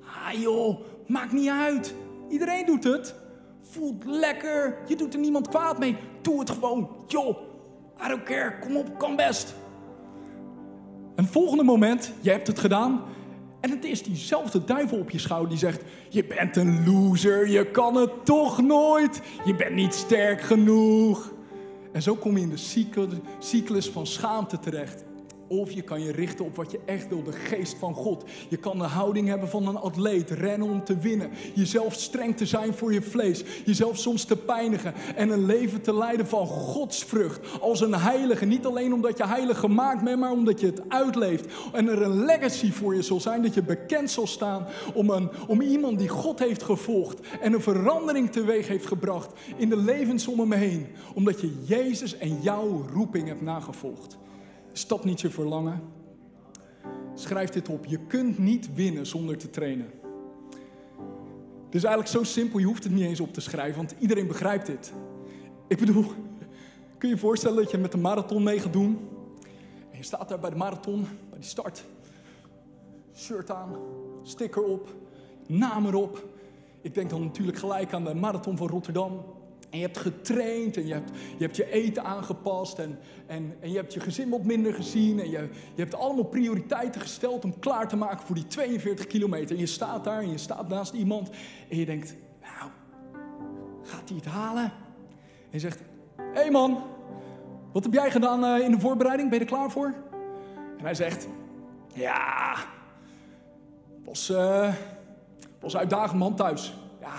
Ah 0.00 0.40
joh, 0.40 0.80
maakt 1.06 1.32
niet 1.32 1.48
uit. 1.48 1.94
Iedereen 2.28 2.66
doet 2.66 2.84
het. 2.84 3.14
Voelt 3.60 4.04
lekker. 4.04 4.78
Je 4.86 4.96
doet 4.96 5.14
er 5.14 5.20
niemand 5.20 5.48
kwaad 5.48 5.78
mee. 5.78 5.96
Doe 6.22 6.38
het 6.38 6.50
gewoon. 6.50 6.88
Joh, 7.06 7.36
I 8.04 8.08
don't 8.08 8.22
care. 8.22 8.58
Kom 8.58 8.76
op, 8.76 8.98
kan 8.98 9.16
best. 9.16 9.54
En 11.14 11.24
volgende 11.24 11.64
moment, 11.64 12.12
je 12.20 12.30
hebt 12.30 12.46
het 12.46 12.58
gedaan. 12.58 13.02
En 13.60 13.70
het 13.70 13.84
is 13.84 14.02
diezelfde 14.02 14.64
duivel 14.64 14.98
op 14.98 15.10
je 15.10 15.18
schouder 15.18 15.48
die 15.48 15.58
zegt: 15.58 15.82
Je 16.08 16.24
bent 16.24 16.56
een 16.56 16.84
loser, 16.84 17.48
je 17.48 17.70
kan 17.70 17.94
het 17.94 18.24
toch 18.24 18.62
nooit, 18.62 19.20
je 19.44 19.54
bent 19.54 19.74
niet 19.74 19.94
sterk 19.94 20.40
genoeg. 20.40 21.32
En 21.92 22.02
zo 22.02 22.14
kom 22.14 22.36
je 22.36 22.42
in 22.42 22.50
de 22.50 23.22
cyclus 23.38 23.88
van 23.88 24.06
schaamte 24.06 24.58
terecht. 24.58 25.04
Of 25.48 25.70
je 25.70 25.82
kan 25.82 26.02
je 26.02 26.12
richten 26.12 26.44
op 26.44 26.56
wat 26.56 26.70
je 26.70 26.80
echt 26.84 27.08
wil, 27.08 27.22
de 27.22 27.32
geest 27.32 27.76
van 27.78 27.94
God. 27.94 28.24
Je 28.48 28.56
kan 28.56 28.78
de 28.78 28.84
houding 28.84 29.28
hebben 29.28 29.48
van 29.48 29.66
een 29.66 29.76
atleet, 29.76 30.30
rennen 30.30 30.68
om 30.68 30.84
te 30.84 30.98
winnen. 30.98 31.30
Jezelf 31.54 31.94
streng 31.94 32.36
te 32.36 32.46
zijn 32.46 32.74
voor 32.74 32.92
je 32.92 33.02
vlees. 33.02 33.44
Jezelf 33.64 33.98
soms 33.98 34.24
te 34.24 34.36
pijnigen. 34.36 34.94
En 35.16 35.30
een 35.30 35.46
leven 35.46 35.82
te 35.82 35.94
leiden 35.94 36.26
van 36.26 36.46
Gods 36.46 37.04
vrucht. 37.04 37.60
Als 37.60 37.80
een 37.80 37.94
heilige. 37.94 38.44
Niet 38.44 38.66
alleen 38.66 38.92
omdat 38.92 39.18
je 39.18 39.26
heilig 39.26 39.58
gemaakt 39.58 40.04
bent, 40.04 40.20
maar 40.20 40.30
omdat 40.30 40.60
je 40.60 40.66
het 40.66 40.82
uitleeft. 40.88 41.46
En 41.72 41.88
er 41.88 42.02
een 42.02 42.24
legacy 42.24 42.72
voor 42.72 42.94
je 42.94 43.02
zal 43.02 43.20
zijn. 43.20 43.42
Dat 43.42 43.54
je 43.54 43.62
bekend 43.62 44.10
zal 44.10 44.26
staan 44.26 44.66
om, 44.94 45.10
een, 45.10 45.30
om 45.46 45.60
iemand 45.60 45.98
die 45.98 46.08
God 46.08 46.38
heeft 46.38 46.62
gevolgd. 46.62 47.20
En 47.40 47.52
een 47.52 47.62
verandering 47.62 48.30
teweeg 48.30 48.68
heeft 48.68 48.86
gebracht 48.86 49.32
in 49.56 49.68
de 49.68 49.76
levens 49.76 50.26
om 50.26 50.40
hem 50.40 50.52
heen. 50.52 50.86
Omdat 51.14 51.40
je 51.40 51.62
Jezus 51.64 52.18
en 52.18 52.40
jouw 52.40 52.86
roeping 52.92 53.28
hebt 53.28 53.42
nagevolgd. 53.42 54.18
Stop 54.72 55.04
niet 55.04 55.20
je 55.20 55.30
verlangen. 55.30 55.82
Schrijf 57.14 57.50
dit 57.50 57.68
op. 57.68 57.84
Je 57.84 57.98
kunt 57.98 58.38
niet 58.38 58.74
winnen 58.74 59.06
zonder 59.06 59.38
te 59.38 59.50
trainen. 59.50 59.90
Het 61.64 61.76
is 61.76 61.84
eigenlijk 61.84 62.16
zo 62.16 62.22
simpel, 62.32 62.58
je 62.58 62.64
hoeft 62.64 62.84
het 62.84 62.92
niet 62.92 63.04
eens 63.04 63.20
op 63.20 63.32
te 63.32 63.40
schrijven, 63.40 63.76
want 63.76 63.94
iedereen 63.98 64.26
begrijpt 64.26 64.66
dit. 64.66 64.92
Ik 65.66 65.78
bedoel, 65.78 66.04
kun 66.98 67.08
je 67.08 67.14
je 67.14 67.20
voorstellen 67.20 67.56
dat 67.62 67.70
je 67.70 67.78
met 67.78 67.92
de 67.92 67.98
marathon 67.98 68.42
mee 68.42 68.60
gaat 68.60 68.72
doen? 68.72 68.98
En 69.90 69.98
je 69.98 70.02
staat 70.02 70.28
daar 70.28 70.38
bij 70.38 70.50
de 70.50 70.56
marathon, 70.56 71.00
bij 71.30 71.38
die 71.38 71.48
start. 71.48 71.84
Shirt 73.16 73.50
aan, 73.50 73.76
sticker 74.22 74.62
op, 74.62 74.94
naam 75.46 75.86
erop. 75.86 76.26
Ik 76.80 76.94
denk 76.94 77.10
dan 77.10 77.22
natuurlijk 77.22 77.58
gelijk 77.58 77.92
aan 77.92 78.04
de 78.04 78.14
marathon 78.14 78.56
van 78.56 78.68
Rotterdam. 78.68 79.24
En 79.70 79.78
je 79.78 79.84
hebt 79.84 79.98
getraind 79.98 80.76
en 80.76 80.86
je 80.86 80.92
hebt 80.92 81.10
je, 81.36 81.44
hebt 81.44 81.56
je 81.56 81.70
eten 81.70 82.04
aangepast 82.04 82.78
en, 82.78 82.98
en, 83.26 83.56
en 83.60 83.70
je 83.70 83.76
hebt 83.76 83.94
je 83.94 84.00
gezin 84.00 84.28
wat 84.28 84.44
minder 84.44 84.74
gezien. 84.74 85.20
En 85.20 85.30
je, 85.30 85.48
je 85.74 85.82
hebt 85.82 85.94
allemaal 85.94 86.24
prioriteiten 86.24 87.00
gesteld 87.00 87.44
om 87.44 87.58
klaar 87.58 87.88
te 87.88 87.96
maken 87.96 88.26
voor 88.26 88.34
die 88.34 88.46
42 88.46 89.06
kilometer. 89.06 89.54
En 89.54 89.60
je 89.60 89.66
staat 89.66 90.04
daar 90.04 90.22
en 90.22 90.30
je 90.30 90.38
staat 90.38 90.68
naast 90.68 90.92
iemand 90.92 91.30
en 91.68 91.76
je 91.76 91.86
denkt, 91.86 92.14
nou, 92.40 92.70
gaat 93.82 94.08
hij 94.08 94.16
het 94.16 94.26
halen? 94.26 94.64
En 94.64 95.50
je 95.50 95.58
zegt, 95.58 95.80
hé 96.16 96.40
hey 96.40 96.50
man, 96.50 96.82
wat 97.72 97.84
heb 97.84 97.92
jij 97.92 98.10
gedaan 98.10 98.44
eh, 98.44 98.64
in 98.64 98.70
de 98.70 98.80
voorbereiding? 98.80 99.30
Ben 99.30 99.38
je 99.38 99.44
er 99.44 99.50
klaar 99.50 99.70
voor? 99.70 99.94
En 100.78 100.84
hij 100.84 100.94
zegt, 100.94 101.28
ja, 101.94 102.56
was, 104.04 104.30
uh, 104.30 104.74
was 105.60 105.76
uitdagend 105.76 106.18
man 106.18 106.36
thuis. 106.36 106.74
Ja, 107.00 107.14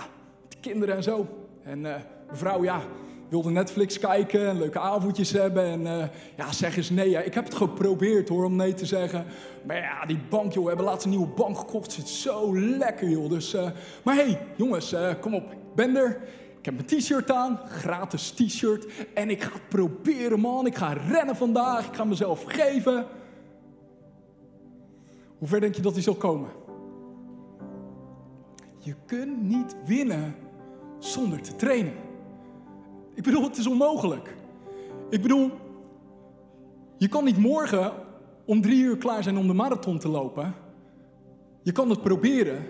de 0.48 0.56
kinderen 0.60 0.96
en 0.96 1.02
zo. 1.02 1.26
En... 1.62 1.84
Uh, 1.84 1.94
Mevrouw, 2.30 2.62
ja, 2.62 2.80
wilde 3.28 3.50
Netflix 3.50 3.98
kijken, 3.98 4.58
leuke 4.58 4.78
avondjes 4.78 5.32
hebben. 5.32 5.64
En 5.64 5.80
uh, 5.80 6.04
ja, 6.36 6.52
zeg 6.52 6.76
eens 6.76 6.90
nee. 6.90 7.10
Ja. 7.10 7.20
Ik 7.20 7.34
heb 7.34 7.44
het 7.44 7.54
geprobeerd 7.54 8.28
hoor, 8.28 8.44
om 8.44 8.56
nee 8.56 8.74
te 8.74 8.86
zeggen. 8.86 9.24
Maar 9.66 9.76
ja, 9.76 10.06
die 10.06 10.18
bank, 10.28 10.52
joh, 10.52 10.62
we 10.62 10.68
hebben 10.68 10.86
laatst 10.86 11.04
een 11.04 11.10
nieuwe 11.10 11.26
bank 11.26 11.58
gekocht. 11.58 11.92
Zit 11.92 12.08
zo 12.08 12.58
lekker, 12.58 13.08
joh. 13.08 13.28
Dus, 13.28 13.54
uh, 13.54 13.70
maar 14.02 14.14
hey, 14.14 14.40
jongens, 14.56 14.92
uh, 14.92 15.10
kom 15.20 15.34
op. 15.34 15.54
Ben 15.74 15.96
er. 15.96 16.20
Ik 16.58 16.64
heb 16.64 16.74
mijn 16.74 16.86
t-shirt 16.86 17.30
aan, 17.30 17.60
gratis 17.68 18.30
t-shirt. 18.30 18.86
En 19.14 19.30
ik 19.30 19.42
ga 19.42 19.52
het 19.52 19.68
proberen, 19.68 20.40
man. 20.40 20.66
Ik 20.66 20.76
ga 20.76 20.92
rennen 20.92 21.36
vandaag. 21.36 21.86
Ik 21.86 21.94
ga 21.94 22.04
mezelf 22.04 22.44
geven. 22.46 23.06
Hoe 25.38 25.48
ver 25.48 25.60
denk 25.60 25.74
je 25.74 25.82
dat 25.82 25.92
hij 25.92 26.02
zal 26.02 26.14
komen? 26.14 26.48
Je 28.78 28.94
kunt 29.06 29.42
niet 29.42 29.76
winnen 29.86 30.34
zonder 30.98 31.40
te 31.40 31.56
trainen. 31.56 31.92
Ik 33.14 33.22
bedoel, 33.22 33.42
het 33.42 33.56
is 33.56 33.66
onmogelijk. 33.66 34.34
Ik 35.10 35.22
bedoel, 35.22 35.50
je 36.96 37.08
kan 37.08 37.24
niet 37.24 37.38
morgen 37.38 37.92
om 38.44 38.60
drie 38.60 38.82
uur 38.82 38.96
klaar 38.96 39.22
zijn 39.22 39.36
om 39.36 39.46
de 39.46 39.52
marathon 39.52 39.98
te 39.98 40.08
lopen. 40.08 40.54
Je 41.62 41.72
kan 41.72 41.90
het 41.90 42.02
proberen, 42.02 42.64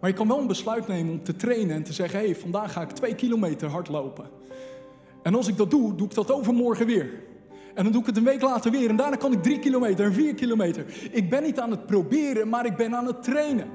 maar 0.00 0.10
je 0.10 0.16
kan 0.16 0.28
wel 0.28 0.38
een 0.38 0.46
besluit 0.46 0.88
nemen 0.88 1.12
om 1.12 1.22
te 1.22 1.36
trainen 1.36 1.76
en 1.76 1.82
te 1.82 1.92
zeggen: 1.92 2.18
hé, 2.18 2.24
hey, 2.24 2.36
vandaag 2.36 2.72
ga 2.72 2.82
ik 2.82 2.90
twee 2.90 3.14
kilometer 3.14 3.68
hardlopen. 3.68 4.24
En 5.22 5.34
als 5.34 5.48
ik 5.48 5.56
dat 5.56 5.70
doe, 5.70 5.94
doe 5.94 6.06
ik 6.06 6.14
dat 6.14 6.32
overmorgen 6.32 6.86
weer. 6.86 7.10
En 7.74 7.82
dan 7.82 7.92
doe 7.92 8.00
ik 8.00 8.06
het 8.06 8.16
een 8.16 8.24
week 8.24 8.42
later 8.42 8.70
weer. 8.70 8.88
En 8.88 8.96
daarna 8.96 9.16
kan 9.16 9.32
ik 9.32 9.42
drie 9.42 9.58
kilometer 9.58 10.04
en 10.04 10.12
vier 10.12 10.34
kilometer. 10.34 10.84
Ik 11.10 11.30
ben 11.30 11.42
niet 11.42 11.60
aan 11.60 11.70
het 11.70 11.86
proberen, 11.86 12.48
maar 12.48 12.66
ik 12.66 12.76
ben 12.76 12.96
aan 12.96 13.06
het 13.06 13.22
trainen 13.22 13.68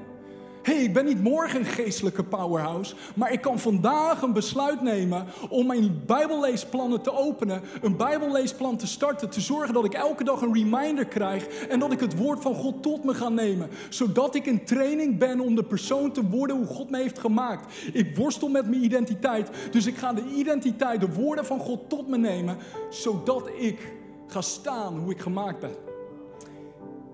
hey, 0.68 0.82
ik 0.82 0.92
ben 0.92 1.04
niet 1.04 1.22
morgen 1.22 1.58
een 1.60 1.66
geestelijke 1.66 2.24
powerhouse, 2.24 2.94
maar 3.14 3.32
ik 3.32 3.40
kan 3.40 3.58
vandaag 3.58 4.22
een 4.22 4.32
besluit 4.32 4.82
nemen 4.82 5.26
om 5.48 5.66
mijn 5.66 6.02
Bijbelleesplannen 6.06 7.02
te 7.02 7.12
openen, 7.12 7.62
een 7.82 7.96
Bijbelleesplan 7.96 8.76
te 8.76 8.86
starten, 8.86 9.30
te 9.30 9.40
zorgen 9.40 9.74
dat 9.74 9.84
ik 9.84 9.94
elke 9.94 10.24
dag 10.24 10.40
een 10.40 10.54
reminder 10.54 11.06
krijg 11.06 11.46
en 11.46 11.78
dat 11.78 11.92
ik 11.92 12.00
het 12.00 12.16
woord 12.16 12.42
van 12.42 12.54
God 12.54 12.82
tot 12.82 13.04
me 13.04 13.14
ga 13.14 13.28
nemen, 13.28 13.70
zodat 13.88 14.34
ik 14.34 14.46
in 14.46 14.64
training 14.64 15.18
ben 15.18 15.40
om 15.40 15.54
de 15.54 15.64
persoon 15.64 16.12
te 16.12 16.28
worden 16.28 16.56
hoe 16.56 16.66
God 16.66 16.90
me 16.90 16.98
heeft 16.98 17.18
gemaakt. 17.18 17.74
Ik 17.92 18.16
worstel 18.16 18.48
met 18.48 18.68
mijn 18.68 18.84
identiteit, 18.84 19.50
dus 19.70 19.86
ik 19.86 19.96
ga 19.96 20.12
de 20.12 20.24
identiteit, 20.36 21.00
de 21.00 21.12
woorden 21.12 21.46
van 21.46 21.58
God 21.58 21.88
tot 21.88 22.08
me 22.08 22.18
nemen, 22.18 22.56
zodat 22.90 23.50
ik 23.58 23.92
ga 24.26 24.40
staan 24.40 24.98
hoe 24.98 25.10
ik 25.10 25.20
gemaakt 25.20 25.60
ben. 25.60 25.74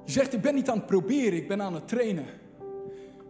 Je 0.04 0.12
zegt, 0.12 0.32
ik 0.32 0.40
ben 0.40 0.54
niet 0.54 0.70
aan 0.70 0.76
het 0.76 0.86
proberen, 0.86 1.38
ik 1.38 1.48
ben 1.48 1.62
aan 1.62 1.74
het 1.74 1.88
trainen. 1.88 2.42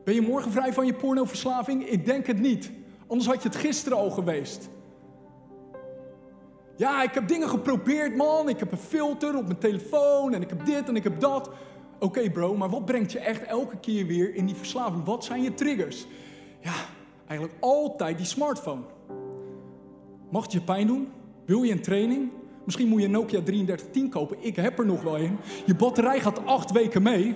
Ben 0.04 0.14
je 0.14 0.20
morgen 0.20 0.52
vrij 0.52 0.72
van 0.72 0.86
je 0.86 0.94
pornoverslaving? 0.94 1.88
Ik 1.88 2.04
denk 2.04 2.26
het 2.26 2.40
niet. 2.40 2.70
Anders 3.06 3.28
had 3.28 3.42
je 3.42 3.48
het 3.48 3.58
gisteren 3.58 3.98
al 3.98 4.10
geweest. 4.10 4.68
Ja, 6.76 7.02
ik 7.02 7.14
heb 7.14 7.28
dingen 7.28 7.48
geprobeerd, 7.48 8.16
man. 8.16 8.48
Ik 8.48 8.58
heb 8.58 8.72
een 8.72 8.78
filter 8.78 9.36
op 9.36 9.46
mijn 9.46 9.58
telefoon 9.58 10.34
en 10.34 10.42
ik 10.42 10.48
heb 10.48 10.66
dit 10.66 10.88
en 10.88 10.96
ik 10.96 11.02
heb 11.02 11.20
dat. 11.20 11.50
Oké, 11.98 12.30
bro, 12.30 12.56
maar 12.56 12.70
wat 12.70 12.84
brengt 12.84 13.12
je 13.12 13.18
echt 13.18 13.42
elke 13.42 13.76
keer 13.76 14.06
weer 14.06 14.34
in 14.34 14.46
die 14.46 14.54
verslaving? 14.54 15.04
Wat 15.04 15.24
zijn 15.24 15.42
je 15.42 15.54
triggers? 15.54 16.06
Ja, 16.60 16.74
eigenlijk 17.26 17.58
altijd 17.60 18.16
die 18.16 18.26
smartphone. 18.26 18.82
Mag 20.30 20.42
het 20.42 20.52
je 20.52 20.60
pijn 20.60 20.86
doen? 20.86 21.08
Wil 21.44 21.62
je 21.62 21.72
een 21.72 21.82
training? 21.82 22.30
Misschien 22.64 22.88
moet 22.88 23.00
je 23.00 23.06
een 23.06 23.12
Nokia 23.12 23.42
3310 23.42 24.08
kopen. 24.08 24.36
Ik 24.40 24.56
heb 24.56 24.78
er 24.78 24.86
nog 24.86 25.02
wel 25.02 25.18
een. 25.18 25.38
Je 25.66 25.74
batterij 25.74 26.20
gaat 26.20 26.46
acht 26.46 26.72
weken 26.72 27.02
mee. 27.02 27.34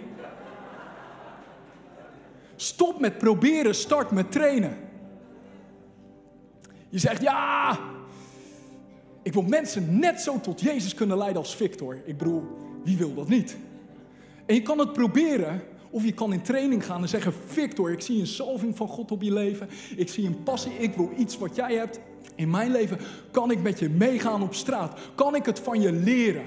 Stop 2.61 3.01
met 3.01 3.19
proberen, 3.19 3.75
start 3.75 4.11
met 4.11 4.33
trainen. 4.33 4.77
Je 6.89 6.99
zegt 6.99 7.23
ja, 7.23 7.79
ik 9.23 9.33
wil 9.33 9.43
mensen 9.43 9.99
net 9.99 10.21
zo 10.21 10.41
tot 10.41 10.61
Jezus 10.61 10.95
kunnen 10.95 11.19
leiden 11.19 11.43
als 11.43 11.57
Victor. 11.57 12.03
Ik 12.05 12.19
bedoel, 12.19 12.43
wie 12.85 12.97
wil 12.97 13.15
dat 13.15 13.29
niet? 13.29 13.57
En 14.47 14.55
je 14.55 14.63
kan 14.63 14.79
het 14.79 14.93
proberen, 14.93 15.63
of 15.91 16.05
je 16.05 16.13
kan 16.13 16.33
in 16.33 16.43
training 16.43 16.85
gaan 16.85 17.03
en 17.03 17.09
zeggen: 17.09 17.33
Victor, 17.47 17.93
ik 17.93 18.01
zie 18.01 18.21
een 18.21 18.27
salving 18.27 18.77
van 18.77 18.89
God 18.89 19.11
op 19.11 19.23
je 19.23 19.33
leven. 19.33 19.69
Ik 19.97 20.09
zie 20.09 20.27
een 20.27 20.43
passie. 20.43 20.73
Ik 20.79 20.95
wil 20.95 21.11
iets 21.17 21.39
wat 21.39 21.57
jij 21.57 21.75
hebt 21.75 22.01
in 22.35 22.51
mijn 22.51 22.71
leven. 22.71 22.99
Kan 23.31 23.51
ik 23.51 23.63
met 23.63 23.79
je 23.79 23.89
meegaan 23.89 24.43
op 24.43 24.55
straat? 24.55 24.99
Kan 25.15 25.35
ik 25.35 25.45
het 25.45 25.59
van 25.59 25.81
je 25.81 25.93
leren? 25.93 26.45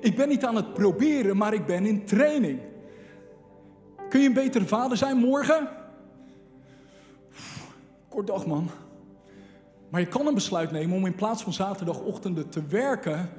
Ik 0.00 0.16
ben 0.16 0.28
niet 0.28 0.44
aan 0.44 0.56
het 0.56 0.74
proberen, 0.74 1.36
maar 1.36 1.54
ik 1.54 1.66
ben 1.66 1.86
in 1.86 2.04
training. 2.04 2.58
Kun 4.12 4.20
je 4.20 4.26
een 4.26 4.34
betere 4.34 4.66
vader 4.66 4.96
zijn 4.96 5.16
morgen? 5.16 5.68
Kort 8.08 8.26
dag, 8.26 8.46
man. 8.46 8.70
Maar 9.88 10.00
je 10.00 10.06
kan 10.06 10.26
een 10.26 10.34
besluit 10.34 10.70
nemen 10.70 10.96
om 10.96 11.06
in 11.06 11.14
plaats 11.14 11.42
van 11.42 11.52
zaterdagochtenden 11.52 12.48
te 12.48 12.66
werken, 12.66 13.30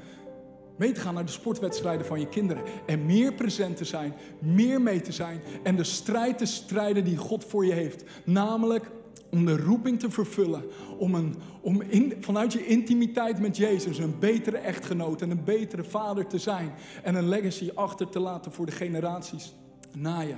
mee 0.77 0.91
te 0.91 0.99
gaan 0.99 1.13
naar 1.13 1.25
de 1.25 1.31
sportwedstrijden 1.31 2.05
van 2.05 2.19
je 2.19 2.27
kinderen. 2.27 2.63
En 2.85 3.05
meer 3.05 3.33
present 3.33 3.77
te 3.77 3.85
zijn, 3.85 4.13
meer 4.39 4.81
mee 4.81 5.01
te 5.01 5.11
zijn 5.11 5.41
en 5.63 5.75
de 5.75 5.83
strijd 5.83 6.37
te 6.37 6.45
strijden 6.45 7.03
die 7.03 7.17
God 7.17 7.45
voor 7.45 7.65
je 7.65 7.73
heeft. 7.73 8.03
Namelijk 8.25 8.91
om 9.31 9.45
de 9.45 9.57
roeping 9.57 9.99
te 9.99 10.11
vervullen, 10.11 10.63
om, 10.97 11.15
een, 11.15 11.35
om 11.61 11.81
in, 11.81 12.13
vanuit 12.19 12.53
je 12.53 12.65
intimiteit 12.65 13.39
met 13.39 13.57
Jezus 13.57 13.97
een 13.97 14.19
betere 14.19 14.57
echtgenoot 14.57 15.21
en 15.21 15.29
een 15.29 15.43
betere 15.43 15.83
vader 15.83 16.27
te 16.27 16.37
zijn. 16.37 16.73
En 17.03 17.15
een 17.15 17.29
legacy 17.29 17.71
achter 17.75 18.09
te 18.09 18.19
laten 18.19 18.51
voor 18.51 18.65
de 18.65 18.71
generaties 18.71 19.53
na 19.91 20.19
je. 20.19 20.35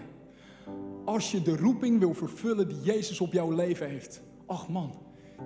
Als 1.05 1.31
je 1.31 1.41
de 1.41 1.57
roeping 1.57 1.99
wil 1.99 2.13
vervullen 2.13 2.67
die 2.67 2.81
Jezus 2.81 3.21
op 3.21 3.33
jouw 3.33 3.51
leven 3.51 3.89
heeft. 3.89 4.21
Ach 4.45 4.69
man, 4.69 4.91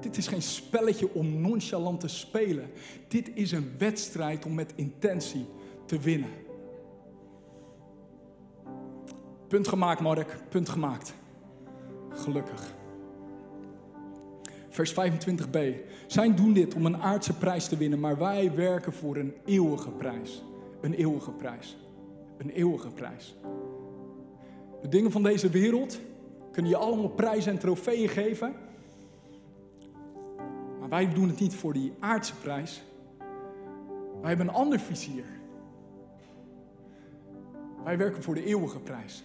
dit 0.01 0.17
is 0.17 0.28
geen 0.28 0.41
spelletje 0.41 1.13
om 1.13 1.41
nonchalant 1.41 1.99
te 1.99 2.07
spelen. 2.07 2.70
Dit 3.07 3.32
is 3.34 3.51
een 3.51 3.72
wedstrijd 3.78 4.45
om 4.45 4.53
met 4.53 4.74
intentie 4.76 5.45
te 5.86 5.99
winnen. 5.99 6.30
Punt 9.47 9.67
gemaakt, 9.67 10.01
Mark. 10.01 10.38
Punt 10.49 10.70
gemaakt. 10.70 11.13
Gelukkig. 12.09 12.74
Vers 14.70 14.93
25b. 14.93 15.59
Zij 16.07 16.36
doen 16.36 16.53
dit 16.53 16.74
om 16.74 16.86
een 16.86 16.97
aardse 16.97 17.34
prijs 17.34 17.67
te 17.67 17.78
winnen, 17.78 17.99
maar 17.99 18.17
wij 18.17 18.55
werken 18.55 18.93
voor 18.93 19.17
een 19.17 19.34
eeuwige 19.45 19.89
prijs. 19.89 20.43
Een 20.82 20.93
eeuwige 20.93 21.32
prijs. 21.32 21.78
Een 22.38 22.49
eeuwige 22.49 22.89
prijs. 22.89 23.36
De 24.82 24.89
dingen 24.89 25.11
van 25.11 25.23
deze 25.23 25.49
wereld 25.49 25.99
kunnen 26.51 26.71
je 26.71 26.77
allemaal 26.77 27.09
prijzen 27.09 27.51
en 27.51 27.59
trofeeën 27.59 28.09
geven. 28.09 28.53
Maar 30.80 30.89
wij 30.89 31.13
doen 31.13 31.27
het 31.27 31.39
niet 31.39 31.55
voor 31.55 31.73
die 31.73 31.93
aardse 31.99 32.36
prijs. 32.36 32.82
Wij 34.21 34.30
hebben 34.30 34.47
een 34.47 34.53
ander 34.53 34.80
vizier. 34.80 35.25
Wij 37.84 37.97
werken 37.97 38.23
voor 38.23 38.36
de 38.36 38.45
eeuwige 38.45 38.80
prijs. 38.80 39.23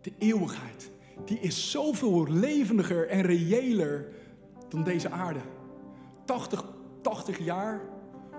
De 0.00 0.12
eeuwigheid. 0.18 0.90
Die 1.24 1.40
is 1.40 1.70
zoveel 1.70 2.26
levendiger 2.28 3.08
en 3.08 3.22
reëler 3.22 4.08
dan 4.68 4.84
deze 4.84 5.10
aarde. 5.10 5.40
80, 6.24 6.64
80 7.00 7.38
jaar 7.38 7.80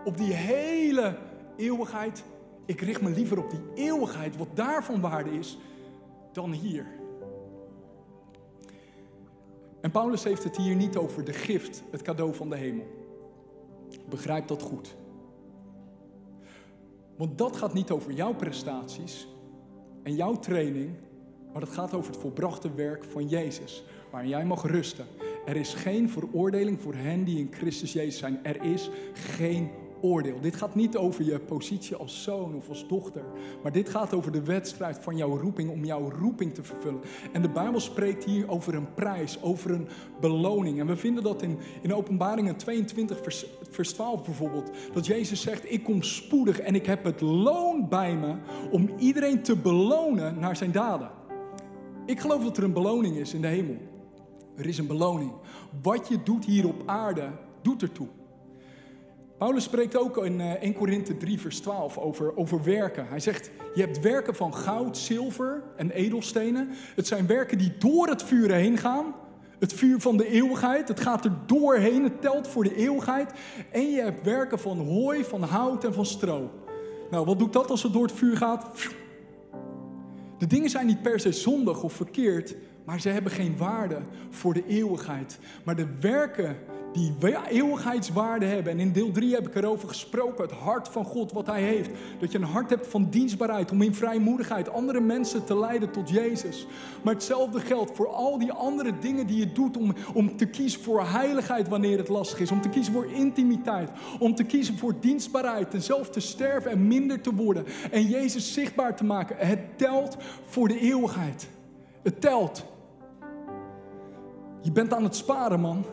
op 0.05 0.17
die 0.17 0.33
hele 0.33 1.17
eeuwigheid. 1.57 2.23
Ik 2.65 2.81
richt 2.81 3.01
me 3.01 3.09
liever 3.09 3.37
op 3.37 3.49
die 3.49 3.85
eeuwigheid, 3.85 4.37
wat 4.37 4.47
daarvan 4.53 5.01
waarde 5.01 5.31
is, 5.31 5.57
dan 6.31 6.51
hier. 6.51 6.85
En 9.81 9.91
Paulus 9.91 10.23
heeft 10.23 10.43
het 10.43 10.57
hier 10.57 10.75
niet 10.75 10.97
over 10.97 11.23
de 11.23 11.33
gift, 11.33 11.83
het 11.91 12.01
cadeau 12.01 12.35
van 12.35 12.49
de 12.49 12.55
hemel. 12.55 12.85
Begrijp 14.09 14.47
dat 14.47 14.61
goed. 14.61 14.95
Want 17.15 17.37
dat 17.37 17.55
gaat 17.55 17.73
niet 17.73 17.91
over 17.91 18.11
jouw 18.11 18.33
prestaties 18.33 19.27
en 20.03 20.15
jouw 20.15 20.39
training, 20.39 20.89
maar 21.51 21.61
dat 21.61 21.69
gaat 21.69 21.93
over 21.93 22.11
het 22.11 22.21
volbrachte 22.21 22.73
werk 22.73 23.03
van 23.03 23.27
Jezus, 23.27 23.83
waarin 24.11 24.29
jij 24.29 24.45
mag 24.45 24.63
rusten. 24.63 25.05
Er 25.45 25.55
is 25.55 25.73
geen 25.73 26.09
veroordeling 26.09 26.81
voor 26.81 26.93
hen 26.93 27.23
die 27.23 27.39
in 27.39 27.53
Christus 27.53 27.93
Jezus 27.93 28.17
zijn. 28.17 28.43
Er 28.43 28.63
is 28.63 28.89
geen 29.13 29.69
oordeel. 30.01 30.39
Dit 30.41 30.55
gaat 30.55 30.75
niet 30.75 30.97
over 30.97 31.23
je 31.23 31.39
positie 31.39 31.95
als 31.95 32.23
zoon 32.23 32.55
of 32.55 32.69
als 32.69 32.87
dochter, 32.87 33.23
maar 33.63 33.71
dit 33.71 33.89
gaat 33.89 34.13
over 34.13 34.31
de 34.31 34.43
wedstrijd 34.43 34.99
van 34.99 35.17
jouw 35.17 35.37
roeping 35.37 35.69
om 35.69 35.85
jouw 35.85 36.09
roeping 36.09 36.53
te 36.53 36.63
vervullen. 36.63 37.01
En 37.31 37.41
de 37.41 37.49
Bijbel 37.49 37.79
spreekt 37.79 38.23
hier 38.23 38.49
over 38.49 38.75
een 38.75 38.93
prijs, 38.93 39.41
over 39.41 39.71
een 39.71 39.87
beloning. 40.19 40.79
En 40.79 40.87
we 40.87 40.95
vinden 40.95 41.23
dat 41.23 41.41
in, 41.41 41.57
in 41.81 41.93
Openbaringen 41.93 42.55
22, 42.55 43.19
vers, 43.21 43.45
vers 43.69 43.93
12 43.93 44.23
bijvoorbeeld, 44.23 44.71
dat 44.93 45.05
Jezus 45.05 45.41
zegt: 45.41 45.71
Ik 45.71 45.83
kom 45.83 46.01
spoedig 46.01 46.59
en 46.59 46.75
ik 46.75 46.85
heb 46.85 47.03
het 47.03 47.21
loon 47.21 47.89
bij 47.89 48.15
me 48.15 48.35
om 48.71 48.89
iedereen 48.97 49.41
te 49.43 49.55
belonen 49.55 50.39
naar 50.39 50.55
zijn 50.55 50.71
daden. 50.71 51.09
Ik 52.05 52.19
geloof 52.19 52.43
dat 52.43 52.57
er 52.57 52.63
een 52.63 52.73
beloning 52.73 53.15
is 53.15 53.33
in 53.33 53.41
de 53.41 53.47
hemel. 53.47 53.77
Er 54.55 54.65
is 54.65 54.77
een 54.77 54.87
beloning. 54.87 55.31
Wat 55.81 56.07
je 56.07 56.23
doet 56.23 56.45
hier 56.45 56.67
op 56.67 56.83
aarde, 56.85 57.31
doet 57.61 57.81
ertoe. 57.81 58.07
Paulus 59.41 59.63
spreekt 59.63 59.97
ook 59.97 60.25
in 60.25 60.41
1 60.41 60.59
eh, 60.59 60.77
Korinthe 60.77 61.17
3, 61.17 61.39
vers 61.39 61.59
12 61.59 61.97
over, 61.97 62.37
over 62.37 62.63
werken. 62.63 63.07
Hij 63.07 63.19
zegt, 63.19 63.51
je 63.73 63.81
hebt 63.81 63.99
werken 63.99 64.35
van 64.35 64.53
goud, 64.53 64.97
zilver 64.97 65.63
en 65.75 65.91
edelstenen. 65.91 66.69
Het 66.95 67.07
zijn 67.07 67.27
werken 67.27 67.57
die 67.57 67.77
door 67.77 68.07
het 68.07 68.23
vuur 68.23 68.51
heen 68.51 68.77
gaan. 68.77 69.15
Het 69.59 69.73
vuur 69.73 69.99
van 69.99 70.17
de 70.17 70.27
eeuwigheid. 70.27 70.87
Het 70.87 70.99
gaat 70.99 71.25
er 71.25 71.31
doorheen, 71.45 72.03
het 72.03 72.21
telt 72.21 72.47
voor 72.47 72.63
de 72.63 72.75
eeuwigheid. 72.75 73.33
En 73.71 73.89
je 73.89 74.01
hebt 74.01 74.25
werken 74.25 74.59
van 74.59 74.77
hooi, 74.77 75.23
van 75.23 75.43
hout 75.43 75.83
en 75.83 75.93
van 75.93 76.05
stro. 76.05 76.49
Nou, 77.11 77.25
wat 77.25 77.39
doet 77.39 77.53
dat 77.53 77.69
als 77.69 77.83
het 77.83 77.93
door 77.93 78.05
het 78.05 78.15
vuur 78.15 78.37
gaat? 78.37 78.65
De 80.37 80.47
dingen 80.47 80.69
zijn 80.69 80.85
niet 80.85 81.01
per 81.01 81.19
se 81.19 81.31
zondig 81.31 81.83
of 81.83 81.93
verkeerd, 81.93 82.55
maar 82.85 83.01
ze 83.01 83.09
hebben 83.09 83.31
geen 83.31 83.57
waarde 83.57 84.01
voor 84.29 84.53
de 84.53 84.67
eeuwigheid. 84.67 85.39
Maar 85.63 85.75
de 85.75 85.87
werken 85.99 86.57
die 86.93 87.13
eeuwigheidswaarde 87.49 88.45
hebben. 88.45 88.73
En 88.73 88.79
in 88.79 88.91
deel 88.91 89.11
3 89.11 89.33
heb 89.33 89.47
ik 89.47 89.55
erover 89.55 89.87
gesproken, 89.87 90.43
het 90.43 90.53
hart 90.53 90.87
van 90.87 91.05
God, 91.05 91.31
wat 91.31 91.45
Hij 91.45 91.61
heeft. 91.61 91.89
Dat 92.19 92.31
je 92.31 92.37
een 92.37 92.43
hart 92.43 92.69
hebt 92.69 92.87
van 92.87 93.09
dienstbaarheid, 93.09 93.71
om 93.71 93.81
in 93.81 93.95
vrijmoedigheid 93.95 94.69
andere 94.69 94.99
mensen 94.99 95.43
te 95.43 95.59
leiden 95.59 95.91
tot 95.91 96.09
Jezus. 96.09 96.67
Maar 97.01 97.13
hetzelfde 97.13 97.59
geldt 97.59 97.95
voor 97.95 98.07
al 98.07 98.37
die 98.37 98.51
andere 98.51 98.99
dingen 98.99 99.27
die 99.27 99.37
je 99.37 99.51
doet 99.51 99.77
om, 99.77 99.93
om 100.13 100.37
te 100.37 100.45
kiezen 100.45 100.81
voor 100.81 101.03
heiligheid 101.05 101.67
wanneer 101.67 101.97
het 101.97 102.09
lastig 102.09 102.39
is. 102.39 102.51
Om 102.51 102.61
te 102.61 102.69
kiezen 102.69 102.93
voor 102.93 103.11
intimiteit. 103.11 103.89
Om 104.19 104.35
te 104.35 104.43
kiezen 104.43 104.77
voor 104.77 104.93
dienstbaarheid. 104.99 105.73
En 105.73 105.81
zelf 105.81 106.09
te 106.09 106.19
sterven 106.19 106.71
en 106.71 106.87
minder 106.87 107.21
te 107.21 107.33
worden. 107.33 107.65
En 107.91 108.07
Jezus 108.07 108.53
zichtbaar 108.53 108.95
te 108.95 109.03
maken. 109.03 109.35
Het 109.37 109.77
telt 109.77 110.17
voor 110.45 110.67
de 110.67 110.79
eeuwigheid. 110.79 111.47
Het 112.03 112.21
telt. 112.21 112.63
Je 114.61 114.71
bent 114.71 114.93
aan 114.93 115.03
het 115.03 115.15
sparen, 115.15 115.59
man. 115.59 115.85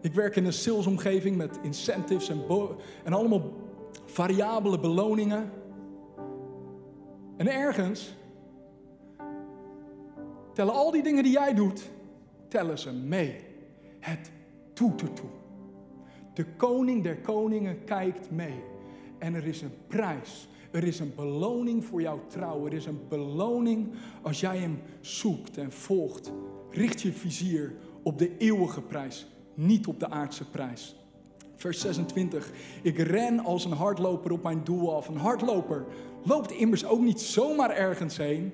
Ik 0.00 0.12
werk 0.12 0.36
in 0.36 0.44
een 0.44 0.52
salesomgeving 0.52 1.36
met 1.36 1.58
incentives 1.62 2.28
en, 2.28 2.44
en 3.04 3.12
allemaal 3.12 3.52
variabele 4.04 4.78
beloningen. 4.78 5.50
En 7.36 7.48
ergens 7.48 8.14
tellen 10.52 10.74
al 10.74 10.90
die 10.90 11.02
dingen 11.02 11.22
die 11.22 11.32
jij 11.32 11.54
doet, 11.54 11.90
tellen 12.48 12.78
ze 12.78 12.92
mee. 12.92 13.36
Het 14.00 14.30
doet 14.74 15.02
ertoe. 15.02 15.28
De 16.34 16.46
koning 16.56 17.02
der 17.02 17.16
koningen 17.16 17.84
kijkt 17.84 18.30
mee. 18.30 18.62
En 19.18 19.34
er 19.34 19.46
is 19.46 19.62
een 19.62 19.74
prijs. 19.86 20.48
Er 20.70 20.84
is 20.84 21.00
een 21.00 21.12
beloning 21.16 21.84
voor 21.84 22.00
jouw 22.00 22.20
trouw. 22.26 22.66
Er 22.66 22.72
is 22.72 22.86
een 22.86 23.00
beloning 23.08 23.88
als 24.22 24.40
jij 24.40 24.58
hem 24.58 24.80
zoekt 25.00 25.56
en 25.56 25.72
volgt. 25.72 26.32
Richt 26.70 27.00
je 27.00 27.12
vizier 27.12 27.74
op 28.02 28.18
de 28.18 28.36
eeuwige 28.36 28.82
prijs, 28.82 29.26
niet 29.58 29.86
op 29.86 30.00
de 30.00 30.10
aardse 30.10 30.44
prijs. 30.44 30.96
Vers 31.54 31.80
26. 31.80 32.50
Ik 32.82 32.98
ren 32.98 33.44
als 33.44 33.64
een 33.64 33.72
hardloper 33.72 34.32
op 34.32 34.42
mijn 34.42 34.64
doel 34.64 34.94
af. 34.94 35.08
Een 35.08 35.16
hardloper 35.16 35.84
loopt 36.24 36.50
immers 36.50 36.84
ook 36.84 37.00
niet 37.00 37.20
zomaar 37.20 37.70
ergens 37.70 38.16
heen. 38.16 38.52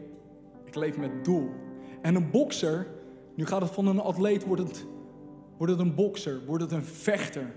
Ik 0.64 0.74
leef 0.74 0.96
met 0.96 1.24
doel. 1.24 1.50
En 2.02 2.14
een 2.14 2.30
bokser, 2.30 2.86
nu 3.34 3.46
gaat 3.46 3.60
het 3.60 3.70
van 3.70 3.86
een 3.86 4.00
atleet, 4.00 4.44
wordt 4.44 4.62
het, 4.62 4.86
wordt 5.56 5.72
het 5.72 5.80
een 5.80 5.94
bokser, 5.94 6.40
wordt 6.46 6.62
het 6.62 6.72
een 6.72 6.84
vechter. 6.84 7.54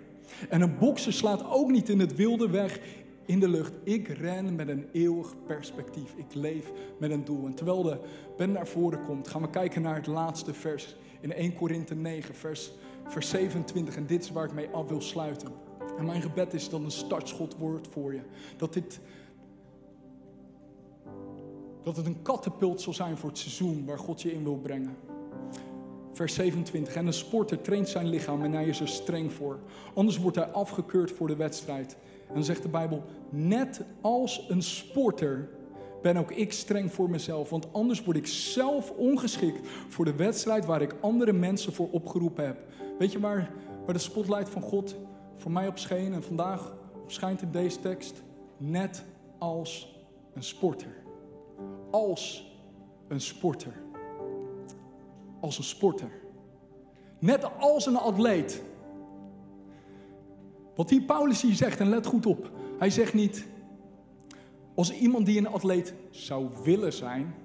En 0.49 0.61
een 0.61 0.77
bokser 0.77 1.13
slaat 1.13 1.49
ook 1.49 1.71
niet 1.71 1.89
in 1.89 1.99
het 1.99 2.15
wilde 2.15 2.49
weg 2.49 2.79
in 3.25 3.39
de 3.39 3.49
lucht. 3.49 3.73
Ik 3.83 4.07
ren 4.07 4.55
met 4.55 4.67
een 4.67 4.85
eeuwig 4.91 5.33
perspectief. 5.45 6.13
Ik 6.15 6.33
leef 6.33 6.71
met 6.99 7.11
een 7.11 7.25
doel. 7.25 7.45
En 7.45 7.53
terwijl 7.53 7.83
de 7.83 7.97
ben 8.37 8.51
naar 8.51 8.67
voren 8.67 9.03
komt, 9.03 9.27
gaan 9.27 9.41
we 9.41 9.49
kijken 9.49 9.81
naar 9.81 9.95
het 9.95 10.07
laatste 10.07 10.53
vers 10.53 10.95
in 11.19 11.33
1 11.33 11.53
Korinthe 11.53 11.95
9, 11.95 12.35
vers, 12.35 12.71
vers 13.07 13.29
27. 13.29 13.95
En 13.95 14.05
dit 14.05 14.23
is 14.23 14.31
waar 14.31 14.45
ik 14.45 14.53
mee 14.53 14.69
af 14.69 14.87
wil 14.87 15.01
sluiten. 15.01 15.51
En 15.97 16.05
mijn 16.05 16.21
gebed 16.21 16.53
is 16.53 16.69
dat 16.69 16.81
een 16.81 16.91
startschot 16.91 17.57
wordt 17.57 17.87
voor 17.87 18.13
je. 18.13 18.21
Dat 18.57 18.73
dit, 18.73 18.99
dat 21.83 21.97
het 21.97 22.05
een 22.05 22.21
kattenpult 22.21 22.81
zal 22.81 22.93
zijn 22.93 23.17
voor 23.17 23.29
het 23.29 23.37
seizoen 23.37 23.85
waar 23.85 23.99
God 23.99 24.21
je 24.21 24.33
in 24.33 24.43
wil 24.43 24.57
brengen. 24.57 24.97
Vers 26.13 26.33
27. 26.33 26.95
En 26.95 27.07
een 27.07 27.13
sporter 27.13 27.61
traint 27.61 27.89
zijn 27.89 28.09
lichaam 28.09 28.43
en 28.43 28.51
hij 28.51 28.65
is 28.65 28.79
er 28.79 28.87
streng 28.87 29.33
voor. 29.33 29.59
Anders 29.93 30.17
wordt 30.17 30.37
hij 30.37 30.51
afgekeurd 30.51 31.11
voor 31.11 31.27
de 31.27 31.35
wedstrijd. 31.35 31.97
En 32.27 32.33
dan 32.33 32.43
zegt 32.43 32.61
de 32.61 32.69
Bijbel, 32.69 33.03
net 33.29 33.81
als 34.01 34.45
een 34.49 34.61
sporter 34.61 35.49
ben 36.01 36.17
ook 36.17 36.31
ik 36.31 36.53
streng 36.53 36.93
voor 36.93 37.09
mezelf. 37.09 37.49
Want 37.49 37.73
anders 37.73 38.03
word 38.03 38.17
ik 38.17 38.27
zelf 38.27 38.91
ongeschikt 38.91 39.67
voor 39.87 40.05
de 40.05 40.15
wedstrijd 40.15 40.65
waar 40.65 40.81
ik 40.81 40.95
andere 40.99 41.33
mensen 41.33 41.73
voor 41.73 41.89
opgeroepen 41.91 42.45
heb. 42.45 42.57
Weet 42.97 43.11
je 43.11 43.19
waar, 43.19 43.51
waar 43.85 43.93
de 43.93 43.99
spotlight 43.99 44.49
van 44.49 44.61
God 44.61 44.95
voor 45.35 45.51
mij 45.51 45.67
op 45.67 45.77
scheen 45.77 46.13
en 46.13 46.23
vandaag 46.23 46.73
schijnt 47.07 47.41
in 47.41 47.51
deze 47.51 47.79
tekst? 47.79 48.21
Net 48.57 49.03
als 49.37 49.95
een 50.33 50.43
sporter. 50.43 50.95
Als 51.91 52.51
een 53.07 53.21
sporter. 53.21 53.73
Als 55.39 55.57
een 55.57 55.63
sporter. 55.63 56.11
Net 57.19 57.59
als 57.59 57.85
een 57.85 57.97
atleet. 57.97 58.63
Wat 60.75 60.89
hier 60.89 61.01
Paulus 61.01 61.41
hier 61.41 61.55
zegt, 61.55 61.79
en 61.79 61.89
let 61.89 62.05
goed 62.05 62.25
op. 62.25 62.51
Hij 62.79 62.89
zegt 62.89 63.13
niet, 63.13 63.45
als 64.75 64.93
iemand 64.93 65.25
die 65.25 65.37
een 65.37 65.47
atleet 65.47 65.93
zou 66.09 66.49
willen 66.63 66.93
zijn, 66.93 67.35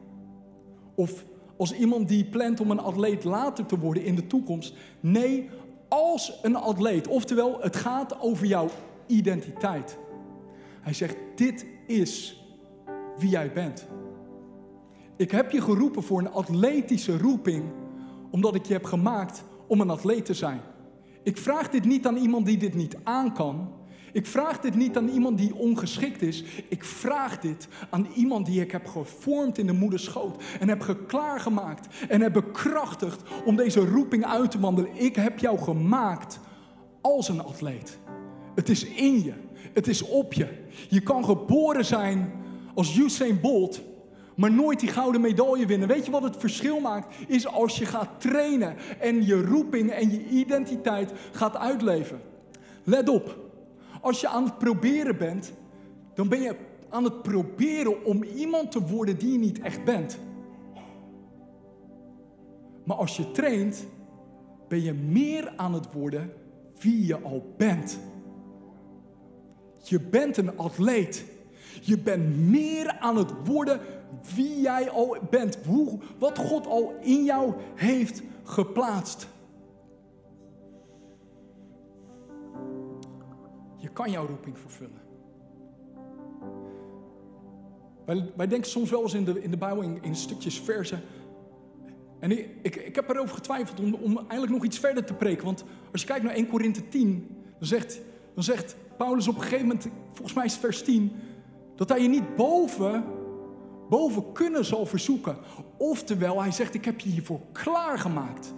of 0.94 1.24
als 1.56 1.74
iemand 1.74 2.08
die 2.08 2.24
plant 2.24 2.60
om 2.60 2.70
een 2.70 2.80
atleet 2.80 3.24
later 3.24 3.66
te 3.66 3.78
worden 3.78 4.04
in 4.04 4.14
de 4.14 4.26
toekomst. 4.26 4.74
Nee, 5.00 5.48
als 5.88 6.38
een 6.42 6.56
atleet. 6.56 7.08
Oftewel, 7.08 7.58
het 7.60 7.76
gaat 7.76 8.20
over 8.20 8.46
jouw 8.46 8.68
identiteit. 9.06 9.98
Hij 10.80 10.92
zegt, 10.92 11.16
dit 11.34 11.66
is 11.86 12.42
wie 13.18 13.28
jij 13.28 13.52
bent. 13.52 13.86
Ik 15.16 15.30
heb 15.30 15.50
je 15.50 15.60
geroepen 15.60 16.02
voor 16.02 16.18
een 16.18 16.32
atletische 16.32 17.18
roeping, 17.18 17.64
omdat 18.30 18.54
ik 18.54 18.66
je 18.66 18.72
heb 18.72 18.84
gemaakt 18.84 19.44
om 19.66 19.80
een 19.80 19.90
atleet 19.90 20.24
te 20.24 20.34
zijn. 20.34 20.60
Ik 21.22 21.36
vraag 21.36 21.68
dit 21.68 21.84
niet 21.84 22.06
aan 22.06 22.16
iemand 22.16 22.46
die 22.46 22.56
dit 22.56 22.74
niet 22.74 22.96
aan 23.02 23.34
kan. 23.34 23.68
Ik 24.12 24.26
vraag 24.26 24.60
dit 24.60 24.74
niet 24.74 24.96
aan 24.96 25.08
iemand 25.08 25.38
die 25.38 25.54
ongeschikt 25.54 26.22
is. 26.22 26.44
Ik 26.68 26.84
vraag 26.84 27.40
dit 27.40 27.68
aan 27.90 28.06
iemand 28.14 28.46
die 28.46 28.60
ik 28.60 28.70
heb 28.70 28.86
gevormd 28.86 29.58
in 29.58 29.66
de 29.66 29.72
moederschoot. 29.72 30.42
En 30.60 30.68
heb 30.68 30.80
geklaargemaakt 30.80 32.06
en 32.08 32.20
heb 32.20 32.32
bekrachtigd 32.32 33.22
om 33.44 33.56
deze 33.56 33.80
roeping 33.80 34.26
uit 34.26 34.50
te 34.50 34.60
wandelen. 34.60 34.90
Ik 34.94 35.16
heb 35.16 35.38
jou 35.38 35.58
gemaakt 35.58 36.40
als 37.00 37.28
een 37.28 37.44
atleet. 37.44 37.98
Het 38.54 38.68
is 38.68 38.84
in 38.84 39.22
je. 39.22 39.32
Het 39.72 39.88
is 39.88 40.02
op 40.02 40.32
je. 40.32 40.48
Je 40.88 41.00
kan 41.00 41.24
geboren 41.24 41.84
zijn 41.84 42.32
als 42.74 42.96
Usain 42.96 43.40
Bolt 43.40 43.82
maar 44.34 44.52
nooit 44.52 44.80
die 44.80 44.88
gouden 44.88 45.20
medaille 45.20 45.66
winnen. 45.66 45.88
Weet 45.88 46.04
je 46.04 46.10
wat 46.10 46.22
het 46.22 46.36
verschil 46.36 46.80
maakt? 46.80 47.14
Is 47.26 47.46
als 47.46 47.78
je 47.78 47.86
gaat 47.86 48.08
trainen 48.18 48.76
en 48.98 49.26
je 49.26 49.42
roeping 49.42 49.90
en 49.90 50.10
je 50.10 50.28
identiteit 50.28 51.12
gaat 51.32 51.56
uitleven. 51.56 52.20
Let 52.84 53.08
op, 53.08 53.36
als 54.02 54.20
je 54.20 54.28
aan 54.28 54.44
het 54.44 54.58
proberen 54.58 55.16
bent, 55.16 55.52
dan 56.14 56.28
ben 56.28 56.40
je 56.40 56.56
aan 56.88 57.04
het 57.04 57.22
proberen 57.22 58.04
om 58.04 58.22
iemand 58.22 58.70
te 58.70 58.80
worden 58.80 59.18
die 59.18 59.32
je 59.32 59.38
niet 59.38 59.60
echt 59.60 59.84
bent. 59.84 60.18
Maar 62.84 62.96
als 62.96 63.16
je 63.16 63.30
traint, 63.30 63.86
ben 64.68 64.82
je 64.82 64.92
meer 64.92 65.52
aan 65.56 65.74
het 65.74 65.92
worden 65.92 66.32
wie 66.78 67.06
je 67.06 67.20
al 67.20 67.54
bent. 67.56 67.98
Je 69.82 70.00
bent 70.00 70.36
een 70.36 70.58
atleet. 70.58 71.24
Je 71.82 71.98
bent 71.98 72.38
meer 72.38 72.96
aan 72.98 73.16
het 73.16 73.30
worden 73.44 73.80
wie 74.34 74.60
jij 74.60 74.90
al 74.90 75.16
bent. 75.30 75.58
Hoe, 75.66 75.98
wat 76.18 76.38
God 76.38 76.66
al 76.66 76.94
in 77.00 77.24
jou 77.24 77.54
heeft 77.74 78.22
geplaatst. 78.42 79.26
Je 83.82 83.88
kan 83.88 84.10
jouw 84.10 84.26
roeping 84.26 84.58
vervullen. 84.58 85.00
Wij, 88.04 88.32
wij 88.36 88.46
denken 88.46 88.70
soms 88.70 88.90
wel 88.90 89.02
eens 89.02 89.14
in 89.14 89.24
de, 89.24 89.42
in 89.42 89.50
de 89.50 89.56
Bijbel 89.56 89.82
in, 89.82 89.98
in 90.02 90.16
stukjes 90.16 90.60
versen. 90.60 91.00
En 92.18 92.30
ik, 92.30 92.48
ik, 92.62 92.76
ik, 92.76 92.94
heb 92.94 93.10
erover 93.10 93.34
getwijfeld 93.34 93.80
om, 93.80 93.94
om 93.94 94.16
eigenlijk 94.16 94.52
nog 94.52 94.64
iets 94.64 94.78
verder 94.78 95.04
te 95.04 95.14
preken. 95.14 95.44
Want 95.44 95.64
als 95.92 96.00
je 96.00 96.06
kijkt 96.06 96.24
naar 96.24 96.34
1 96.34 96.48
Korinthe 96.48 96.88
10, 96.88 97.26
dan 97.58 97.68
zegt, 97.68 98.00
dan 98.34 98.44
zegt 98.44 98.76
Paulus 98.96 99.28
op 99.28 99.34
een 99.34 99.42
gegeven 99.42 99.66
moment, 99.66 99.88
volgens 100.12 100.32
mij 100.32 100.44
is 100.44 100.52
het 100.52 100.60
vers 100.60 100.82
10, 100.82 101.12
dat 101.76 101.88
hij 101.88 102.02
je 102.02 102.08
niet 102.08 102.36
boven, 102.36 103.04
boven 103.88 104.32
kunnen 104.32 104.64
zal 104.64 104.86
verzoeken. 104.86 105.36
Oftewel, 105.76 106.42
hij 106.42 106.50
zegt, 106.50 106.74
ik 106.74 106.84
heb 106.84 107.00
je 107.00 107.08
hiervoor 107.08 107.40
klaargemaakt. 107.52 108.54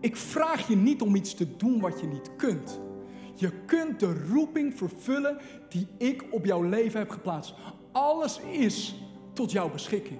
Ik 0.00 0.16
vraag 0.16 0.68
je 0.68 0.76
niet 0.76 1.02
om 1.02 1.14
iets 1.14 1.34
te 1.34 1.56
doen 1.56 1.80
wat 1.80 2.00
je 2.00 2.06
niet 2.06 2.36
kunt. 2.36 2.80
Je 3.40 3.52
kunt 3.66 4.00
de 4.00 4.26
roeping 4.32 4.74
vervullen 4.74 5.38
die 5.68 5.86
ik 5.96 6.24
op 6.30 6.44
jouw 6.44 6.62
leven 6.62 6.98
heb 6.98 7.10
geplaatst. 7.10 7.54
Alles 7.92 8.40
is 8.40 8.94
tot 9.32 9.52
jouw 9.52 9.70
beschikking. 9.70 10.18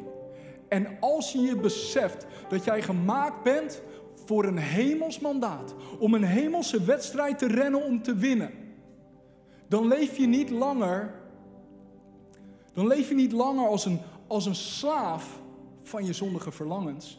En 0.69 0.97
als 1.01 1.33
je 1.33 1.41
je 1.41 1.57
beseft 1.57 2.27
dat 2.49 2.65
jij 2.65 2.83
gemaakt 2.83 3.43
bent 3.43 3.83
voor 4.25 4.45
een 4.45 4.59
hemels 4.59 5.21
mandaat, 5.21 5.75
om 5.99 6.15
een 6.15 6.25
hemelse 6.25 6.85
wedstrijd 6.85 7.39
te 7.39 7.47
rennen 7.47 7.85
om 7.85 8.03
te 8.03 8.15
winnen, 8.15 8.51
dan 9.69 9.87
leef 9.87 10.17
je 10.17 10.27
niet 10.27 10.51
langer, 10.51 11.15
dan 12.73 12.87
leef 12.87 13.09
je 13.09 13.15
niet 13.15 13.33
langer 13.33 13.69
als 13.69 13.85
een, 13.85 14.01
als 14.27 14.47
een 14.47 14.55
slaaf 14.55 15.41
van 15.81 16.05
je 16.05 16.13
zondige 16.13 16.53
verlangens. 16.53 17.19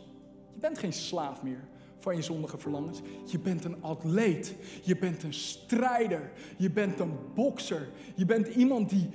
Je 0.53 0.59
bent 0.59 0.77
geen 0.77 0.93
slaaf 0.93 1.43
meer 1.43 1.68
van 1.99 2.15
je 2.15 2.21
zondige 2.21 2.57
verlangens. 2.57 3.01
Je 3.25 3.39
bent 3.39 3.63
een 3.63 3.83
atleet. 3.83 4.55
Je 4.83 4.97
bent 4.97 5.23
een 5.23 5.33
strijder. 5.33 6.31
Je 6.57 6.71
bent 6.71 6.99
een 6.99 7.13
bokser. 7.35 7.89
Je 8.15 8.25
bent 8.25 8.47
iemand 8.47 8.89
die, 8.89 9.09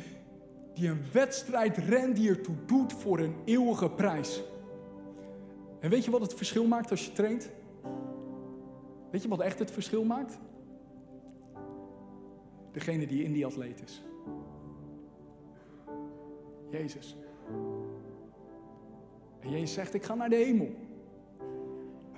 die 0.74 0.89
een 0.89 1.03
wedstrijd 1.12 1.76
rent 1.76 2.16
die 2.16 2.28
ertoe 2.28 2.57
doet 2.66 2.93
voor 2.93 3.18
een 3.18 3.35
eeuwige 3.45 3.91
prijs. 3.91 4.43
En 5.80 5.91
weet 5.91 6.05
je 6.05 6.11
wat 6.11 6.20
het 6.20 6.35
verschil 6.35 6.66
maakt 6.66 6.91
als 6.91 7.05
je 7.05 7.12
traint? 7.12 7.51
Weet 9.11 9.22
je 9.22 9.28
wat 9.28 9.41
echt 9.41 9.59
het 9.59 9.70
verschil 9.70 10.05
maakt? 10.05 10.39
Degene 12.72 13.07
die 13.07 13.24
in 13.24 13.32
die 13.32 13.47
atleet 13.47 13.82
is. 13.82 14.03
Jezus. 16.70 17.16
En 19.41 19.51
Jezus 19.51 19.72
zegt, 19.72 19.95
ik 19.95 20.03
ga 20.03 20.14
naar 20.14 20.28
de 20.28 20.37
hemel. 20.37 20.74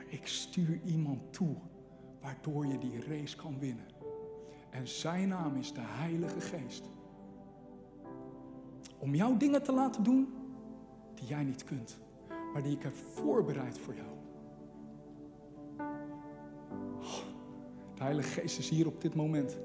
Ik 0.07 0.27
stuur 0.27 0.81
iemand 0.85 1.33
toe 1.33 1.57
waardoor 2.21 2.67
je 2.67 2.79
die 2.79 3.05
race 3.09 3.37
kan 3.37 3.59
winnen. 3.59 3.85
En 4.71 4.89
zijn 4.89 5.29
naam 5.29 5.57
is 5.57 5.73
de 5.73 5.81
Heilige 5.83 6.41
Geest. 6.41 6.91
Om 8.99 9.15
jouw 9.15 9.37
dingen 9.37 9.63
te 9.63 9.73
laten 9.73 10.03
doen 10.03 10.35
die 11.15 11.27
jij 11.27 11.45
niet 11.45 11.65
kunt, 11.65 11.99
maar 12.53 12.63
die 12.63 12.77
ik 12.77 12.83
heb 12.83 12.95
voorbereid 12.95 13.79
voor 13.79 13.95
jou. 13.95 14.09
De 17.95 18.03
Heilige 18.03 18.41
Geest 18.41 18.59
is 18.59 18.69
hier 18.69 18.87
op 18.87 19.01
dit 19.01 19.15
moment. 19.15 19.59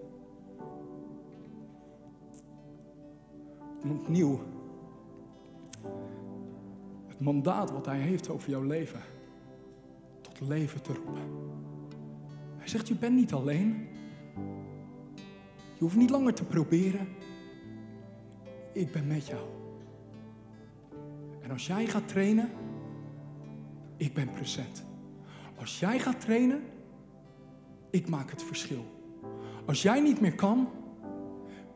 Om 3.83 3.91
opnieuw 3.91 4.39
het 7.07 7.19
mandaat 7.19 7.71
wat 7.71 7.85
Hij 7.85 7.99
heeft 7.99 8.29
over 8.29 8.49
jouw 8.49 8.63
leven 8.63 9.01
leven 10.47 10.81
te 10.81 10.93
roepen. 10.93 11.49
Hij 12.57 12.67
zegt, 12.67 12.87
je 12.87 12.95
bent 12.95 13.15
niet 13.15 13.33
alleen. 13.33 13.87
Je 15.73 15.79
hoeft 15.79 15.95
niet 15.95 16.09
langer 16.09 16.33
te 16.33 16.43
proberen. 16.43 17.07
Ik 18.73 18.91
ben 18.91 19.07
met 19.07 19.27
jou. 19.27 19.47
En 21.41 21.51
als 21.51 21.67
jij 21.67 21.87
gaat 21.87 22.07
trainen, 22.07 22.49
ik 23.97 24.13
ben 24.13 24.29
present. 24.29 24.85
Als 25.55 25.79
jij 25.79 25.99
gaat 25.99 26.19
trainen, 26.21 26.61
ik 27.89 28.09
maak 28.09 28.31
het 28.31 28.43
verschil. 28.43 28.85
Als 29.65 29.81
jij 29.81 30.01
niet 30.01 30.21
meer 30.21 30.35
kan, 30.35 30.69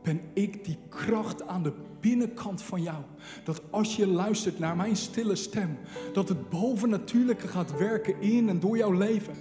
ben 0.05 0.21
ik 0.33 0.65
die 0.65 0.77
kracht 0.89 1.47
aan 1.47 1.63
de 1.63 1.73
binnenkant 1.99 2.61
van 2.61 2.81
jou. 2.81 3.03
Dat 3.43 3.61
als 3.69 3.95
je 3.95 4.07
luistert 4.07 4.59
naar 4.59 4.75
mijn 4.75 4.95
stille 4.95 5.35
stem, 5.35 5.77
dat 6.13 6.29
het 6.29 6.49
bovennatuurlijke 6.49 7.47
gaat 7.47 7.77
werken 7.77 8.21
in 8.21 8.49
en 8.49 8.59
door 8.59 8.77
jouw 8.77 8.91
leven. 8.91 9.33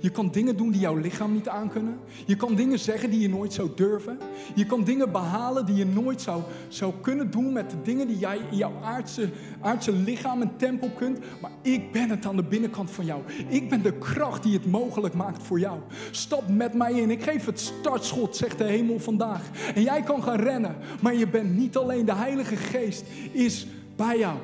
Je 0.00 0.10
kan 0.10 0.30
dingen 0.30 0.56
doen 0.56 0.70
die 0.70 0.80
jouw 0.80 0.96
lichaam 0.96 1.32
niet 1.32 1.48
aankunnen. 1.48 1.98
Je 2.26 2.36
kan 2.36 2.54
dingen 2.54 2.78
zeggen 2.78 3.10
die 3.10 3.20
je 3.20 3.28
nooit 3.28 3.52
zou 3.52 3.70
durven. 3.74 4.18
Je 4.54 4.66
kan 4.66 4.84
dingen 4.84 5.12
behalen 5.12 5.66
die 5.66 5.74
je 5.74 5.86
nooit 5.86 6.20
zou, 6.22 6.42
zou 6.68 6.92
kunnen 7.00 7.30
doen 7.30 7.52
met 7.52 7.70
de 7.70 7.82
dingen 7.82 8.06
die 8.06 8.18
jij 8.18 8.38
in 8.50 8.56
jouw 8.56 8.72
aardse, 8.82 9.30
aardse 9.60 9.92
lichaam 9.92 10.42
en 10.42 10.52
tempo 10.56 10.88
kunt. 10.96 11.18
Maar 11.40 11.50
ik 11.62 11.92
ben 11.92 12.10
het 12.10 12.26
aan 12.26 12.36
de 12.36 12.44
binnenkant 12.44 12.90
van 12.90 13.04
jou. 13.04 13.22
Ik 13.48 13.68
ben 13.68 13.82
de 13.82 13.98
kracht 13.98 14.42
die 14.42 14.52
het 14.52 14.66
mogelijk 14.66 15.14
maakt 15.14 15.42
voor 15.42 15.58
jou. 15.58 15.78
Stap 16.10 16.48
met 16.48 16.74
mij 16.74 16.92
in. 16.92 17.10
Ik 17.10 17.22
geef 17.22 17.46
het 17.46 17.60
startschot, 17.60 18.36
zegt 18.36 18.58
de 18.58 18.64
hemel 18.64 18.98
vandaag. 18.98 19.50
En 19.74 19.82
jij 19.82 20.02
kan 20.02 20.22
gaan 20.22 20.40
rennen. 20.40 20.76
Maar 21.00 21.14
je 21.14 21.28
bent 21.28 21.56
niet 21.56 21.76
alleen. 21.76 22.04
De 22.04 22.14
Heilige 22.14 22.56
Geest 22.56 23.04
is 23.32 23.66
bij 23.96 24.18
jou. 24.18 24.36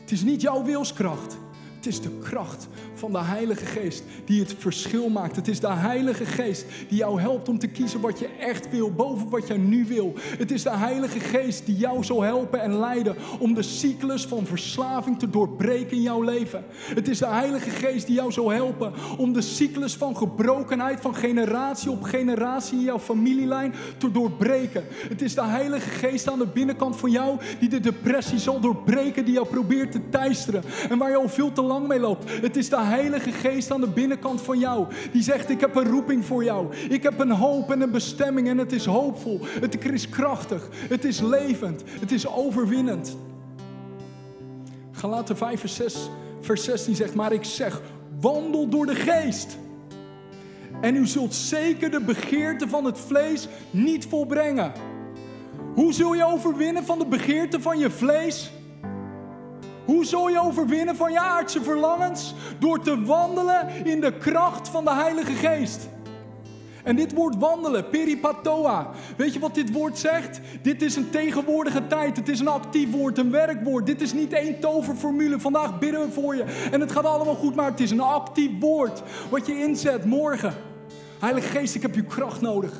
Het 0.00 0.12
is 0.12 0.22
niet 0.22 0.40
jouw 0.40 0.64
wilskracht. 0.64 1.38
Het 1.76 1.86
is 1.86 2.00
de 2.00 2.18
kracht 2.18 2.68
van 3.04 3.12
de 3.12 3.28
Heilige 3.28 3.64
Geest 3.64 4.02
die 4.24 4.40
het 4.40 4.54
verschil 4.58 5.08
maakt. 5.08 5.36
Het 5.36 5.48
is 5.48 5.60
de 5.60 5.72
Heilige 5.72 6.24
Geest 6.24 6.64
die 6.88 6.98
jou 6.98 7.20
helpt 7.20 7.48
om 7.48 7.58
te 7.58 7.66
kiezen 7.66 8.00
wat 8.00 8.18
je 8.18 8.26
echt 8.26 8.70
wil, 8.70 8.92
boven 8.92 9.28
wat 9.28 9.46
je 9.46 9.54
nu 9.54 9.84
wil. 9.86 10.12
Het 10.38 10.50
is 10.50 10.62
de 10.62 10.76
Heilige 10.76 11.20
Geest 11.20 11.66
die 11.66 11.76
jou 11.76 12.04
zal 12.04 12.22
helpen 12.22 12.60
en 12.60 12.78
leiden 12.78 13.16
om 13.38 13.54
de 13.54 13.62
cyclus 13.62 14.24
van 14.24 14.46
verslaving 14.46 15.18
te 15.18 15.30
doorbreken 15.30 15.96
in 15.96 16.02
jouw 16.02 16.22
leven. 16.22 16.64
Het 16.94 17.08
is 17.08 17.18
de 17.18 17.26
Heilige 17.26 17.70
Geest 17.70 18.06
die 18.06 18.14
jou 18.14 18.32
zal 18.32 18.50
helpen 18.50 18.92
om 19.18 19.32
de 19.32 19.42
cyclus 19.42 19.94
van 19.94 20.16
gebrokenheid 20.16 21.00
van 21.00 21.14
generatie 21.14 21.90
op 21.90 22.02
generatie 22.02 22.78
in 22.78 22.84
jouw 22.84 22.98
familielijn 22.98 23.74
te 23.98 24.10
doorbreken. 24.10 24.84
Het 25.08 25.22
is 25.22 25.34
de 25.34 25.44
Heilige 25.44 25.90
Geest 25.90 26.30
aan 26.30 26.38
de 26.38 26.46
binnenkant 26.46 26.96
van 26.96 27.10
jou 27.10 27.38
die 27.58 27.68
de 27.68 27.80
depressie 27.80 28.38
zal 28.38 28.60
doorbreken, 28.60 29.24
die 29.24 29.34
jou 29.34 29.46
probeert 29.46 29.92
te 29.92 30.08
teisteren 30.08 30.62
en 30.88 30.98
waar 30.98 31.10
je 31.10 31.16
al 31.16 31.28
veel 31.28 31.52
te 31.52 31.62
lang 31.62 31.88
mee 31.88 32.00
loopt. 32.00 32.30
Het 32.40 32.56
is 32.56 32.68
de 32.68 32.76
Heilige 32.76 32.92
Geest 33.32 33.70
aan 33.70 33.80
de 33.80 33.88
binnenkant 33.88 34.40
van 34.40 34.58
jou. 34.58 34.86
Die 35.12 35.22
zegt, 35.22 35.50
ik 35.50 35.60
heb 35.60 35.74
een 35.74 35.90
roeping 35.90 36.24
voor 36.24 36.44
jou. 36.44 36.74
Ik 36.88 37.02
heb 37.02 37.18
een 37.18 37.30
hoop 37.30 37.70
en 37.70 37.80
een 37.80 37.90
bestemming 37.90 38.48
en 38.48 38.58
het 38.58 38.72
is 38.72 38.84
hoopvol. 38.84 39.40
Het 39.60 39.84
is 39.84 40.08
krachtig. 40.08 40.68
Het 40.72 41.04
is 41.04 41.20
levend. 41.20 41.82
Het 42.00 42.12
is 42.12 42.28
overwinnend. 42.28 43.16
Galaten 44.92 45.36
5 45.36 45.60
vers 45.60 45.74
6, 45.74 46.10
vers 46.40 46.64
16 46.64 46.94
zegt, 46.94 47.14
maar 47.14 47.32
ik 47.32 47.44
zeg, 47.44 47.80
wandel 48.20 48.68
door 48.68 48.86
de 48.86 48.94
geest. 48.94 49.58
En 50.80 50.96
u 50.96 51.06
zult 51.06 51.34
zeker 51.34 51.90
de 51.90 52.00
begeerte 52.00 52.68
van 52.68 52.84
het 52.84 52.98
vlees 52.98 53.48
niet 53.70 54.06
volbrengen. 54.06 54.72
Hoe 55.74 55.92
zul 55.92 56.14
je 56.14 56.24
overwinnen 56.24 56.84
van 56.84 56.98
de 56.98 57.06
begeerte 57.06 57.60
van 57.60 57.78
je 57.78 57.90
vlees? 57.90 58.52
Hoe 59.84 60.04
zul 60.04 60.28
je 60.28 60.40
overwinnen 60.40 60.96
van 60.96 61.12
je 61.12 61.20
aardse 61.20 61.62
verlangens? 61.62 62.34
Door 62.58 62.80
te 62.80 63.04
wandelen 63.04 63.68
in 63.84 64.00
de 64.00 64.18
kracht 64.18 64.68
van 64.68 64.84
de 64.84 64.94
Heilige 64.94 65.32
Geest. 65.32 65.88
En 66.84 66.96
dit 66.96 67.12
woord 67.12 67.36
wandelen, 67.38 67.88
peripatoa. 67.88 68.90
Weet 69.16 69.32
je 69.32 69.38
wat 69.38 69.54
dit 69.54 69.72
woord 69.72 69.98
zegt? 69.98 70.40
Dit 70.62 70.82
is 70.82 70.96
een 70.96 71.10
tegenwoordige 71.10 71.86
tijd. 71.86 72.16
Het 72.16 72.28
is 72.28 72.40
een 72.40 72.48
actief 72.48 72.90
woord, 72.90 73.18
een 73.18 73.30
werkwoord. 73.30 73.86
Dit 73.86 74.00
is 74.00 74.12
niet 74.12 74.32
één 74.32 74.60
toverformule. 74.60 75.40
Vandaag 75.40 75.78
bidden 75.78 76.00
we 76.00 76.12
voor 76.12 76.36
je 76.36 76.68
en 76.70 76.80
het 76.80 76.92
gaat 76.92 77.04
allemaal 77.04 77.34
goed, 77.34 77.54
maar 77.54 77.70
het 77.70 77.80
is 77.80 77.90
een 77.90 78.00
actief 78.00 78.50
woord. 78.60 79.02
Wat 79.30 79.46
je 79.46 79.58
inzet 79.58 80.04
morgen. 80.04 80.54
Heilige 81.18 81.48
Geest, 81.48 81.74
ik 81.74 81.82
heb 81.82 81.94
uw 81.94 82.04
kracht 82.04 82.40
nodig. 82.40 82.72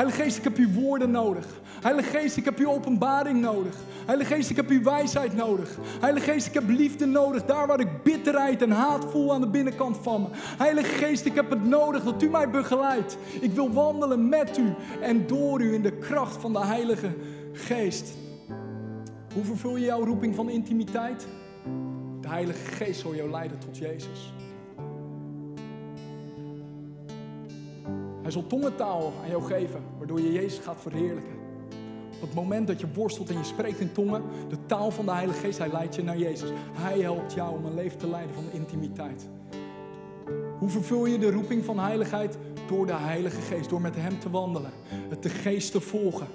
Heilige 0.00 0.22
Geest, 0.22 0.38
ik 0.38 0.44
heb 0.44 0.56
uw 0.56 0.72
woorden 0.72 1.10
nodig. 1.10 1.46
Heilige 1.82 2.18
Geest, 2.18 2.36
ik 2.36 2.44
heb 2.44 2.58
uw 2.58 2.70
openbaring 2.70 3.40
nodig. 3.40 3.74
Heilige 4.06 4.34
Geest, 4.34 4.50
ik 4.50 4.56
heb 4.56 4.68
uw 4.68 4.82
wijsheid 4.82 5.34
nodig. 5.34 5.78
Heilige 6.00 6.30
Geest, 6.30 6.46
ik 6.46 6.54
heb 6.54 6.68
liefde 6.68 7.06
nodig. 7.06 7.44
Daar 7.44 7.66
waar 7.66 7.80
ik 7.80 8.02
bitterheid 8.02 8.62
en 8.62 8.70
haat 8.70 9.04
voel 9.10 9.34
aan 9.34 9.40
de 9.40 9.48
binnenkant 9.48 9.96
van 10.02 10.22
me. 10.22 10.28
Heilige 10.32 10.90
Geest, 11.04 11.24
ik 11.24 11.34
heb 11.34 11.50
het 11.50 11.64
nodig 11.64 12.02
dat 12.02 12.22
u 12.22 12.28
mij 12.28 12.50
begeleidt. 12.50 13.16
Ik 13.40 13.52
wil 13.52 13.72
wandelen 13.72 14.28
met 14.28 14.58
u 14.58 14.74
en 15.00 15.26
door 15.26 15.60
u 15.60 15.74
in 15.74 15.82
de 15.82 15.92
kracht 15.92 16.36
van 16.36 16.52
de 16.52 16.64
Heilige 16.66 17.10
Geest. 17.52 18.12
Hoe 19.34 19.44
vervul 19.44 19.76
je 19.76 19.84
jouw 19.84 20.04
roeping 20.04 20.34
van 20.34 20.50
intimiteit? 20.50 21.26
De 22.20 22.28
Heilige 22.28 22.70
Geest 22.70 23.00
zal 23.00 23.14
jou 23.14 23.30
leiden 23.30 23.58
tot 23.58 23.76
Jezus. 23.76 24.32
Hij 28.22 28.30
zal 28.30 28.46
tongentaal 28.46 29.12
aan 29.22 29.30
jou 29.30 29.42
geven, 29.42 29.80
waardoor 29.98 30.20
je 30.20 30.32
Jezus 30.32 30.58
gaat 30.58 30.80
verheerlijken. 30.80 31.38
Op 32.14 32.26
het 32.26 32.34
moment 32.34 32.66
dat 32.66 32.80
je 32.80 32.86
worstelt 32.94 33.30
en 33.30 33.36
je 33.36 33.44
spreekt 33.44 33.80
in 33.80 33.92
tongen, 33.92 34.22
de 34.48 34.66
taal 34.66 34.90
van 34.90 35.04
de 35.04 35.12
Heilige 35.12 35.40
Geest, 35.40 35.58
hij 35.58 35.72
leidt 35.72 35.94
je 35.94 36.02
naar 36.02 36.18
Jezus. 36.18 36.50
Hij 36.72 36.98
helpt 36.98 37.32
jou 37.32 37.56
om 37.56 37.64
een 37.64 37.74
leven 37.74 37.98
te 37.98 38.08
leiden 38.08 38.34
van 38.34 38.44
intimiteit. 38.50 39.28
Hoe 40.58 40.68
vervul 40.68 41.06
je 41.06 41.18
de 41.18 41.30
roeping 41.30 41.64
van 41.64 41.78
heiligheid? 41.78 42.38
Door 42.68 42.86
de 42.86 42.94
Heilige 42.94 43.40
Geest, 43.40 43.70
door 43.70 43.80
met 43.80 43.96
Hem 43.96 44.18
te 44.18 44.30
wandelen, 44.30 44.70
het 45.08 45.22
de 45.22 45.28
Geest 45.28 45.72
te 45.72 45.80
volgen. 45.80 46.26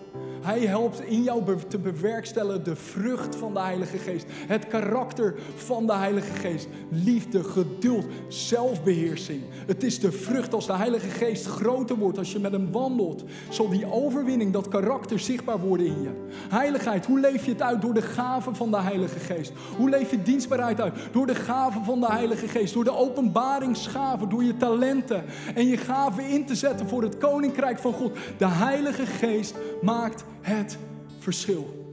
Hij 0.45 0.59
helpt 0.59 1.01
in 1.01 1.23
jou 1.23 1.43
te 1.67 1.77
bewerkstelligen 1.77 2.63
de 2.63 2.75
vrucht 2.75 3.35
van 3.35 3.53
de 3.53 3.59
Heilige 3.59 3.97
Geest. 3.97 4.25
Het 4.29 4.67
karakter 4.67 5.35
van 5.55 5.87
de 5.87 5.93
Heilige 5.93 6.33
Geest. 6.33 6.67
Liefde, 6.89 7.43
geduld, 7.43 8.05
zelfbeheersing. 8.27 9.41
Het 9.65 9.83
is 9.83 9.99
de 9.99 10.11
vrucht 10.11 10.53
als 10.53 10.65
de 10.65 10.73
Heilige 10.73 11.07
Geest 11.07 11.45
groter 11.45 11.95
wordt, 11.95 12.17
als 12.17 12.31
je 12.31 12.39
met 12.39 12.51
hem 12.51 12.71
wandelt. 12.71 13.23
Zal 13.49 13.69
die 13.69 13.91
overwinning, 13.91 14.53
dat 14.53 14.67
karakter 14.67 15.19
zichtbaar 15.19 15.59
worden 15.59 15.85
in 15.85 16.01
je. 16.01 16.09
Heiligheid, 16.49 17.05
hoe 17.05 17.19
leef 17.19 17.45
je 17.45 17.51
het 17.51 17.61
uit? 17.61 17.81
Door 17.81 17.93
de 17.93 18.01
gaven 18.01 18.55
van 18.55 18.71
de 18.71 18.81
Heilige 18.81 19.19
Geest. 19.19 19.51
Hoe 19.77 19.89
leef 19.89 20.11
je 20.11 20.21
dienstbaarheid 20.21 20.81
uit? 20.81 20.93
Door 21.11 21.27
de 21.27 21.35
gaven 21.35 21.83
van 21.83 21.99
de 21.99 22.11
Heilige 22.11 22.47
Geest. 22.47 22.73
Door 22.73 22.83
de 22.83 22.97
openbaringsgaven, 22.97 24.29
door 24.29 24.43
je 24.43 24.57
talenten 24.57 25.23
en 25.55 25.67
je 25.67 25.77
gaven 25.77 26.29
in 26.29 26.45
te 26.45 26.55
zetten 26.55 26.87
voor 26.87 27.01
het 27.01 27.17
Koninkrijk 27.17 27.79
van 27.79 27.93
God. 27.93 28.17
De 28.37 28.47
Heilige 28.47 29.05
Geest 29.05 29.55
maakt 29.81 30.23
het 30.45 30.77
verschil. 31.19 31.84